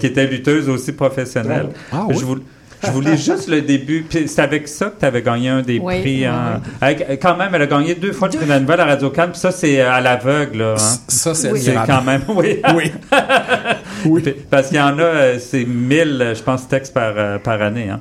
[0.00, 1.68] qui était lutteuse aussi professionnelle.
[1.92, 2.16] Ah oui?
[2.18, 2.40] Je vous-
[2.84, 4.04] je voulais juste le début.
[4.08, 6.18] Puis c'est avec ça que tu avais gagné un des Oui, prix.
[6.20, 6.60] oui, hein.
[6.80, 9.10] Avec- quand même, elle a gagné deux fois le prix de la nouvelle à Radio
[9.10, 9.30] Cannes.
[9.32, 10.58] Puis ça, c'est à l'aveugle.
[10.58, 10.96] là, hein.
[11.08, 11.50] Ça, c'est
[11.86, 12.22] quand même.
[12.28, 12.60] Oui.
[12.74, 12.92] Oui.
[14.50, 17.60] Parce qu'il y en a, euh, c'est 1000, euh, je pense, textes par, euh, par
[17.62, 17.88] année.
[17.90, 18.00] Hein.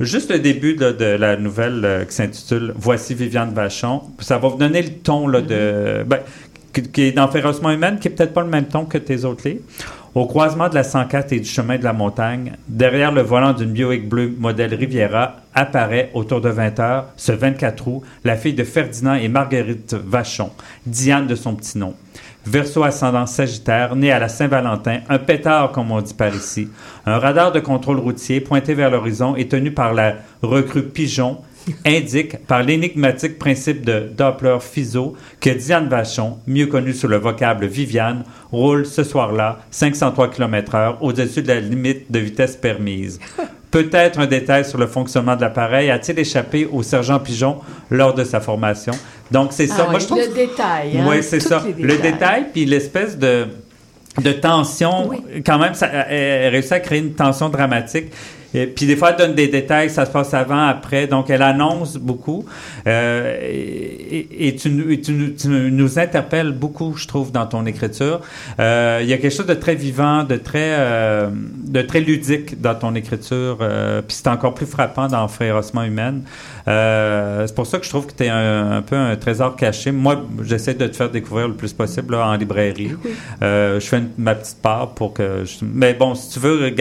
[0.00, 4.02] Juste le début là, de la nouvelle euh, qui s'intitule Voici Viviane Vachon.
[4.20, 6.04] Ça va vous donner le ton là, de.
[6.06, 6.18] ben,
[6.72, 9.24] qui, qui est dans Férocement humaine, qui est peut-être pas le même ton que tes
[9.24, 9.60] autres livres.
[10.14, 13.72] Au croisement de la 104 et du chemin de la montagne, derrière le volant d'une
[13.72, 18.62] Buick bleue modèle Riviera, apparaît autour de 20 heures, ce 24 août, la fille de
[18.62, 20.50] Ferdinand et Marguerite Vachon,
[20.84, 21.94] Diane de son petit nom.
[22.44, 26.68] Verseau ascendant Sagittaire, né à la Saint-Valentin, un pétard comme on dit par ici,
[27.06, 31.38] un radar de contrôle routier pointé vers l'horizon et tenu par la recrue Pigeon,
[31.86, 38.24] indique par l'énigmatique principe de Doppler-Fizeau que Diane Vachon, mieux connue sous le vocable Viviane,
[38.50, 43.20] roule ce soir-là 503 km/h au-dessus de la limite de vitesse permise.
[43.70, 47.58] Peut-être un détail sur le fonctionnement de l'appareil a-t-il échappé au sergent Pigeon
[47.90, 48.92] lors de sa formation?
[49.30, 49.86] Donc, c'est ça.
[49.88, 50.98] Ah Moi, oui, je trouve le détail.
[50.98, 51.64] hein, oui, c'est ça.
[51.78, 53.46] Le détail, puis l'espèce de,
[54.20, 55.10] de tension,
[55.46, 58.12] quand même, ça, elle, elle réussit à créer une tension dramatique.
[58.54, 61.06] Et puis des fois, elle donne des détails, ça se passe avant, après.
[61.06, 62.44] Donc, elle annonce beaucoup.
[62.86, 68.20] Euh, et et- tu, tu tu nous interpelles beaucoup, je trouve, dans ton écriture.
[68.60, 71.28] Euh, il y a quelque chose de très vivant, de très, euh,
[71.66, 73.58] de très ludique dans ton écriture.
[73.60, 76.22] euh, puis c'est encore plus frappant dans Férocement humaine.
[76.68, 79.56] Euh, c'est pour ça que je trouve que tu es un, un peu un trésor
[79.56, 79.92] caché.
[79.92, 82.92] Moi, j'essaie de te faire découvrir le plus possible là, en librairie.
[83.42, 85.44] Euh, je fais une- ma petite part pour que...
[85.44, 86.72] je- Mais bon, si tu veux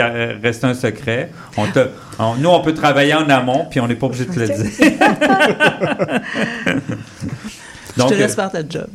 [0.42, 1.80] rester un secret, on te,
[2.20, 4.48] on- nous, on peut travailler en amont, puis on n'est pas obligé de te le
[4.48, 4.66] dire.
[7.98, 8.88] je te euh, laisse faire ta job.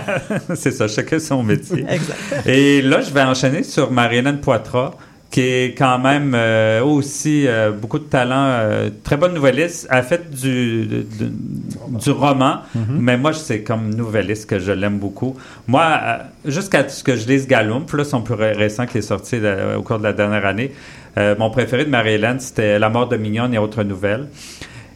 [0.54, 1.84] c'est ça, chacun son métier.
[1.88, 2.46] Exact.
[2.46, 4.92] Et là, je vais enchaîner sur Marie-Hélène Poitras,
[5.30, 9.86] qui est quand même euh, aussi euh, beaucoup de talent, euh, très bonne nouvelliste.
[9.88, 12.58] A fait du, de- de- du roman,
[12.98, 15.36] mais moi, c'est comme nouvelliste que je l'aime beaucoup.
[15.68, 16.16] Moi, euh,
[16.46, 19.78] jusqu'à ce que je lise Galump, là, son plus ré- récent qui est sorti là,
[19.78, 20.72] au cours de la dernière année,
[21.16, 24.26] euh, mon préféré de Marie-Hélène, c'était La mort de Mignonne et autres nouvelles.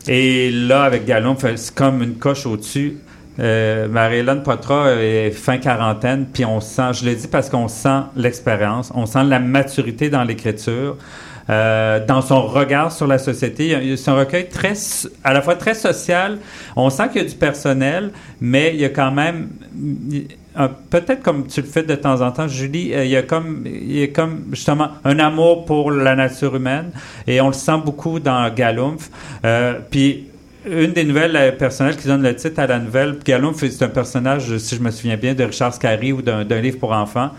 [0.09, 2.99] Et là, avec Galon, c'est comme une coche au-dessus.
[3.41, 8.01] Euh, Marie-Hélène Poitras est fin quarantaine, puis on sent, je le dis parce qu'on sent
[8.17, 10.97] l'expérience, on sent la maturité dans l'écriture,
[11.51, 13.97] euh, dans son regard sur la société.
[13.97, 14.75] C'est un recueil très,
[15.25, 16.39] à la fois très social.
[16.75, 19.51] On sent qu'il y a du personnel, mais il y a quand même,
[20.89, 23.65] peut-être comme tu le fais de temps en temps, Julie, euh, il y a comme,
[23.67, 26.93] il y a comme justement un amour pour la nature humaine,
[27.27, 29.11] et on le sent beaucoup dans Galumph.
[29.45, 30.29] Euh, puis
[30.67, 33.89] une des nouvelles euh, personnelles qui donne le titre à la nouvelle, Galumph, c'est un
[33.89, 37.31] personnage, si je me souviens bien, de Richard Scarry ou d'un livre pour enfants.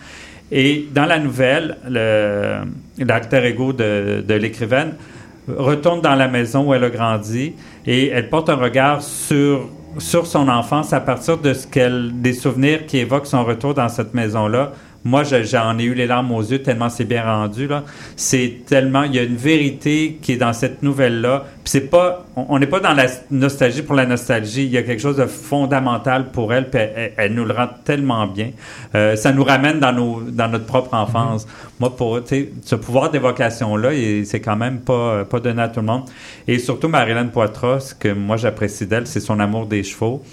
[0.52, 2.60] Et dans la nouvelle, le-
[3.00, 4.94] l'alter ego de, de l'écrivaine
[5.48, 7.54] retourne dans la maison où elle a grandi
[7.86, 12.34] et elle porte un regard sur sur son enfance à partir de ce qu'elle des
[12.34, 14.74] souvenirs qui évoquent son retour dans cette maison-là.
[15.06, 17.84] Moi, je- j'en ai eu les larmes aux yeux tellement c'est bien rendu là.
[18.16, 21.46] C'est tellement il y a une vérité qui est dans cette nouvelle-là.
[21.64, 24.66] Puis c'est pas on n'est pas dans la nostalgie pour la nostalgie.
[24.66, 26.70] Il y a quelque chose de fondamental pour elle.
[26.70, 28.50] Puis elle, elle- elle nous le rend tellement bien.
[28.96, 31.48] Euh, ça nous ramène dans nos dans notre propre enfance.
[31.80, 33.92] Moi, pour tu sais, ce pouvoir d'évocation-là,
[34.26, 36.04] c'est quand même pas pas donné à tout le monde.
[36.48, 40.24] Et surtout Marilyn Poitras, ce que moi j'apprécie d'elle, c'est son amour des chevaux.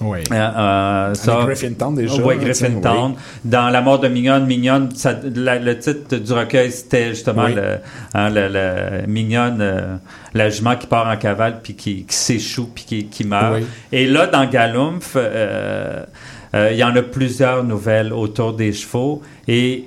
[0.00, 0.20] Oui.
[0.32, 3.14] Euh, euh, ça, Griffintown, déjà, Oui, Griffintown.
[3.14, 7.44] tiens, Dans La mort de Mignonne, Mignonne, ça- la- le titre du recueil, c'était justement
[7.44, 7.54] Oui.
[7.54, 7.78] le,
[8.14, 9.96] hein, le- le- Mignonne, euh,
[10.34, 13.56] la jument qui part en cavale, puis qui, qui s'échoue, puis qui, qui meurt.
[13.56, 13.66] Oui.
[13.92, 16.04] Et là, dans Galumph, euh,
[16.54, 19.22] il y en a plusieurs nouvelles autour des chevaux.
[19.46, 19.84] Et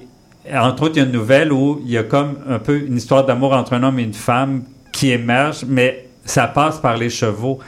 [0.54, 2.98] entre autres, il y a une nouvelle où il y a comme un peu une
[2.98, 7.10] histoire d'amour entre un homme et une femme qui émerge, mais ça passe par les
[7.10, 7.60] chevaux.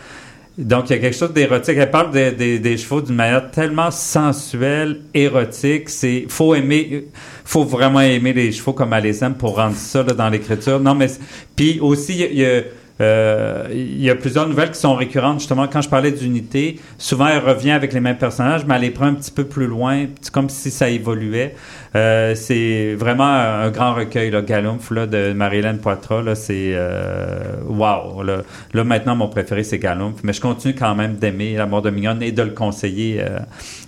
[0.58, 1.76] Donc, il y a quelque chose d'érotique.
[1.78, 5.90] Elle parle des- des- chevaux d'une manière tellement sensuelle, érotique.
[5.90, 7.08] C'est faut aimer,
[7.44, 10.80] faut vraiment aimer les chevaux comme elle les aime pour rendre ça là, dans l'écriture.
[10.80, 11.08] Non, mais
[11.56, 12.62] puis aussi, il y a
[13.02, 15.40] euh, il y a plusieurs nouvelles qui sont récurrentes.
[15.40, 18.92] Justement, quand je parlais d'unité, souvent elle revient avec les mêmes personnages, mais elle les
[18.92, 21.56] prend un petit peu plus loin, comme si ça évoluait.
[21.96, 26.22] Euh, c'est vraiment un grand recueil, là, Galumph, là, de Marie-Hélène Poitras.
[26.22, 28.24] Là, c'est euh, wow.
[28.24, 28.42] Là.
[28.74, 31.90] Là, maintenant, mon préféré, c'est Galumph, mais je continue quand même d'aimer La mort de
[31.90, 33.40] Mignonne et de le conseiller euh,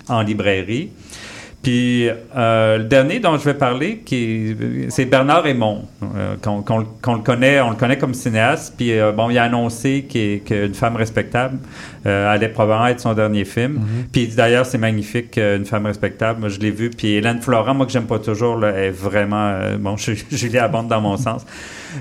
[0.10, 0.92] en librairie.
[1.68, 2.08] Puis
[2.38, 4.02] euh, le dernier dont je vais parler,
[4.88, 5.84] c'est Bernard Raymond,
[6.16, 8.76] euh, qu'on qu'on- qu'on le connaît, on le connaît comme cinéaste.
[8.78, 11.58] Puis euh, bon, il a annoncé qu'une femme respectable
[12.06, 13.82] euh, allait probablement être son dernier film.
[14.14, 16.40] Puis d'ailleurs, c'est magnifique, euh, une femme respectable.
[16.40, 16.90] Moi, je l'ai vu.
[16.90, 19.98] Puis Hélène Florent, moi que j'aime pas toujours, là, est vraiment bon.
[19.98, 21.46] Je, Julie abonde dans mon sens.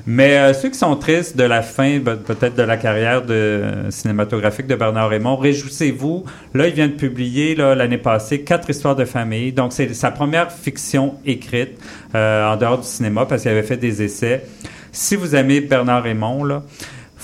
[0.06, 4.66] Mais euh, ceux qui sont tristes de la fin, peut-être de la carrière de, cinématographique
[4.66, 6.24] de Bernard Raymond, réjouissez-vous.
[6.54, 9.52] Là, il vient de publier l'année passée quatre histoires de famille.
[9.52, 11.78] Donc, c'est sa première fiction écrite
[12.14, 14.44] euh, en dehors du cinéma parce qu'il avait fait des essais.
[14.92, 16.62] Si vous aimez Bernard Raymond, là,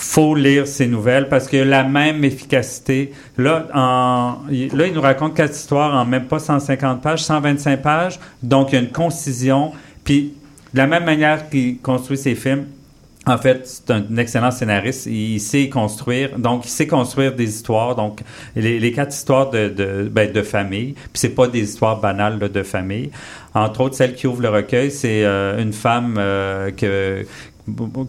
[0.02, 3.12] faut lire ses nouvelles parce a la même efficacité.
[3.38, 8.18] Là, en, là, il nous raconte quatre histoires en même pas 150 pages, 125 pages.
[8.42, 9.72] Donc, il y a une concision.
[10.04, 10.34] Puis,
[10.72, 12.66] de la même manière qu'il construit ses films,
[13.24, 15.06] En fait, c'est un excellent scénariste.
[15.06, 17.94] Il sait construire, donc il sait construire des histoires.
[17.94, 18.20] Donc
[18.56, 22.48] les, quatre histoires de de, ben, de famille, puis c'est pas des histoires banales là,
[22.48, 23.10] de famille.
[23.54, 27.24] Entre autres, celle qui ouvre le recueil, c'est euh, une femme euh, que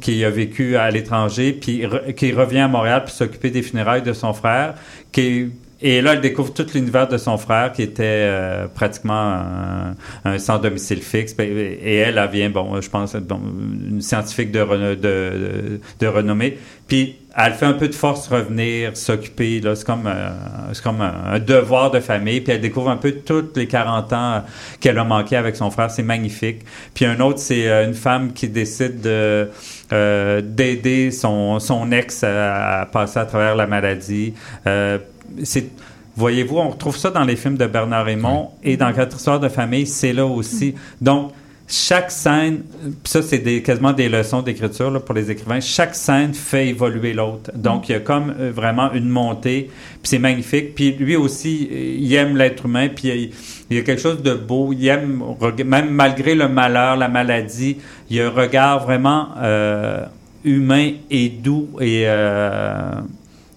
[0.01, 1.85] qui a vécu à l'étranger, puis
[2.15, 4.73] qui revient à Montréal pour s'occuper des funérailles de son frère,
[5.11, 5.51] qui
[5.85, 10.37] et là, elle découvre tout l'univers de son frère, qui était euh, pratiquement un, un
[10.37, 11.35] sans domicile fixe.
[11.35, 13.41] Ben, Et elle, elle vient, bon, je pense, bon,
[13.89, 16.57] une scientifique de, de, de, renommée.
[16.87, 19.59] Puis, elle fait un peu de force revenir, s'occuper.
[19.59, 20.29] Là, c'est comme, euh,
[20.71, 22.39] c'est comme un, un devoir de famille.
[22.39, 24.43] Puis, elle découvre un peu toutes les 40 ans
[24.79, 25.91] qu'elle a manqué avec son frère.
[25.91, 26.61] C'est magnifique.
[26.93, 29.49] Puis, un autre, c'est euh, une femme qui décide de
[29.91, 34.33] euh, d'aider son, son ex à, à passer à travers la maladie.
[34.65, 34.97] Euh,
[35.43, 35.69] c'est
[36.15, 39.49] Voyez-vous, on retrouve ça dans les films de Bernard Raymond et dans Quatre histoires de
[39.49, 40.75] famille, c'est là aussi.
[41.01, 41.31] Donc,
[41.67, 42.61] chaque scène,
[43.03, 47.51] ça c'est des, quasiment des leçons d'écriture pour les écrivains, chaque scène fait évoluer l'autre.
[47.55, 50.75] Donc, il y a comme euh, vraiment une montée, puis c'est magnifique.
[50.75, 53.31] Puis lui aussi, il aime l'être humain, puis il,
[53.71, 54.71] il y a quelque chose de beau.
[54.71, 55.23] Il aime,
[55.65, 57.77] même malgré le malheur, la maladie,
[58.09, 60.05] il y a un regard vraiment euh,
[60.43, 63.01] humain et doux et euh,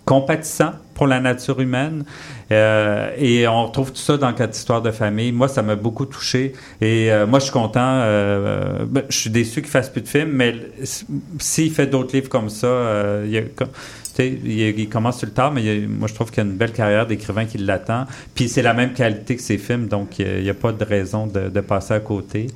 [0.07, 2.05] compatissant pour la nature humaine.
[2.51, 5.33] Euh, et on retrouve tout ça dans quatre histoires de famille.
[5.33, 6.55] Moi, ça m'a beaucoup touché.
[6.81, 7.81] Et euh, moi, je suis content.
[7.83, 10.55] euh, ben, je suis déçu qu'il fasse plus de films, mais
[11.39, 13.43] s'il fait d'autres livres comme ça, euh, il, y a
[14.25, 16.47] il, il commence sur le tard, mais il y a- moi, je trouve qu'il y
[16.47, 18.05] a une belle carrière d'écrivain qui l'attend.
[18.35, 21.27] Puis c'est la même qualité que ses films, donc il n'y a, pas de raison
[21.27, 22.47] de, de passer à côté.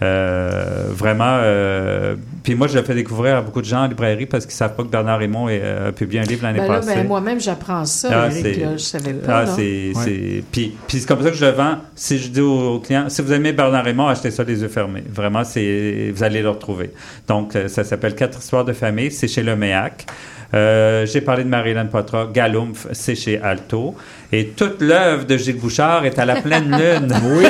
[0.00, 1.24] Euh, vraiment.
[1.42, 2.14] euh,
[2.44, 4.74] puis moi, je le fais découvrir à beaucoup de gens en librairie parce qu'ils savent
[4.76, 6.94] pas que Bernard Raymond euh, a publié un livre l'année Ben là, passée.
[6.94, 9.40] ben, moi-même, j'apprends ça, Ah, Eric, c'est- là, je savais pas.
[9.40, 11.78] Ah, c'est, c'est- Puis, puis c'est comme ça que je le vends.
[11.94, 14.68] Si je dis aux, aux clients, si vous aimez Bernard Raymond, achetez ça les yeux
[14.68, 15.02] fermés.
[15.12, 16.90] Vraiment, c'est, vous allez le retrouver.
[17.26, 19.10] Donc, euh, ça s'appelle Quatre histoires de famille.
[19.10, 20.06] C'est chez Le Méac.
[20.54, 22.26] Euh, j'ai parlé de Marie-Hélène Poitras.
[22.32, 23.94] Galumph, c'est chez Alto.
[24.32, 27.14] Et toute l'œuvre de Gilles Bouchard est à la pleine lune.
[27.24, 27.44] Oui.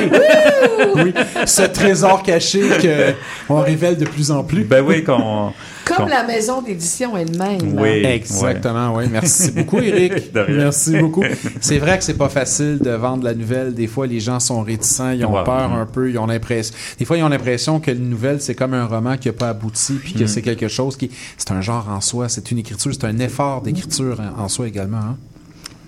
[0.95, 1.13] oui.
[1.45, 2.61] Ce trésor caché
[3.47, 4.63] qu'on révèle de plus en plus.
[4.63, 5.53] Ben oui, qu'on.
[5.97, 7.77] Comme la maison d'édition elle-même.
[7.79, 8.03] Oui.
[8.05, 9.05] Exactement, oui.
[9.11, 10.31] Merci beaucoup, Eric.
[10.49, 11.23] Merci beaucoup.
[11.61, 13.73] C'est vrai que c'est pas facile de vendre la nouvelle.
[13.73, 16.73] Des fois, les gens sont réticents, ils ont peur un peu, ils ont l'impression.
[16.97, 19.49] Des fois, ils ont l'impression que une nouvelle, c'est comme un roman qui a pas
[19.49, 20.27] abouti, puis que Mm.
[20.27, 21.09] c'est quelque chose qui.
[21.37, 24.67] C'est un genre en soi, c'est une écriture, c'est un effort d'écriture en, en soi
[24.67, 24.97] également.
[24.97, 25.17] hein.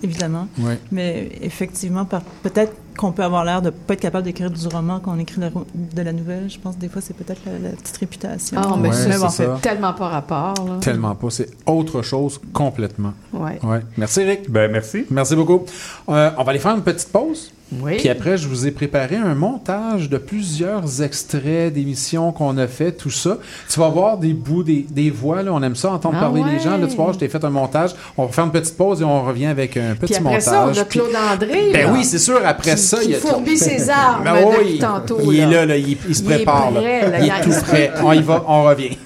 [0.03, 0.47] Évidemment.
[0.59, 0.79] Ouais.
[0.91, 4.99] Mais effectivement, par- peut-être qu'on peut avoir l'air de pas être capable d'écrire du roman
[4.99, 6.49] quand on écrit la de la nouvelle.
[6.49, 8.57] Je pense que des fois, c'est peut-être la, la petite réputation.
[8.61, 10.53] Ah, mais Ouais, ça, c'est ça tellement pas rapport.
[10.67, 10.77] Là.
[10.81, 13.13] Tellement pas, c'est autre chose complètement.
[13.33, 13.59] Ouais.
[13.63, 13.81] Ouais.
[13.97, 14.49] Merci, Eric.
[14.51, 15.05] Ben, merci.
[15.09, 15.65] Merci beaucoup.
[16.09, 17.51] Euh, on va aller faire une petite pause.
[17.81, 17.95] Oui.
[17.95, 22.91] Puis après, je vous ai préparé un montage de plusieurs extraits d'émissions qu'on a fait,
[22.91, 23.37] tout ça.
[23.69, 25.53] Tu vas voir des bouts, des, des voix, là.
[25.53, 26.51] On aime ça, entendre Ah parler ouais.
[26.51, 26.75] les gens.
[26.77, 27.91] Là, tu vois, je t'ai fait un montage.
[28.17, 30.43] On va faire une petite pause et on revient avec un petit Puis après montage.
[30.43, 31.71] ça, on a Claude André.
[31.71, 32.41] Ben oui, c'est sûr.
[32.45, 35.17] Après ça, qui il fourbit ses armes Ben depuis oui, tantôt.
[35.23, 35.65] Il est là.
[35.65, 36.71] là, il, il se Il est prépare.
[36.71, 36.81] là.
[36.81, 37.91] prêt, là, il est il tout prêt.
[38.03, 38.97] On y va, on revient.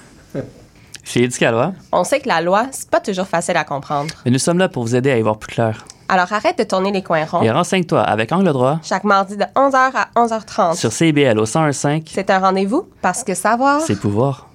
[1.04, 4.12] Chez Éduc à loi, On sait que la loi, c'est pas toujours facile à comprendre.
[4.24, 5.84] et nous sommes là pour vous aider à y voir plus clair.
[6.08, 7.42] Alors arrête de tourner les coins ronds.
[7.42, 10.76] Et renseigne-toi avec Angle droit Chaque mardi de 11h à 11h30.
[10.76, 13.80] sur CIBL au 1015, C'est un rendez-vous parce que savoir.
[13.82, 14.48] c'est pouvoir.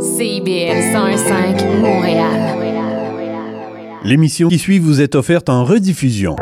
[0.00, 2.65] CIBL 101.5 Montréal.
[4.06, 6.36] L'émission qui suit vous est offerte en rediffusion.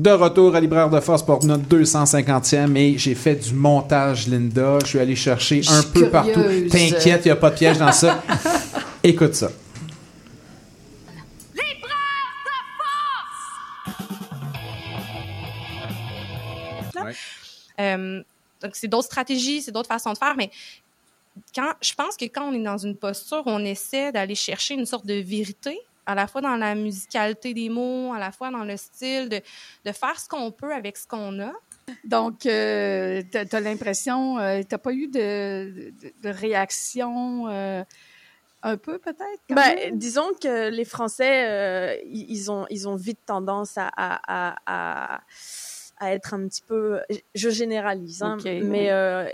[0.00, 4.78] De retour à Libraire de Force pour notre 250e et j'ai fait du montage, Linda.
[4.82, 6.10] Je suis allé chercher un peu curieuse.
[6.10, 6.42] partout.
[6.68, 8.20] T'inquiète, il n'y a pas de piège dans ça.
[9.04, 9.52] Écoute ça.
[16.94, 17.10] là.
[17.78, 18.22] Euh,
[18.60, 20.50] donc, c'est d'autres stratégies, c'est d'autres façons de faire, mais
[21.54, 24.86] quand, je pense que quand on est dans une posture, on essaie d'aller chercher une
[24.86, 28.64] sorte de vérité, à la fois dans la musicalité des mots, à la fois dans
[28.64, 29.40] le style, de,
[29.84, 31.52] de faire ce qu'on peut avec ce qu'on a.
[32.04, 37.82] Donc, euh, t'as as, l'impression, euh, t'as pas eu de, de, de réaction euh,
[38.62, 39.40] un peu peut-être?
[39.48, 44.20] Ben, disons que les Français, euh, ils ils ont, ils ont vite tendance à, à,
[44.26, 45.20] à, à,
[46.00, 46.98] à être un petit peu,
[47.34, 48.88] je généralise, hein, mais oui.
[48.88, 49.26] euh,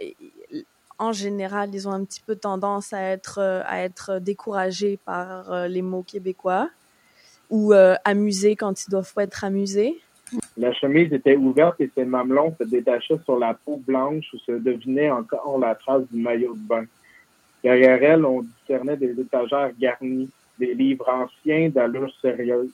[0.99, 5.53] en général, ils ont un petit peu tendance à être, euh, à être découragés par
[5.53, 6.71] euh, les mots québécois
[7.51, 9.99] ou euh, amusés quand ils doivent pas être amusés.
[10.57, 14.53] La chemise était ouverte et ses mamelons se détachaient sur la peau blanche où se
[14.53, 16.85] devinait encore la trace du maillot de bain.
[17.63, 22.71] Derrière elle, on discernait des étagères garnies, des livres anciens d'allure sérieuse.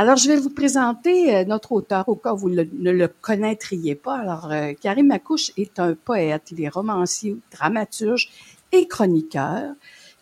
[0.00, 2.62] Alors, je vais vous présenter euh, notre auteur au cas où vous ne
[2.92, 4.16] le connaîtriez pas.
[4.18, 8.28] Alors, euh, Karim Akouche est un poète, il est romancier, dramaturge
[8.70, 9.72] et chroniqueur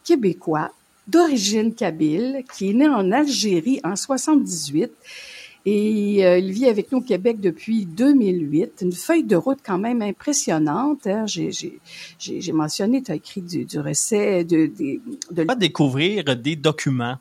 [0.03, 0.71] québécois
[1.07, 4.91] d'origine kabyle qui est né en Algérie en 78
[5.67, 8.79] et euh, il vit avec nous au Québec depuis 2008.
[8.81, 11.07] Une feuille de route quand même impressionnante.
[11.07, 11.27] hein.
[11.27, 11.81] J'ai-
[12.53, 15.01] mentionné, tu as écrit du, du recet, de, de,
[15.33, 17.17] de, va découvrir des documents.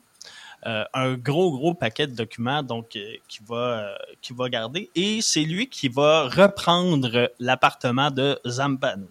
[0.66, 5.20] Euh, un gros, gros paquet de documents donc euh, qui va euh, va garder et
[5.22, 9.06] c'est lui qui va reprendre l'appartement de Zambano.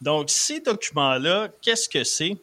[0.00, 2.36] Donc ces documents-là, qu'est-ce que c'est?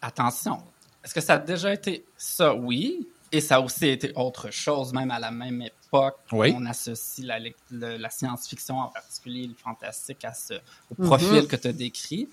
[0.00, 0.62] Attention,
[1.02, 2.54] est-ce que ça a déjà été ça?
[2.54, 3.08] Oui.
[3.32, 5.83] Et ça a aussi été autre chose, même à la même époque.
[6.32, 6.54] Oui.
[6.56, 10.58] On associe la, le- la science-fiction, en particulier le fantastique, à ce, au
[10.98, 11.06] Mhm.
[11.06, 12.28] profil que tu as décrit.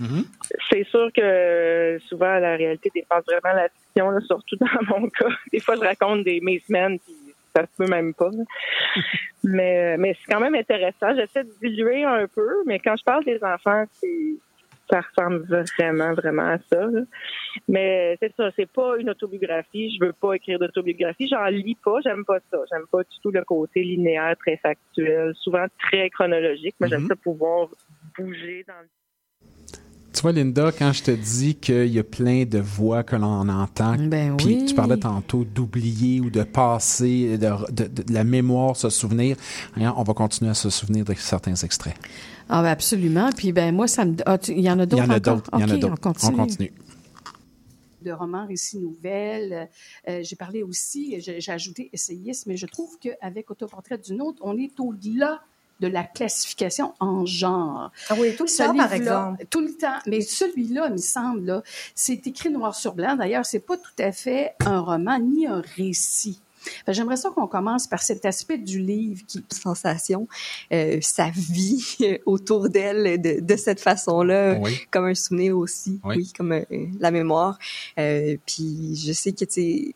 [0.70, 4.68] C'est sûr que souvent la réalité dépasse vraiment la fiction, là, surtout dans
[5.00, 5.30] mon cas.
[5.52, 7.14] Des fois, je raconte des mes semaines, puis
[7.56, 8.30] ça se peut même pas.
[9.44, 11.16] mais mais c'est quand même intéressant.
[11.16, 14.36] J'essaie de diluer un peu, mais quand je parle des enfants, c'est
[14.92, 15.46] ça ressemble
[15.78, 16.86] vraiment, vraiment à ça.
[16.86, 17.02] là.
[17.68, 19.96] Mais c'est ça, c'est pas une autobiographie.
[20.00, 21.28] Je veux pas écrire d'autobiographie.
[21.30, 22.00] J'en lis pas.
[22.04, 22.58] J'aime pas ça.
[22.72, 26.76] J'aime pas du tout le côté linéaire, très factuel, souvent très chronologique.
[26.80, 27.68] Mais j'aime ça pouvoir
[28.18, 28.88] bouger dans le
[30.14, 33.48] Tu vois, Linda, quand je te dis qu'il y a plein de voix que l'on
[33.48, 34.66] entend, Ben puis oui.
[34.66, 39.38] tu parlais tantôt d'oublier ou de passer, de, de- de- de la mémoire se souvenir,
[39.78, 41.96] hein, on va continuer à se souvenir de certains extraits.
[42.52, 43.30] Ah, ben absolument.
[43.36, 44.16] Puis, ben moi, ça me.
[44.26, 45.36] ah, tu- il y en a Il y d'autres en a encore?
[45.38, 45.50] d'autres.
[45.54, 45.94] Il y en a d'autres.
[45.94, 46.34] On continue.
[46.34, 46.74] On continue.
[48.02, 49.70] de romans, récits, nouvelles.
[50.10, 54.40] Euh, j'ai parlé aussi, j'ai j'ai ajouté essayiste, mais je trouve qu'avec Autoportrait d'une autre,
[54.42, 55.40] on est au-delà
[55.82, 57.92] de la classification en genre.
[58.10, 59.46] Ah oui, tout le Ce temps, par exemple.
[59.52, 59.98] Tout le temps.
[60.08, 61.64] Mais celui-là, il me semble, là,
[61.96, 63.16] c'est écrit noir sur blanc.
[63.16, 66.40] D'ailleurs, c'est pas tout à fait un roman ni un récit.
[66.88, 70.28] J'aimerais ça qu'on commence par cet aspect du livre qui sensation,
[70.72, 74.78] euh, sa vie autour d'elle de, de cette façon-là, Oui.
[74.92, 76.16] comme un souvenir aussi, Oui.
[76.18, 76.64] oui, comme euh,
[77.00, 77.58] la mémoire.
[78.00, 79.94] Euh, puis je sais que tu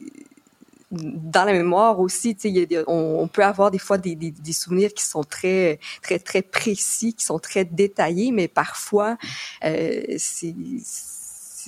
[0.91, 4.53] dans la mémoire aussi, tu sais, on, on peut avoir des fois des, des, des
[4.53, 9.17] souvenirs qui sont très très très précis, qui sont très détaillés, mais parfois
[9.61, 10.55] c'est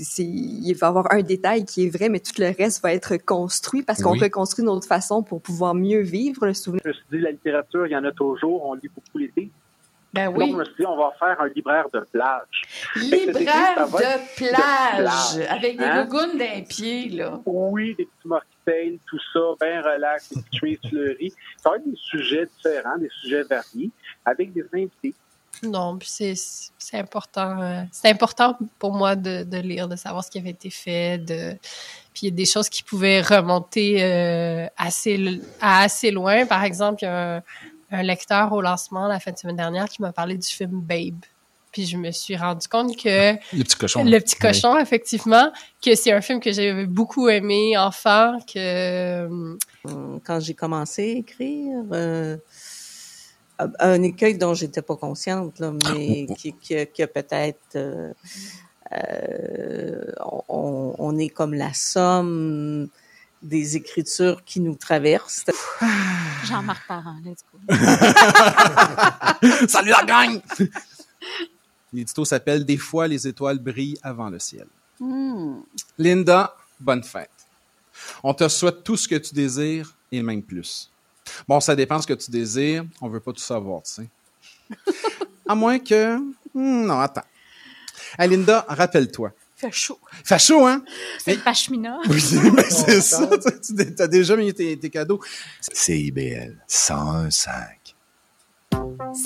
[0.04, 2.94] c'est- il va y avoir un détail qui est vrai, mais tout le reste va
[2.94, 4.20] être construit parce qu'on Oui.
[4.20, 6.82] reconstruit d'une autre façon pour pouvoir mieux vivre le souvenir.
[6.86, 8.66] Je me suis dit, la littérature, il y en a toujours.
[8.66, 9.50] On lit beaucoup l'été.
[10.14, 12.62] Ben Donc, je me suis dit, on va faire un libraire de plage.
[12.96, 16.06] Libraire de plage, avec des Hein?
[16.06, 17.40] gougounes d'un pied, là.
[17.46, 21.34] Oui, des petits mocktails, tout ça, bien relax, des petites fleuries.
[21.58, 23.92] Ça va être des sujets différents, des sujets variés,
[24.26, 25.14] avec des invités.
[25.64, 27.62] Non, puis c'est c'est important.
[27.62, 31.18] euh, c'est important pour moi de, de lire, de savoir ce qui avait été fait,
[31.18, 31.58] de
[32.14, 36.46] puis il y a des choses qui pouvaient remonter euh, assez l- à assez loin.
[36.46, 37.44] Par exemple, il y a un,
[37.92, 41.20] un lecteur au lancement la fin de semaine dernière qui m'a parlé du film Babe.
[41.72, 44.04] Puis je me suis rendu compte que Le petit cochon.
[44.04, 45.52] le petit cochon, effectivement,
[45.84, 49.58] que c'est un film que j'avais beaucoup aimé enfant, que
[50.26, 52.38] quand j'ai commencé à écrire, euh,
[53.58, 58.14] un écueil dont j'étais pas consciente, là, mais qui, qui, qui a peut-être euh,
[58.94, 60.12] euh,
[60.48, 62.88] on, on est comme la somme
[63.42, 65.46] des écritures qui nous traversent.
[66.46, 67.60] Jean-Marc Parent, let's go.
[69.68, 70.42] Salut la gang!
[71.94, 74.68] L'édito s'appelle Des fois, les étoiles brillent avant le ciel.
[75.00, 75.62] Hmm.
[75.98, 77.30] Linda, bonne fête.
[78.24, 80.92] On te souhaite tout ce que tu désires et même plus.
[81.48, 82.86] Bon, ça dépend ce que tu désires.
[83.02, 84.10] On veut pas tout savoir, tu sais.
[85.48, 86.18] à moins que...
[86.54, 87.24] Hmm, non, attends.
[88.18, 89.32] Hey, Linda, rappelle-toi.
[89.56, 90.00] Fait chaud.
[90.24, 90.84] Fait chaud, hein?
[91.18, 92.00] C'est le pashmina.
[92.10, 92.24] Oui,
[92.54, 93.28] mais c'est ça.
[93.38, 95.20] Tu as déjà mis tes, tes cadeaux.
[95.62, 97.96] CIBL 101.5.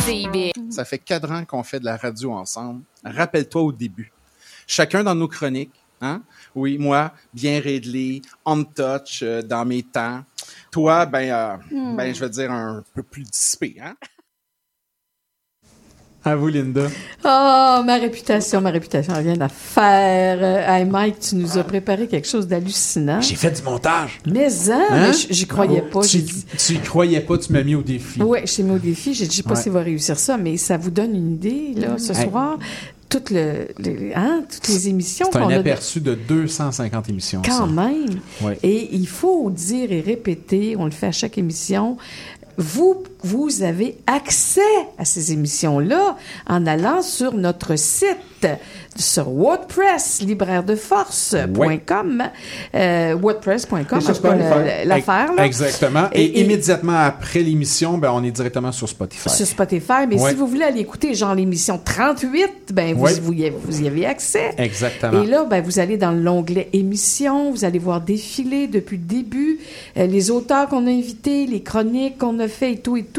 [0.06, 0.72] CIBL.
[0.72, 2.84] Ça fait quatre ans qu'on fait de la radio ensemble.
[3.04, 4.12] Rappelle-toi au début.
[4.66, 6.22] Chacun dans nos chroniques, hein?
[6.56, 10.22] Oui, moi, bien réglé, on touch, euh, dans mes temps.
[10.72, 11.96] Toi, ben, euh, Hmm.
[11.96, 13.96] ben, je vais dire un peu plus dissipé, hein?
[16.24, 16.88] À vous, Linda.
[17.26, 20.38] Oh, ma réputation, ma réputation, elle vient d'affaire.
[20.40, 23.20] Euh, Hey, Mike, tu nous as préparé quelque chose d'hallucinant.
[23.22, 24.20] J'ai fait du montage.
[24.28, 26.02] Mais hein, mais j- j'y croyais pas.
[26.02, 28.22] Tu, dit, tu y croyais pas, tu m'as mis au défi.
[28.22, 29.16] ouais, je t'ai mis au défi.
[29.16, 29.62] J'ai dit, je sais pas Ouais.
[29.64, 32.30] s'il va réussir ça, mais ça vous donne une idée, là, ce Hey.
[32.30, 32.60] soir.
[33.12, 35.56] Toutes, le, les- hein, toutes les émissions C'est un a.
[35.60, 37.42] aperçu de 250 émissions.
[37.46, 37.66] Quand ça.
[37.68, 38.20] même.
[38.42, 38.58] Ouais.
[38.64, 41.98] Et il faut dire et répéter, on le fait à chaque émission.
[42.58, 44.62] Vous vous avez accès
[44.98, 46.18] à ces émissions-là
[46.48, 48.48] en allant sur notre site,
[48.96, 52.24] sur WordPress, libraire de force.com,
[52.76, 54.00] euh, WordPress.com,
[54.86, 55.32] l'affaire.
[55.38, 56.08] Exactement.
[56.14, 59.30] Et, immédiatement après l'émission, ben, on est directement sur Spotify.
[59.30, 60.08] sur Spotify.
[60.10, 60.32] Mais Ouais.
[60.32, 63.14] si vous voulez aller écouter, genre l'émission 38, ben vous, Ouais.
[63.22, 64.52] vous, y avez, vous y avez accès.
[64.58, 65.22] Exactement.
[65.22, 69.60] Et là, ben, vous allez dans l'onglet émissions, vous allez voir défiler depuis le début
[69.98, 73.11] euh, les auteurs qu'on a invités, les chroniques qu'on a fait et tout et tout.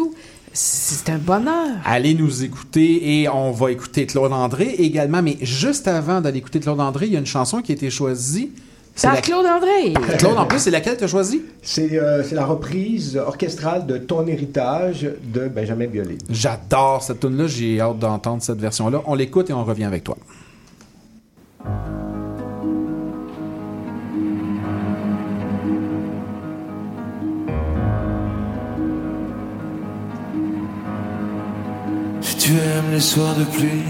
[0.55, 1.77] C'est un bonheur.
[1.85, 5.23] Allez nous écouter et on va écouter Claude André également.
[5.23, 7.89] Mais juste avant d'aller écouter Claude André, il y a une chanson qui a été
[7.89, 8.51] choisie.
[8.95, 9.95] C'est Par la- Claude André.
[10.19, 11.41] Claude, en plus, c'est laquelle tu as choisi?
[11.63, 16.19] C'est euh, c'est la reprise orchestrale de Ton héritage de Benjamin Biolay.
[16.29, 19.01] J'adore cette tune là j'ai hâte d'entendre cette version-là.
[19.07, 20.19] On l'écoute et on revient avec toi.
[32.23, 33.85] Si tu aimes les soirs de pluie,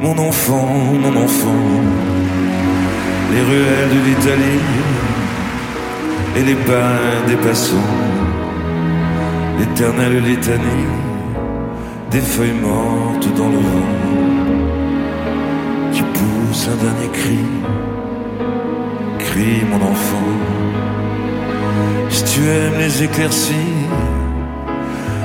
[0.00, 1.64] mon enfant, mon enfant,
[3.32, 4.64] les ruelles de l'Italie
[6.36, 7.94] et les bains des passants,
[9.58, 10.88] l'éternelle litanie
[12.12, 13.94] des feuilles mortes dans le vent
[15.92, 17.44] qui pousse un dernier cri,
[19.18, 20.30] crie mon enfant.
[22.08, 23.88] Si tu aimes les éclaircies,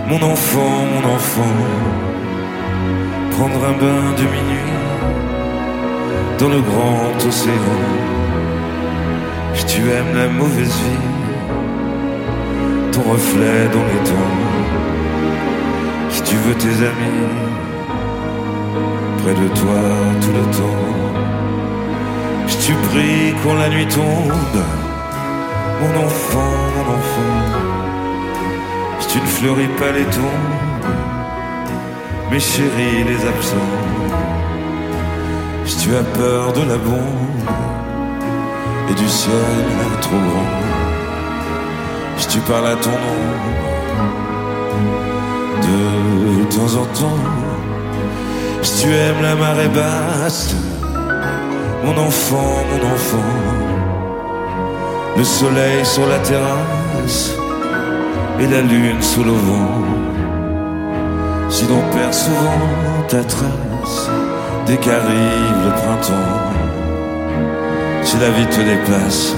[0.07, 1.55] mon enfant, mon enfant,
[3.31, 4.73] prendre un bain de minuit
[6.39, 7.81] dans le grand océan.
[9.53, 11.09] Si tu aimes la mauvaise vie,
[12.91, 14.41] ton reflet dans les temps.
[16.09, 17.53] Si tu veux tes amis
[19.23, 19.81] près de toi
[20.21, 20.83] tout le temps.
[22.47, 24.63] Si tu pries quand la nuit tombe,
[25.79, 27.62] mon enfant, mon enfant.
[29.43, 30.85] Fleuris pas les tombes,
[32.31, 33.73] mes chéris les absents.
[35.65, 37.49] Si tu as peur de la bombe
[38.89, 39.33] et du ciel
[39.99, 40.61] trop grand,
[42.15, 43.51] si tu parles à ton ombre
[45.67, 47.23] de temps en temps,
[48.61, 50.55] si tu aimes la marée basse,
[51.83, 53.33] mon enfant, mon enfant,
[55.17, 57.42] le soleil sur la terrasse
[58.43, 59.83] et la lune sous le vent.
[61.49, 62.59] Si l'on perd souvent
[63.07, 64.09] ta trace
[64.65, 66.41] dès qu'arrive le printemps,
[68.01, 69.35] si la vie te déplace,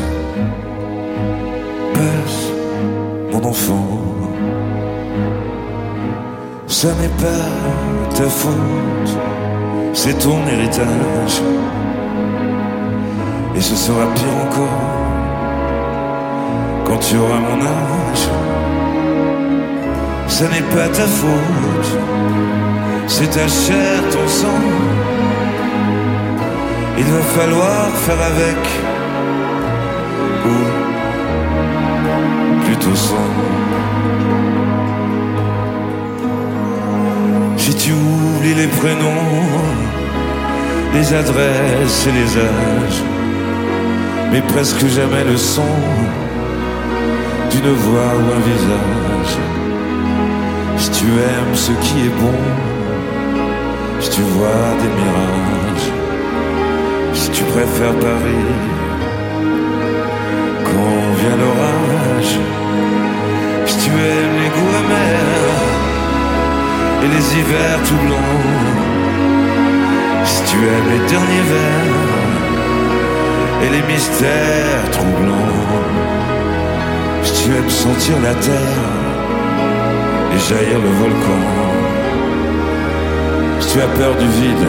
[1.94, 2.41] passe
[3.32, 3.88] mon enfant.
[6.68, 9.11] Ça n'est pas ta faute,
[9.94, 11.41] c'est ton héritage.
[13.56, 14.82] Et ce sera pire encore
[16.86, 18.55] quand tu auras mon âge.
[20.27, 21.97] Ça n'est pas ta faute,
[23.07, 24.61] c'est ta chair, ton sang.
[26.97, 28.57] Il va falloir faire avec,
[30.45, 30.56] ou
[32.65, 33.30] plutôt sans.
[37.57, 39.41] Si tu oublies les prénoms,
[40.93, 43.03] les adresses et les âges,
[44.31, 45.76] mais presque jamais le son
[47.52, 49.15] d'une voix ou un visage.
[51.06, 52.40] Tu aimes ce qui est bon,
[53.99, 55.91] si tu vois des mirages,
[57.14, 58.53] si tu préfères Paris
[60.64, 62.34] quand vient l'orage,
[63.68, 65.61] si tu aimes les goûts amers
[67.03, 68.49] et les hivers tout blancs,
[70.23, 72.02] si tu aimes les derniers vers
[73.64, 75.69] et les mystères troublants,
[77.22, 78.94] si tu aimes sentir la terre
[80.36, 81.41] et jaillir le volcan.
[83.60, 84.68] Si tu as peur du vide,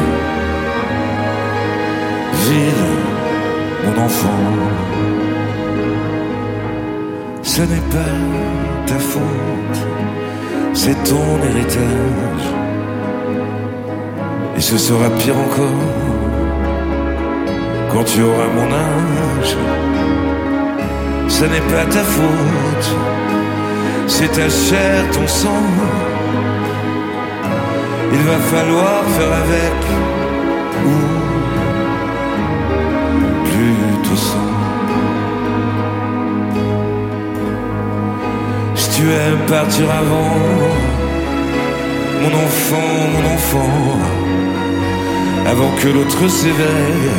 [2.46, 2.86] vide,
[3.84, 4.44] mon enfant.
[7.42, 8.16] Ce n'est pas
[8.86, 9.78] ta faute,
[10.74, 12.46] c'est ton héritage.
[14.56, 15.86] Et ce sera pire encore
[17.92, 19.56] quand tu auras mon âge.
[21.28, 22.88] Ce n'est pas ta faute
[24.08, 25.64] c'est ta chair, ton sang.
[28.12, 29.78] Il va falloir faire avec,
[30.86, 30.98] ou
[33.44, 34.52] plutôt sans.
[38.74, 40.34] Si tu aimes partir avant,
[42.22, 43.98] mon enfant, mon enfant,
[45.46, 47.10] avant que l'autre s'éveille,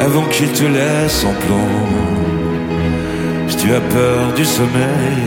[0.00, 2.25] avant qu'il te laisse en plan.
[3.66, 5.26] Tu as peur du sommeil,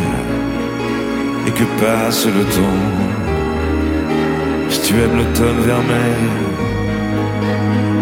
[1.45, 2.88] et que passe le temps.
[4.70, 6.24] Si tu aimes l'automne vermeil,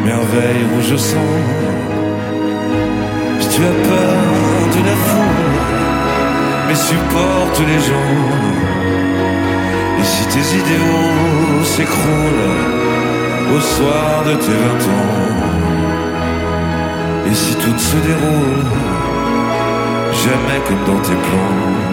[0.06, 1.34] merveille rouge sang.
[3.40, 4.22] Si tu as peur
[4.76, 5.58] de la foule,
[6.68, 8.22] mais supporte les gens.
[10.00, 12.58] Et si tes idéaux s'écroulent
[13.56, 15.26] au soir de tes vingt ans,
[17.26, 19.07] et si tout se déroule
[20.26, 21.88] jamais comme dans tes plans,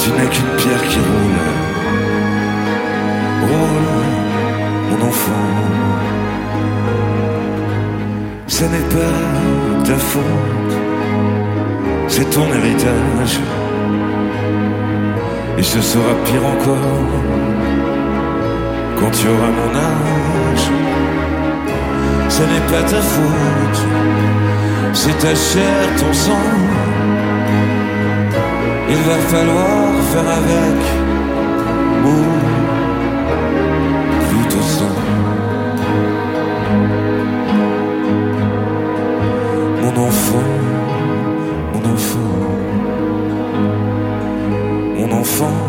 [0.00, 1.40] tu n'es qu'une pierre qui roule,
[3.50, 3.90] roule,
[4.90, 5.48] mon enfant.
[8.46, 10.74] Ce n'est pas ta faute,
[12.08, 13.40] c'est ton héritage.
[15.58, 17.08] Et ce sera pire encore
[18.98, 20.66] quand tu auras mon âge.
[22.28, 23.80] Ce n'est pas ta faute,
[24.92, 26.46] c'est ta chair, ton sang.
[28.90, 30.80] Il va falloir faire avec,
[32.04, 32.16] ou
[34.28, 34.96] plutôt sans.
[39.82, 40.48] Mon enfant,
[41.72, 42.30] mon enfant,
[44.96, 45.67] mon enfant,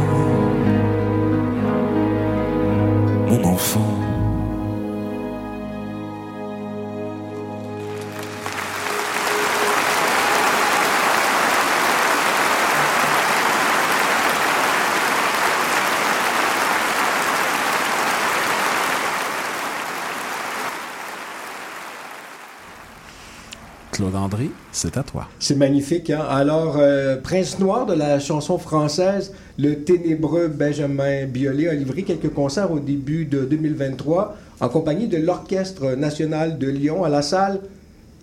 [24.79, 25.27] c'est à toi.
[25.39, 26.09] C'est magnifique.
[26.09, 26.23] Hein?
[26.29, 32.33] Alors, euh, Prince Noir de la chanson française, le ténébreux Benjamin Biolay a livré quelques
[32.33, 37.59] concerts au début de 2023 en compagnie de l'Orchestre national de Lyon à la salle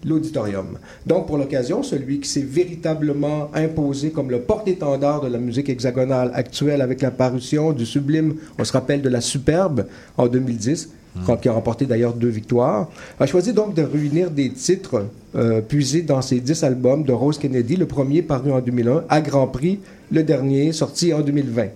[0.04, 0.78] l'auditorium.
[1.04, 6.30] Donc, pour l'occasion, celui qui s'est véritablement imposé comme le porte-étendard de la musique hexagonale
[6.34, 10.90] actuelle avec la parution du sublime, on se rappelle, de la Superbe en 2010,
[11.40, 12.88] qui a remporté d'ailleurs deux victoires,
[13.18, 17.38] a choisi donc de réunir des titres euh, puisés dans ses dix albums de Rose
[17.38, 19.80] Kennedy, le premier paru en 2001, à Grand Prix,
[20.10, 21.66] le dernier sorti en 2020.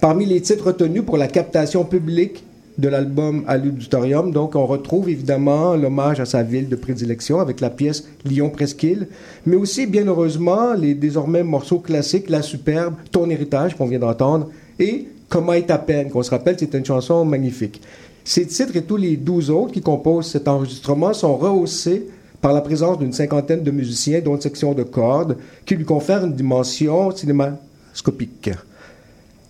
[0.00, 2.44] Parmi les titres retenus pour la captation publique
[2.78, 7.60] de l'album à l'auditorium, donc on retrouve évidemment l'hommage à sa ville de prédilection avec
[7.60, 9.08] la pièce Lyon Presqu'île,
[9.44, 14.48] mais aussi bien heureusement les désormais morceaux classiques La Superbe, Ton héritage qu'on vient d'entendre
[14.78, 17.80] et Comment est ta peine, qu'on se rappelle, c'est une chanson magnifique.
[18.24, 22.08] Ces titres et tous les douze autres qui composent cet enregistrement sont rehaussés
[22.40, 26.24] par la présence d'une cinquantaine de musiciens, dont une section de cordes, qui lui confère
[26.24, 28.50] une dimension cinémascopique.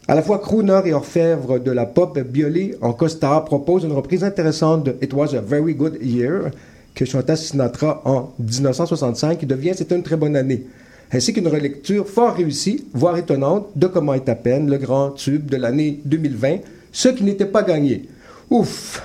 [0.08, 4.24] À la fois crooner et orfèvre de la pop, Biolay, en costard, propose une reprise
[4.24, 6.50] intéressante de It Was a Very Good Year,
[6.94, 10.66] que chanta Sinatra en 1965, qui devient C'est une très bonne année,
[11.12, 15.48] ainsi qu'une relecture fort réussie, voire étonnante, de Comment est à peine, le grand tube
[15.48, 16.58] de l'année 2020,
[16.90, 18.08] ce qui n'était pas gagné.
[18.52, 19.02] Ouf!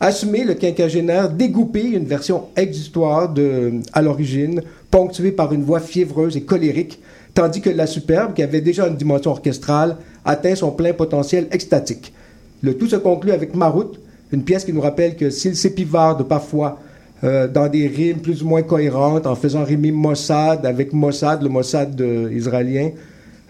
[0.00, 6.36] Assumer le quinquagénaire dégoupé, une version exutoire de, à l'origine, ponctuée par une voix fiévreuse
[6.36, 6.98] et colérique,
[7.34, 12.12] tandis que la superbe, qui avait déjà une dimension orchestrale, atteint son plein potentiel extatique.
[12.60, 14.00] Le tout se conclut avec Marout,
[14.32, 16.80] une pièce qui nous rappelle que s'il s'épivarde parfois
[17.22, 21.48] euh, dans des rimes plus ou moins cohérentes, en faisant rimer Mossad avec Mossad, le
[21.48, 22.90] Mossad euh, israélien,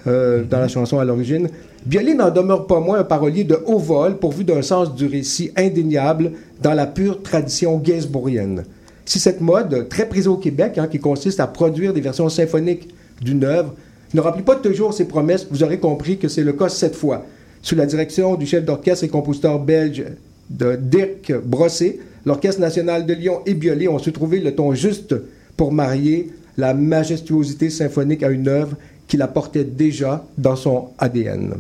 [0.06, 1.48] euh, dans la chanson à l'origine,
[1.84, 5.50] Biolay n'en demeure pas moins un parolier de haut vol, pourvu d'un sens du récit
[5.56, 8.64] indéniable dans la pure tradition gainsbourgienne.
[9.04, 12.88] Si cette mode, très prise au Québec, hein, qui consiste à produire des versions symphoniques
[13.22, 13.74] d'une œuvre,
[14.14, 17.24] ne remplit pas toujours ses promesses, vous aurez compris que c'est le cas cette fois.
[17.62, 20.04] Sous la direction du chef d'orchestre et compositeur belge
[20.50, 25.14] de Dirk Brossé, l'Orchestre national de Lyon et Biolay ont su trouver le ton juste
[25.56, 28.76] pour marier la majestuosité symphonique à une œuvre
[29.08, 31.54] qui la portait déjà dans son ADN.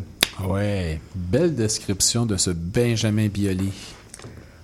[0.46, 3.72] Ouais, belle description de ce Benjamin Biolay.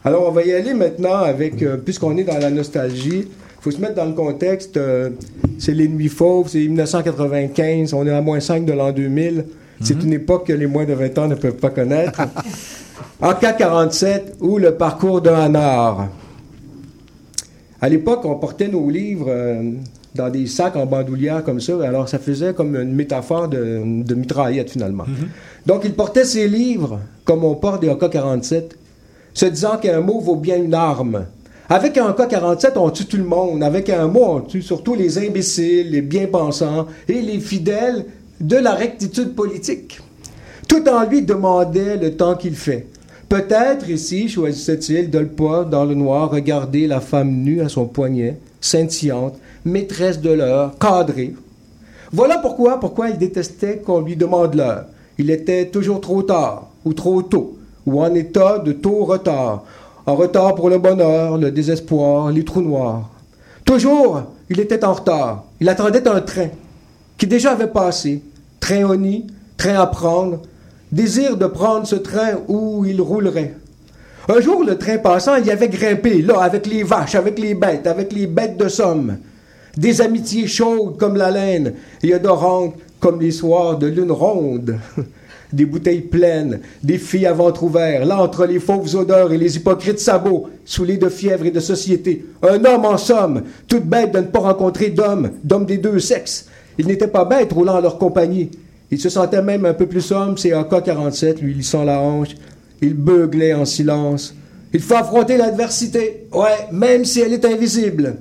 [0.04, 3.70] Alors, on va y aller maintenant avec, euh, puisqu'on est dans la nostalgie, il faut
[3.70, 5.10] se mettre dans le contexte, euh,
[5.58, 9.46] c'est les Nuits Fauves, c'est 1995, on est à moins 5 de l'an 2000.
[9.80, 12.20] C'est une époque que les moins de 20 ans ne peuvent pas connaître.
[13.20, 16.08] en K47, ou le parcours d'un hanard.
[17.80, 19.72] À l'époque, on portait nos livres euh,
[20.14, 24.14] dans des sacs en bandoulière comme ça, alors ça faisait comme une métaphore de, de
[24.14, 25.04] mitraillette finalement.
[25.66, 28.70] Donc, il portait ses livres comme on porte des AK-47,
[29.32, 31.26] se disant qu'un mot vaut bien une arme.
[31.68, 33.62] Avec un AK-47, on tue tout le monde.
[33.62, 38.04] Avec un mot, on tue surtout les imbéciles, les bien-pensants et les fidèles
[38.40, 40.00] de la rectitude politique.
[40.68, 42.86] Tout en lui demandait le temps qu'il fait.
[43.28, 47.86] Peut-être ici choisissait-il de le pas dans le noir regarder la femme nue à son
[47.86, 51.34] poignet, scintillante, maîtresse de l'heure, cadrée.
[52.12, 54.84] Voilà pourquoi, pourquoi il détestait qu'on lui demande l'heure.
[55.18, 59.64] Il était toujours trop tard, ou trop tôt, ou en état de tôt retard.
[60.06, 63.10] En retard pour le bonheur, le désespoir, les trous noirs.
[63.64, 65.44] Toujours, il était en retard.
[65.60, 66.48] Il attendait un train
[67.16, 68.22] qui déjà avait passé.
[68.60, 69.26] Train au nid,
[69.56, 70.42] train à prendre.
[70.92, 73.54] Désir de prendre ce train où il roulerait.
[74.28, 77.54] Un jour, le train passant, il y avait grimpé, là, avec les vaches, avec les
[77.54, 79.16] bêtes, avec les bêtes de somme.
[79.76, 84.78] Des amitiés chaudes comme la laine et odorantes comme les soirs de lune ronde.
[85.52, 89.56] Des bouteilles pleines, des filles à ventre ouvert, là entre les fauves odeurs et les
[89.56, 92.26] hypocrites sabots, saoulés de fièvre et de société.
[92.42, 96.46] Un homme en somme, toute bête de ne pas rencontrer d'homme, d'homme des deux sexes.
[96.76, 98.50] Il n'était pas bête roulant en leur compagnie.
[98.90, 102.34] Il se sentait même un peu plus homme, c'est AK-47, lui lissant la hanche.
[102.82, 104.34] Il beuglait en silence.
[104.72, 108.16] Il faut affronter l'adversité, ouais, même si elle est invisible.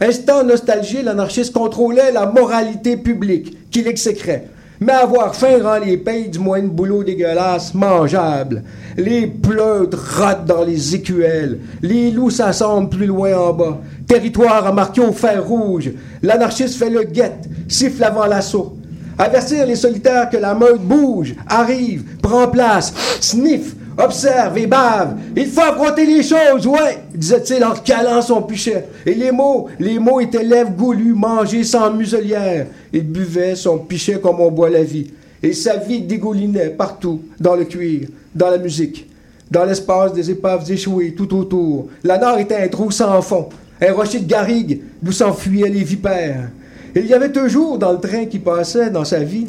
[0.00, 4.48] Instant nostalgie, l'anarchiste contrôlait la moralité publique, qu'il exécrait.
[4.78, 8.62] Mais avoir faim rend les pays du moins de boulot dégueulasse mangeable.
[8.98, 11.60] Les pleutres rotent dans les écuelles.
[11.80, 13.80] Les loups s'assemblent plus loin en bas.
[14.06, 15.92] Territoire à marquer au fer rouge.
[16.22, 18.76] L'anarchiste fait le guette, siffle avant l'assaut.
[19.16, 22.92] Avertir les solitaires que la meute bouge, arrive, prend place,
[23.22, 25.16] sniff, observe et bave.
[25.36, 28.86] Il faut affronter les choses, ouais, disait-il en calant son pichet.
[29.04, 32.66] Et les mots, les mots étaient lèvres goulues, mangées sans muselière.
[32.92, 35.10] Il buvait son pichet comme on boit la vie.
[35.42, 39.08] Et sa vie dégoulinait partout, dans le cuir, dans la musique,
[39.50, 41.88] dans l'espace des épaves échouées tout autour.
[42.02, 43.48] La nord était un trou sans fond,
[43.80, 46.50] un rocher de garrigue d'où s'enfuyaient les vipères.
[46.94, 49.48] Il y avait toujours dans le train qui passait dans sa vie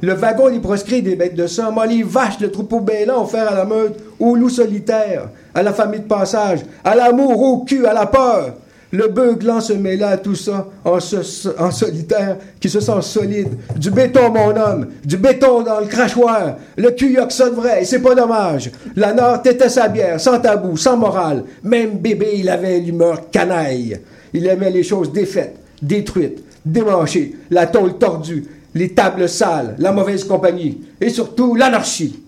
[0.00, 3.54] le wagon les proscrits des bêtes de ah, les vaches, le troupeau bélant offert à
[3.54, 7.92] la meute, aux loups solitaires, à la famille de passage, à l'amour, au cul, à
[7.92, 8.54] la peur.
[8.92, 13.48] Le beuglant se mêla à tout ça en, solitaire qui se sent solide.
[13.76, 16.58] Du béton, mon homme, du béton dans le crachoir.
[16.76, 18.70] Le cul sonne vrai, c'est pas dommage.
[18.94, 21.42] La Nord tétait sa bière, sans tabou, sans morale.
[21.64, 23.98] Même bébé, il avait l'humeur canaille.
[24.32, 28.44] Il aimait les choses défaites, détruites, démanchées, la tôle tordue,
[28.74, 32.20] les tables sales, la mauvaise compagnie, et surtout l'anarchie.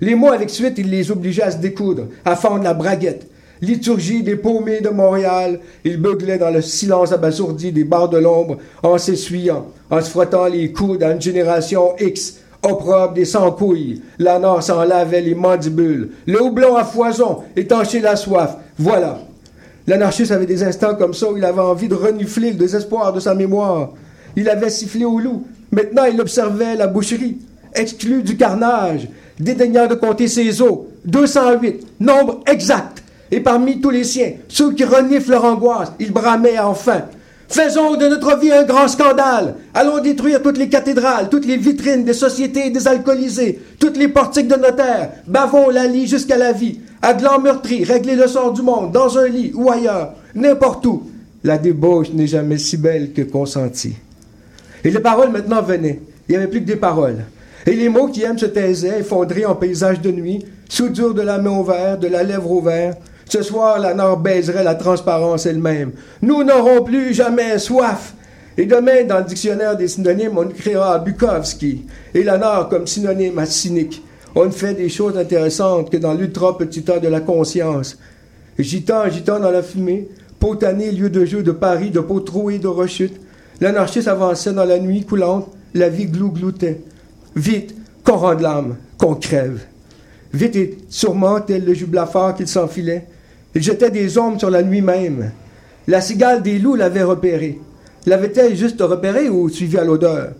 [0.00, 3.26] Les mots avec suite, il les obligeait à se découdre, à fendre la braguette.
[3.62, 8.58] Liturgie des paumés de Montréal, il beuglait dans le silence abasourdi des bars de l'ombre
[8.82, 14.02] en s'essuyant, en se frottant les coudes à une génération X, opprobre des sans-couilles.
[14.18, 16.10] La Nord s'en lavait les mandibules.
[16.26, 18.56] Le houblon à foison étanchait la soif.
[18.78, 19.20] Voilà.
[19.86, 23.20] L'anarchiste avait des instants comme ça où il avait envie de renifler le désespoir de
[23.20, 23.90] sa mémoire.
[24.36, 25.46] Il avait sifflé au loup.
[25.74, 27.38] Maintenant, il observait la boucherie,
[27.74, 29.08] exclu du carnage,
[29.40, 30.86] dédaignant de compter ses os.
[31.04, 33.02] 208, nombre exact.
[33.32, 37.02] Et parmi tous les siens, ceux qui reniflent leur angoisse, il bramait enfin.
[37.48, 39.56] Faisons de notre vie un grand scandale.
[39.74, 44.54] Allons détruire toutes les cathédrales, toutes les vitrines des sociétés désalcoolisées, toutes les portiques de
[44.54, 45.10] notaires.
[45.26, 46.78] Bavons la lie jusqu'à la vie.
[47.02, 51.02] À gland meurtri, régler le sort du monde, dans un lit ou ailleurs, n'importe où.
[51.42, 53.96] La débauche n'est jamais si belle que consentie.
[54.84, 56.00] Et les paroles maintenant venaient.
[56.28, 57.24] Il n'y avait plus que des paroles.
[57.66, 61.38] Et les mots qui aiment se taisaient, effondrés en paysage de nuit, soudure de la
[61.38, 62.96] main au verre, de la lèvre au verre.
[63.26, 65.92] Ce soir, la Nord baiserait la transparence elle-même.
[66.20, 68.14] Nous n'aurons plus jamais soif.
[68.56, 73.38] Et demain, dans le dictionnaire des synonymes, on écrira Bukowski et la Nord comme synonyme
[73.38, 74.02] à cynique.
[74.34, 77.98] On ne fait des choses intéressantes que dans l'ultra petit tas de la conscience.
[78.58, 80.08] Gitan, gitan dans la fumée,
[80.38, 83.20] potané, lieu de jeu de Paris, de peau trouée de rechute.
[83.60, 86.80] L'anarchiste avançait dans la nuit coulante, la vie glou-gloutait.
[87.36, 87.74] Vite,
[88.04, 89.60] qu'on rende l'âme, qu'on crève.
[90.32, 93.06] Vite et sûrement, tel le jublafard qu'il s'enfilait,
[93.54, 95.30] il jetait des ombres sur la nuit même.
[95.86, 97.60] La cigale des loups l'avait repéré.
[98.06, 100.32] L'avait-elle juste repéré ou suivi à l'odeur?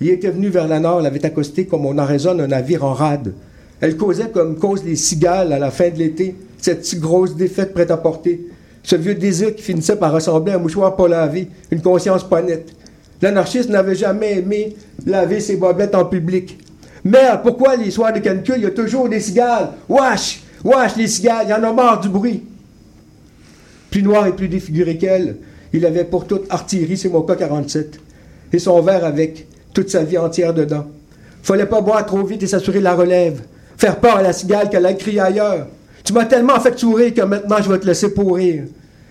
[0.00, 3.34] Il était venu vers la nord, l'avait accosté comme on arraisonne un navire en rade.
[3.80, 7.90] Elle causait comme causent les cigales à la fin de l'été, cette grosse défaite prête
[7.90, 8.46] à porter.
[8.86, 12.40] Ce vieux désir qui finissait par ressembler à un mouchoir pas lavé, une conscience pas
[12.40, 12.72] nette.
[13.20, 16.56] L'anarchiste n'avait jamais aimé laver ses bobettes en public.
[17.04, 19.70] Merde, pourquoi les soirs de canicule, il y a toujours des cigales?
[19.88, 20.40] Wesh!
[20.62, 22.44] Wesh, les cigales, il y en a marre du bruit.
[23.90, 25.38] Plus noir et plus défiguré qu'elle,
[25.72, 27.98] il avait pour toute artillerie ses Moka 47
[28.52, 30.86] et son verre avec toute sa vie entière dedans.
[31.42, 33.40] Fallait pas boire trop vite et s'assurer la relève.
[33.76, 35.66] Faire peur à la cigale qu'elle aille crier ailleurs.
[36.06, 38.62] Tu m'as tellement fait sourire que maintenant je vais te laisser pourrir.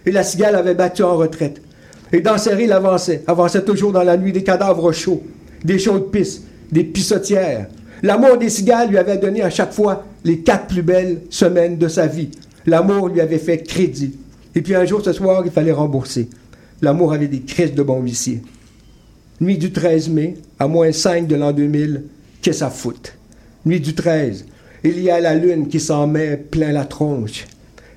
[0.06, 1.62] Et la cigale avait battu en retraite.
[2.14, 5.22] Et d'enserrer, il avançait, avançait toujours dans la nuit des cadavres chauds,
[5.66, 7.68] des chaudes pisses, des pissotières.
[8.02, 11.90] L'amour des cigales lui avait donné à chaque fois les quatre plus belles semaines de
[11.90, 12.30] sa vie.
[12.66, 14.16] L'amour lui avait fait crédit.
[14.56, 16.30] Et puis un jour, ce soir, il fallait rembourser.
[16.82, 18.42] L'amour avait des crises de bon huissier.
[19.42, 22.04] Nuit du 13 mai, à moins 5 de l'an 2000,
[22.42, 23.12] qu'est-ce à foutre?
[23.66, 24.46] Nuit du 13,
[24.86, 27.46] il y a la lune qui s'en met plein la tronche.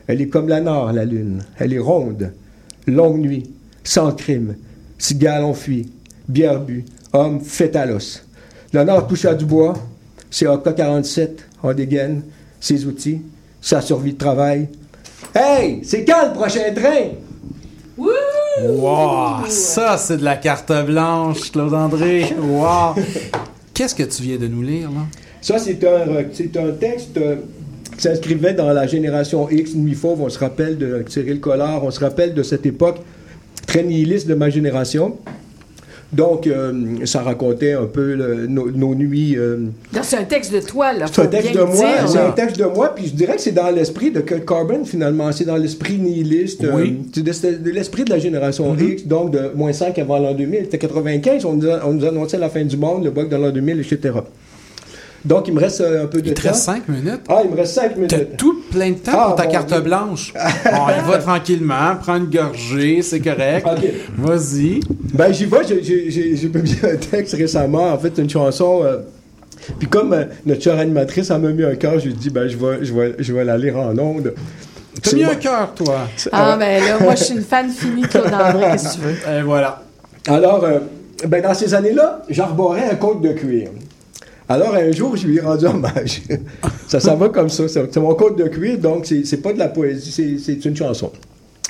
[0.06, 1.44] Elle est comme la nord, la lune.
[1.58, 2.32] Elle est ronde.
[2.86, 3.50] Longue nuit,
[3.84, 4.56] sans crime.
[4.96, 5.90] Cigales ont fui.
[6.28, 6.86] Bière bu.
[7.12, 8.24] Homme fait à l'os.
[8.72, 9.74] Le nord touche à du bois.
[10.30, 11.30] C'est AK-47
[11.62, 12.22] en dégaine.
[12.58, 13.20] Ses outils.
[13.60, 14.68] Sa survie de travail.
[15.34, 15.80] Hey!
[15.84, 17.10] C'est quand le prochain train?
[17.98, 19.46] Wow!
[19.48, 22.34] Ça, c'est de la carte blanche, Claude-André.
[22.40, 22.94] Wow!
[23.74, 25.02] Qu'est-ce que tu viens de nous lire, là?
[25.40, 27.36] Ça, c'est un, euh, c'est un texte euh,
[27.96, 30.20] qui s'inscrivait dans la génération X, Nuit Fauve.
[30.22, 32.96] On se rappelle de Cyril Collard, on se rappelle de cette époque
[33.66, 35.16] très nihiliste de ma génération.
[36.10, 36.72] Donc, euh,
[37.04, 39.36] ça racontait un peu le- nos, nos nuits.
[39.36, 39.66] euh,
[40.00, 41.04] C'est un texte de toi, là.
[41.12, 43.52] c'est un texte de moi, c'est un texte de moi, puis je dirais que c'est
[43.52, 45.30] dans l'esprit de Kurt Cobain, finalement.
[45.32, 46.64] C'est dans l'esprit nihiliste.
[46.64, 46.96] euh, Oui.
[47.12, 48.90] c'est de, l'esprit de la génération Mm-hmm.
[48.92, 50.60] X, donc de moins 5 avant l'an 2000.
[50.62, 53.36] C'était 95, on nous, a- on nous annonçait la fin du monde, le bug de
[53.36, 54.14] l'an 2000, etc.
[55.24, 56.48] Donc, il me reste euh, un peu de Il te temps.
[56.50, 57.20] reste 5 minutes?
[57.28, 58.10] Ah, il me reste 5 minutes.
[58.10, 59.80] T'as tout plein de temps Ah, pour ta mon carte Dieu.
[59.80, 60.32] blanche.
[60.64, 63.66] Bon, il va tranquillement, prends une gorgée, c'est correct.
[64.16, 64.80] Vas-y.
[65.14, 68.82] Ben, j'y vais, j'ai- publié un texte récemment, en fait, une chanson.
[68.84, 68.98] euh,
[69.78, 72.84] puis comme euh, notre chère animatrice a mis un cœur, j'ai dit, ben, je vais,
[72.84, 74.32] je vais, je vais la lire en ondes.
[75.02, 76.08] T'as mis moi- un cœur, toi.
[76.32, 79.06] Ah, ben là, moi, je suis une fan finie de Claude André, qu'est-ce que tu
[79.06, 79.38] veux?
[79.38, 79.82] Et voilà.
[80.28, 80.78] Alors, euh,
[81.26, 83.68] ben, dans ces années-là, j'arborais un côte de cuir.
[84.48, 86.22] Alors, un jour, je lui ai rendu hommage.
[86.88, 87.64] ça s'en va comme ça.
[87.68, 91.10] C'est mon côte de cuir, donc c'est pas de la poésie, c'est- une chanson.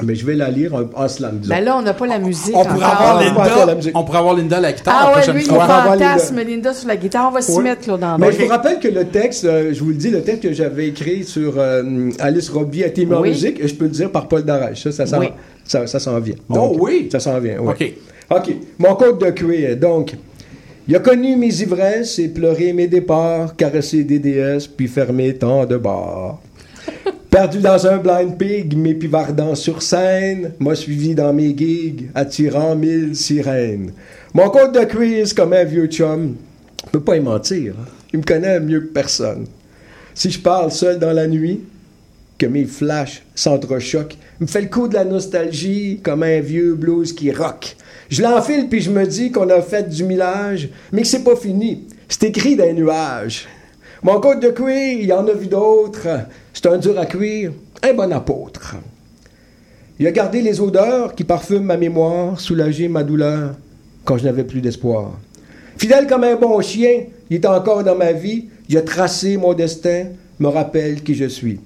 [0.05, 1.41] Mais je vais la lire en, en slam.
[1.49, 2.85] Ben là, on n'a pas la musique On pourrait, encore.
[3.01, 3.99] avoir Ah, Linda, musique.
[3.99, 6.73] on pourrait avoir Linda à la guitare Ah la ouais, prochaine lui, il fantasme Linda
[6.73, 7.29] sur la guitare.
[7.29, 7.65] On va s'y Oui.
[7.65, 8.29] mettre, Claude André.
[8.29, 10.53] Mais je vous rappelle que le texte, euh, je vous le dis, le texte que
[10.53, 13.91] j'avais écrit sur euh, Alice Robbie a été mis en musique, et je peux le
[13.91, 14.85] dire par Paul Darèche.
[14.85, 15.31] Ça, ça s'en Oui.
[15.65, 16.37] ça, ça s'en vient.
[16.49, 17.09] Oh oui?
[17.11, 17.73] Ça s'en vient, oui.
[17.73, 17.93] OK.
[18.37, 18.55] OK.
[18.79, 20.15] Mon code de cuir, donc.
[20.89, 25.67] Il a connu mes ivresses et pleuré mes départs, caressé des déesses, puis fermé tant
[25.67, 26.41] de bars.
[27.31, 33.15] Perdu dans un blind pig, m'épivardant sur scène, m'a suivi dans mes gigs, attirant mille
[33.15, 33.93] sirènes.
[34.33, 36.37] Mon code de cuir, c'est comme un vieux chum.
[36.87, 37.75] Je peux pas y mentir.
[37.79, 37.85] hein.
[38.15, 39.47] Il me connaît mieux que personne.
[40.15, 41.61] Si je parle seul dans la nuit,
[42.39, 47.13] que mes flashs s'entrechoquent, me fait le coup de la nostalgie comme un vieux blues
[47.13, 47.77] qui rock.
[48.09, 51.37] Je l'enfile puis je me dis qu'on a fait du millage, mais que c'est pas
[51.37, 51.87] fini.
[52.09, 53.47] C'est écrit dans les nuages.
[54.03, 56.09] Mon code de cuir, il y en a vu d'autres.
[56.55, 57.53] C'est un dur à cuire,
[57.83, 58.77] un bon apôtre.
[59.99, 63.55] Il a gardé les odeurs qui parfument ma mémoire, soulagé ma douleur
[64.05, 65.19] quand je n'avais plus d'espoir.
[65.77, 69.53] Fidèle comme un bon chien, il est encore dans ma vie, il a tracé mon
[69.53, 70.07] destin,
[70.39, 71.61] me rappelle qui je suis.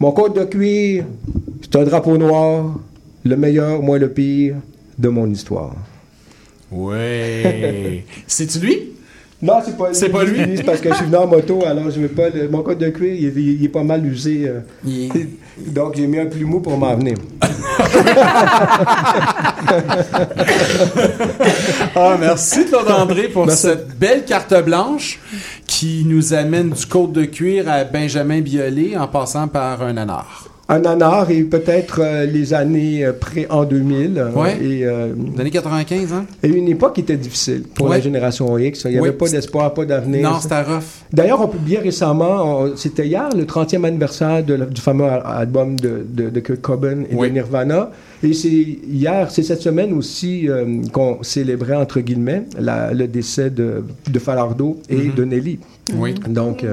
[0.00, 1.04] Mon code de cuir,
[1.62, 2.78] c'est un drapeau noir,
[3.24, 4.56] le meilleur, moi le pire
[4.98, 5.72] de mon histoire.
[6.70, 8.04] Ouais.
[8.26, 8.78] C'est-tu lui?
[9.42, 9.94] Non, c'est pas lui.
[9.94, 10.62] C'est pas lui?
[10.62, 12.30] Parce que je suis venu en moto, alors je veux pas.
[12.30, 14.48] le- mon code de cuir, il, est- il est pas mal usé.
[14.48, 14.60] euh.
[15.58, 17.16] Donc j'ai mis un plumeau pour m'en venir.
[21.96, 23.62] Ah, merci Claude André pour Merci.
[23.62, 25.18] cette belle carte blanche
[25.66, 30.48] qui nous amène du côte de cuir à Benjamin Biolay en passant par un anard.
[30.66, 34.16] Un nanar et peut-être euh, les années euh, près en 2000.
[34.16, 34.56] euh, Ouais.
[34.62, 36.24] Et, euh, Les années 95, hein?
[36.42, 37.96] et une époque qui était difficile pour Ouais.
[37.96, 38.84] la génération X.
[38.86, 40.22] Il n'y avait pas d'espoir, pas d'avenir.
[40.22, 40.82] Non, c'était rough.
[41.12, 45.78] D'ailleurs, on publiait récemment, c'était hier, le 30e anniversaire de la- du fameux al- album
[45.78, 47.90] de, de, de Kurt Cobain et de Nirvana.
[48.22, 53.50] Et c'est hier, c'est cette semaine aussi euh, qu'on célébrait, entre guillemets, la- le décès
[53.50, 55.14] de, de Falardo et Mhm.
[55.14, 55.58] de Nelly.
[55.94, 56.14] Oui.
[56.26, 56.64] Donc,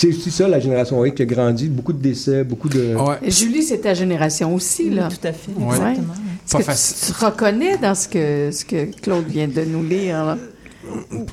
[0.00, 1.68] c'est aussi ça, la génération X qui a grandi.
[1.68, 2.94] Beaucoup de décès, beaucoup de...
[3.26, 5.08] Julie, c'est ta génération aussi, là.
[5.08, 5.66] Tout à fait, Ouais.
[5.76, 6.14] exactement.
[6.50, 10.24] Pas que tu te reconnais dans ce que, ce que Claude vient de nous lire,
[10.24, 10.38] là?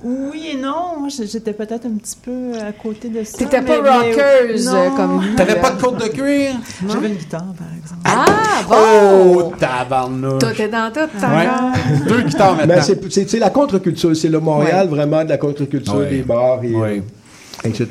[0.03, 0.99] Oui et non.
[0.99, 3.37] Moi, j'étais peut-être un petit peu à côté de ça.
[3.37, 5.21] T'étais pas mais- rockeuse, comme.
[5.37, 6.55] T'avais pas de côte de cuir?
[6.89, 8.01] J'avais une guitare, par exemple.
[8.03, 8.25] Ah,
[8.69, 9.51] Oh, bon!
[9.57, 10.39] tabarnouche.
[10.39, 12.07] Toi, t'es dans tout, Ouais.
[12.09, 12.83] Deux guitares Mais maintenant.
[12.83, 16.09] c'est- c'est c'est la contre-culture, c'est le Montréal vraiment de la contre-culture Ouais.
[16.09, 17.03] des bars, et, Ouais.
[17.63, 17.85] euh, etc.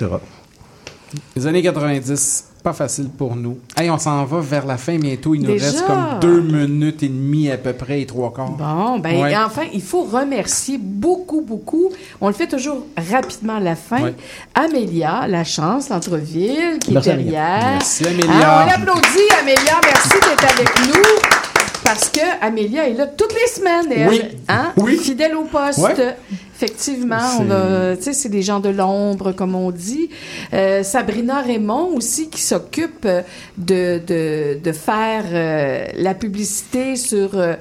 [1.37, 3.59] Les années 90, pas facile pour nous.
[3.77, 5.35] Hey, on s'en va vers la fin bientôt.
[5.35, 5.67] Il nous Déjà?
[5.67, 8.51] reste comme deux minutes et demie à peu près et trois quarts.
[8.53, 9.37] Bon, ben Ouais.
[9.37, 11.91] enfin, il faut remercier beaucoup, beaucoup.
[12.21, 14.03] On le fait toujours rapidement à la fin.
[14.03, 14.15] Ouais.
[14.55, 17.31] Amélia, la chance, l'entreville, qui Merci, est Amélia.
[17.33, 17.71] derrière.
[17.73, 18.31] Merci, Amélia.
[18.43, 19.81] Ah, on l'applaudit, Amélia.
[19.85, 21.03] Merci d'être avec nous.
[21.85, 24.09] Parce que Amélia est là toutes les semaines, elle.
[24.09, 24.21] Oui.
[24.49, 24.73] Hein?
[24.79, 24.97] Oui.
[24.97, 25.79] Fidèle au poste.
[25.81, 26.17] Ouais.
[26.57, 30.09] Effectivement, C'est- on a, tu sais, c'est des gens de l'ombre, comme on dit.
[30.53, 33.23] Euh, Sabrina Raymond aussi, qui s'occupe euh,
[33.59, 37.55] de, de, de faire euh, la publicité sur euh,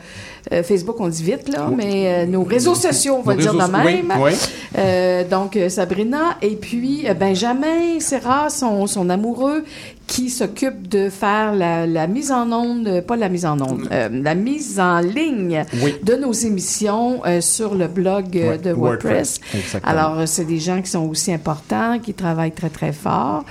[0.63, 3.71] Facebook, on dit vite, là, mais euh, nos réseaux sociaux, on va Nos dire de
[3.71, 4.13] même.
[4.17, 4.31] oui, oui.
[4.77, 9.63] Euh, donc, Sabrina, et puis Benjamin Serra, son, son amoureux,
[10.07, 13.87] qui s'occupe de faire la, la mise en onde, euh, pas la mise en onde,
[13.91, 15.95] euh, la mise en ligne Oui.
[16.03, 19.39] de nos émissions euh, sur le blog de WordPress.
[19.83, 23.43] Alors, c'est des gens qui sont aussi importants, qui travaillent très, très fort.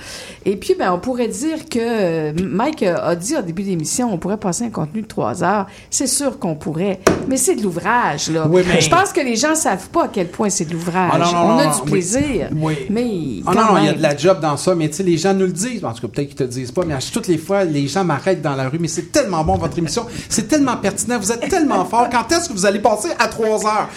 [0.45, 4.17] Et puis, ben, on pourrait dire que Mike a dit au début de l'émission, on
[4.17, 5.65] pourrait passer un contenu de trois heures.
[5.89, 8.47] C'est sûr qu'on pourrait, mais c'est de l'ouvrage, là.
[8.49, 11.11] Oui, mais- Je pense que les gens savent pas à quel point c'est de l'ouvrage.
[11.13, 12.75] Ah, on a non, du plaisir, Oui.
[12.89, 15.03] mais Ah non, non, il y a de la job dans ça, mais tu sais,
[15.03, 15.83] les gens nous le disent.
[15.83, 18.41] En tout cas, peut-être te disent pas, mais à toutes les fois, les gens m'arrêtent
[18.41, 21.85] dans la rue, mais c'est tellement bon votre émission, c'est tellement pertinent, vous êtes tellement
[21.85, 22.07] fort.
[22.11, 23.89] Quand est-ce que vous allez passer à 3 heures?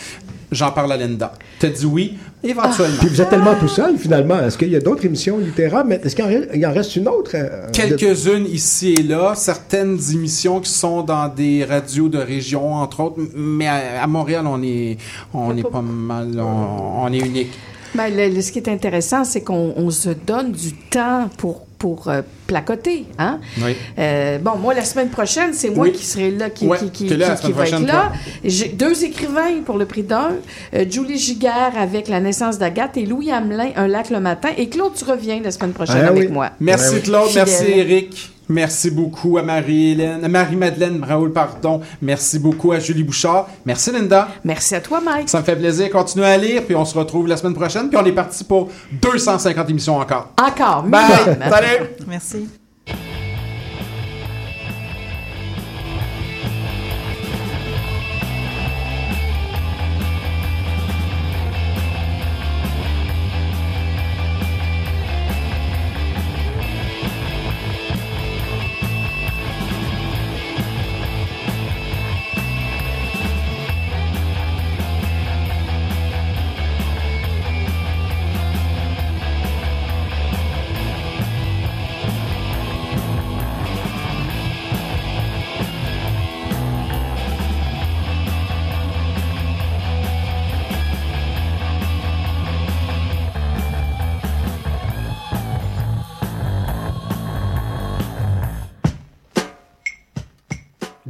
[0.52, 1.32] J'en parle à Linda.
[1.58, 2.14] T'as dit oui,
[2.44, 2.96] éventuellement.
[3.00, 4.38] Puis vous êtes tellement tout seul, finalement.
[4.38, 5.84] Est-ce qu'il y a d'autres émissions littéraires?
[5.84, 7.32] Mais est-ce qu'il en, reste- il en reste une autre?
[7.34, 12.74] euh, de- Quelques-unes ici et là, certaines émissions qui sont dans des radios de région,
[12.74, 14.98] entre autres, mais à, à Montréal, on est,
[15.34, 17.50] on est pas mal, on, on est unique.
[17.96, 21.65] Ben, le- le- ce qui est intéressant, c'est qu'on on se donne du temps pour,
[21.78, 23.04] pour euh, placoter.
[23.18, 23.38] Hein?
[23.62, 23.76] Oui.
[23.98, 25.92] Euh, bon, moi, la semaine prochaine, c'est moi Oui.
[25.92, 27.86] qui serai là, qui, Ouais, qui, qui, t'es là la qui- qui semaine va être
[27.86, 28.12] là.
[28.44, 30.32] J'ai deux écrivains pour le prix d'un.
[30.74, 34.48] Euh, Julie Giguère avec La naissance d'Agathe et Louis Hamelin, Un lac le matin.
[34.56, 36.32] Et Claude, tu reviens la semaine prochaine Ah avec oui.
[36.32, 36.50] moi.
[36.60, 37.44] Merci Claude, Fidèle.
[37.46, 38.32] merci Eric.
[38.48, 41.80] Merci beaucoup à Marie-Hélène, à Marie-Madeleine Raoul, pardon.
[42.00, 43.48] Merci beaucoup à Julie Bouchard.
[43.64, 44.28] Merci Linda.
[44.44, 45.28] Merci à toi, Mike.
[45.28, 45.90] Ça me fait plaisir.
[45.90, 47.88] Continuez à lire, puis on se retrouve la semaine prochaine.
[47.88, 50.32] Puis on est parti pour 250 émissions encore.
[50.40, 50.82] Encore.
[50.84, 51.38] Bye!
[51.50, 51.86] Salut!
[52.06, 52.48] Merci.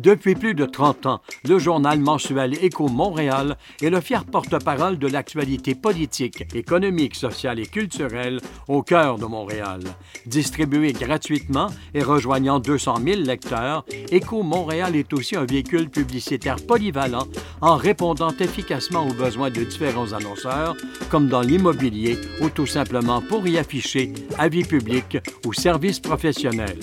[0.07, 5.09] Depuis plus de 30 ans, le journal mensuel Écho Montréal est le fier porte-parole de
[5.09, 8.39] l'actualité politique, économique, sociale et culturelle
[8.69, 9.81] au cœur de Montréal.
[10.25, 17.27] Distribué gratuitement et rejoignant 200 000 lecteurs, Écho Montréal est aussi un véhicule publicitaire polyvalent
[17.61, 20.77] en répondant efficacement aux besoins de différents annonceurs,
[21.11, 26.79] comme dans l'immobilier ou tout simplement pour y afficher avis publics ou services professionnels.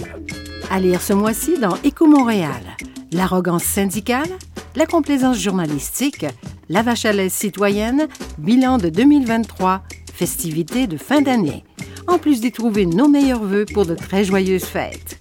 [0.70, 2.76] À lire ce mois-ci dans Éco Montréal.
[3.14, 4.30] L'arrogance syndicale,
[4.76, 6.26] la complaisance journalistique,
[6.70, 8.08] la vache à lait citoyenne,
[8.40, 11.64] bilan de 2023, festivités de fin d'année.
[12.08, 15.20] En plus d'y trouver nos meilleurs vœux pour de très joyeuses fêtes.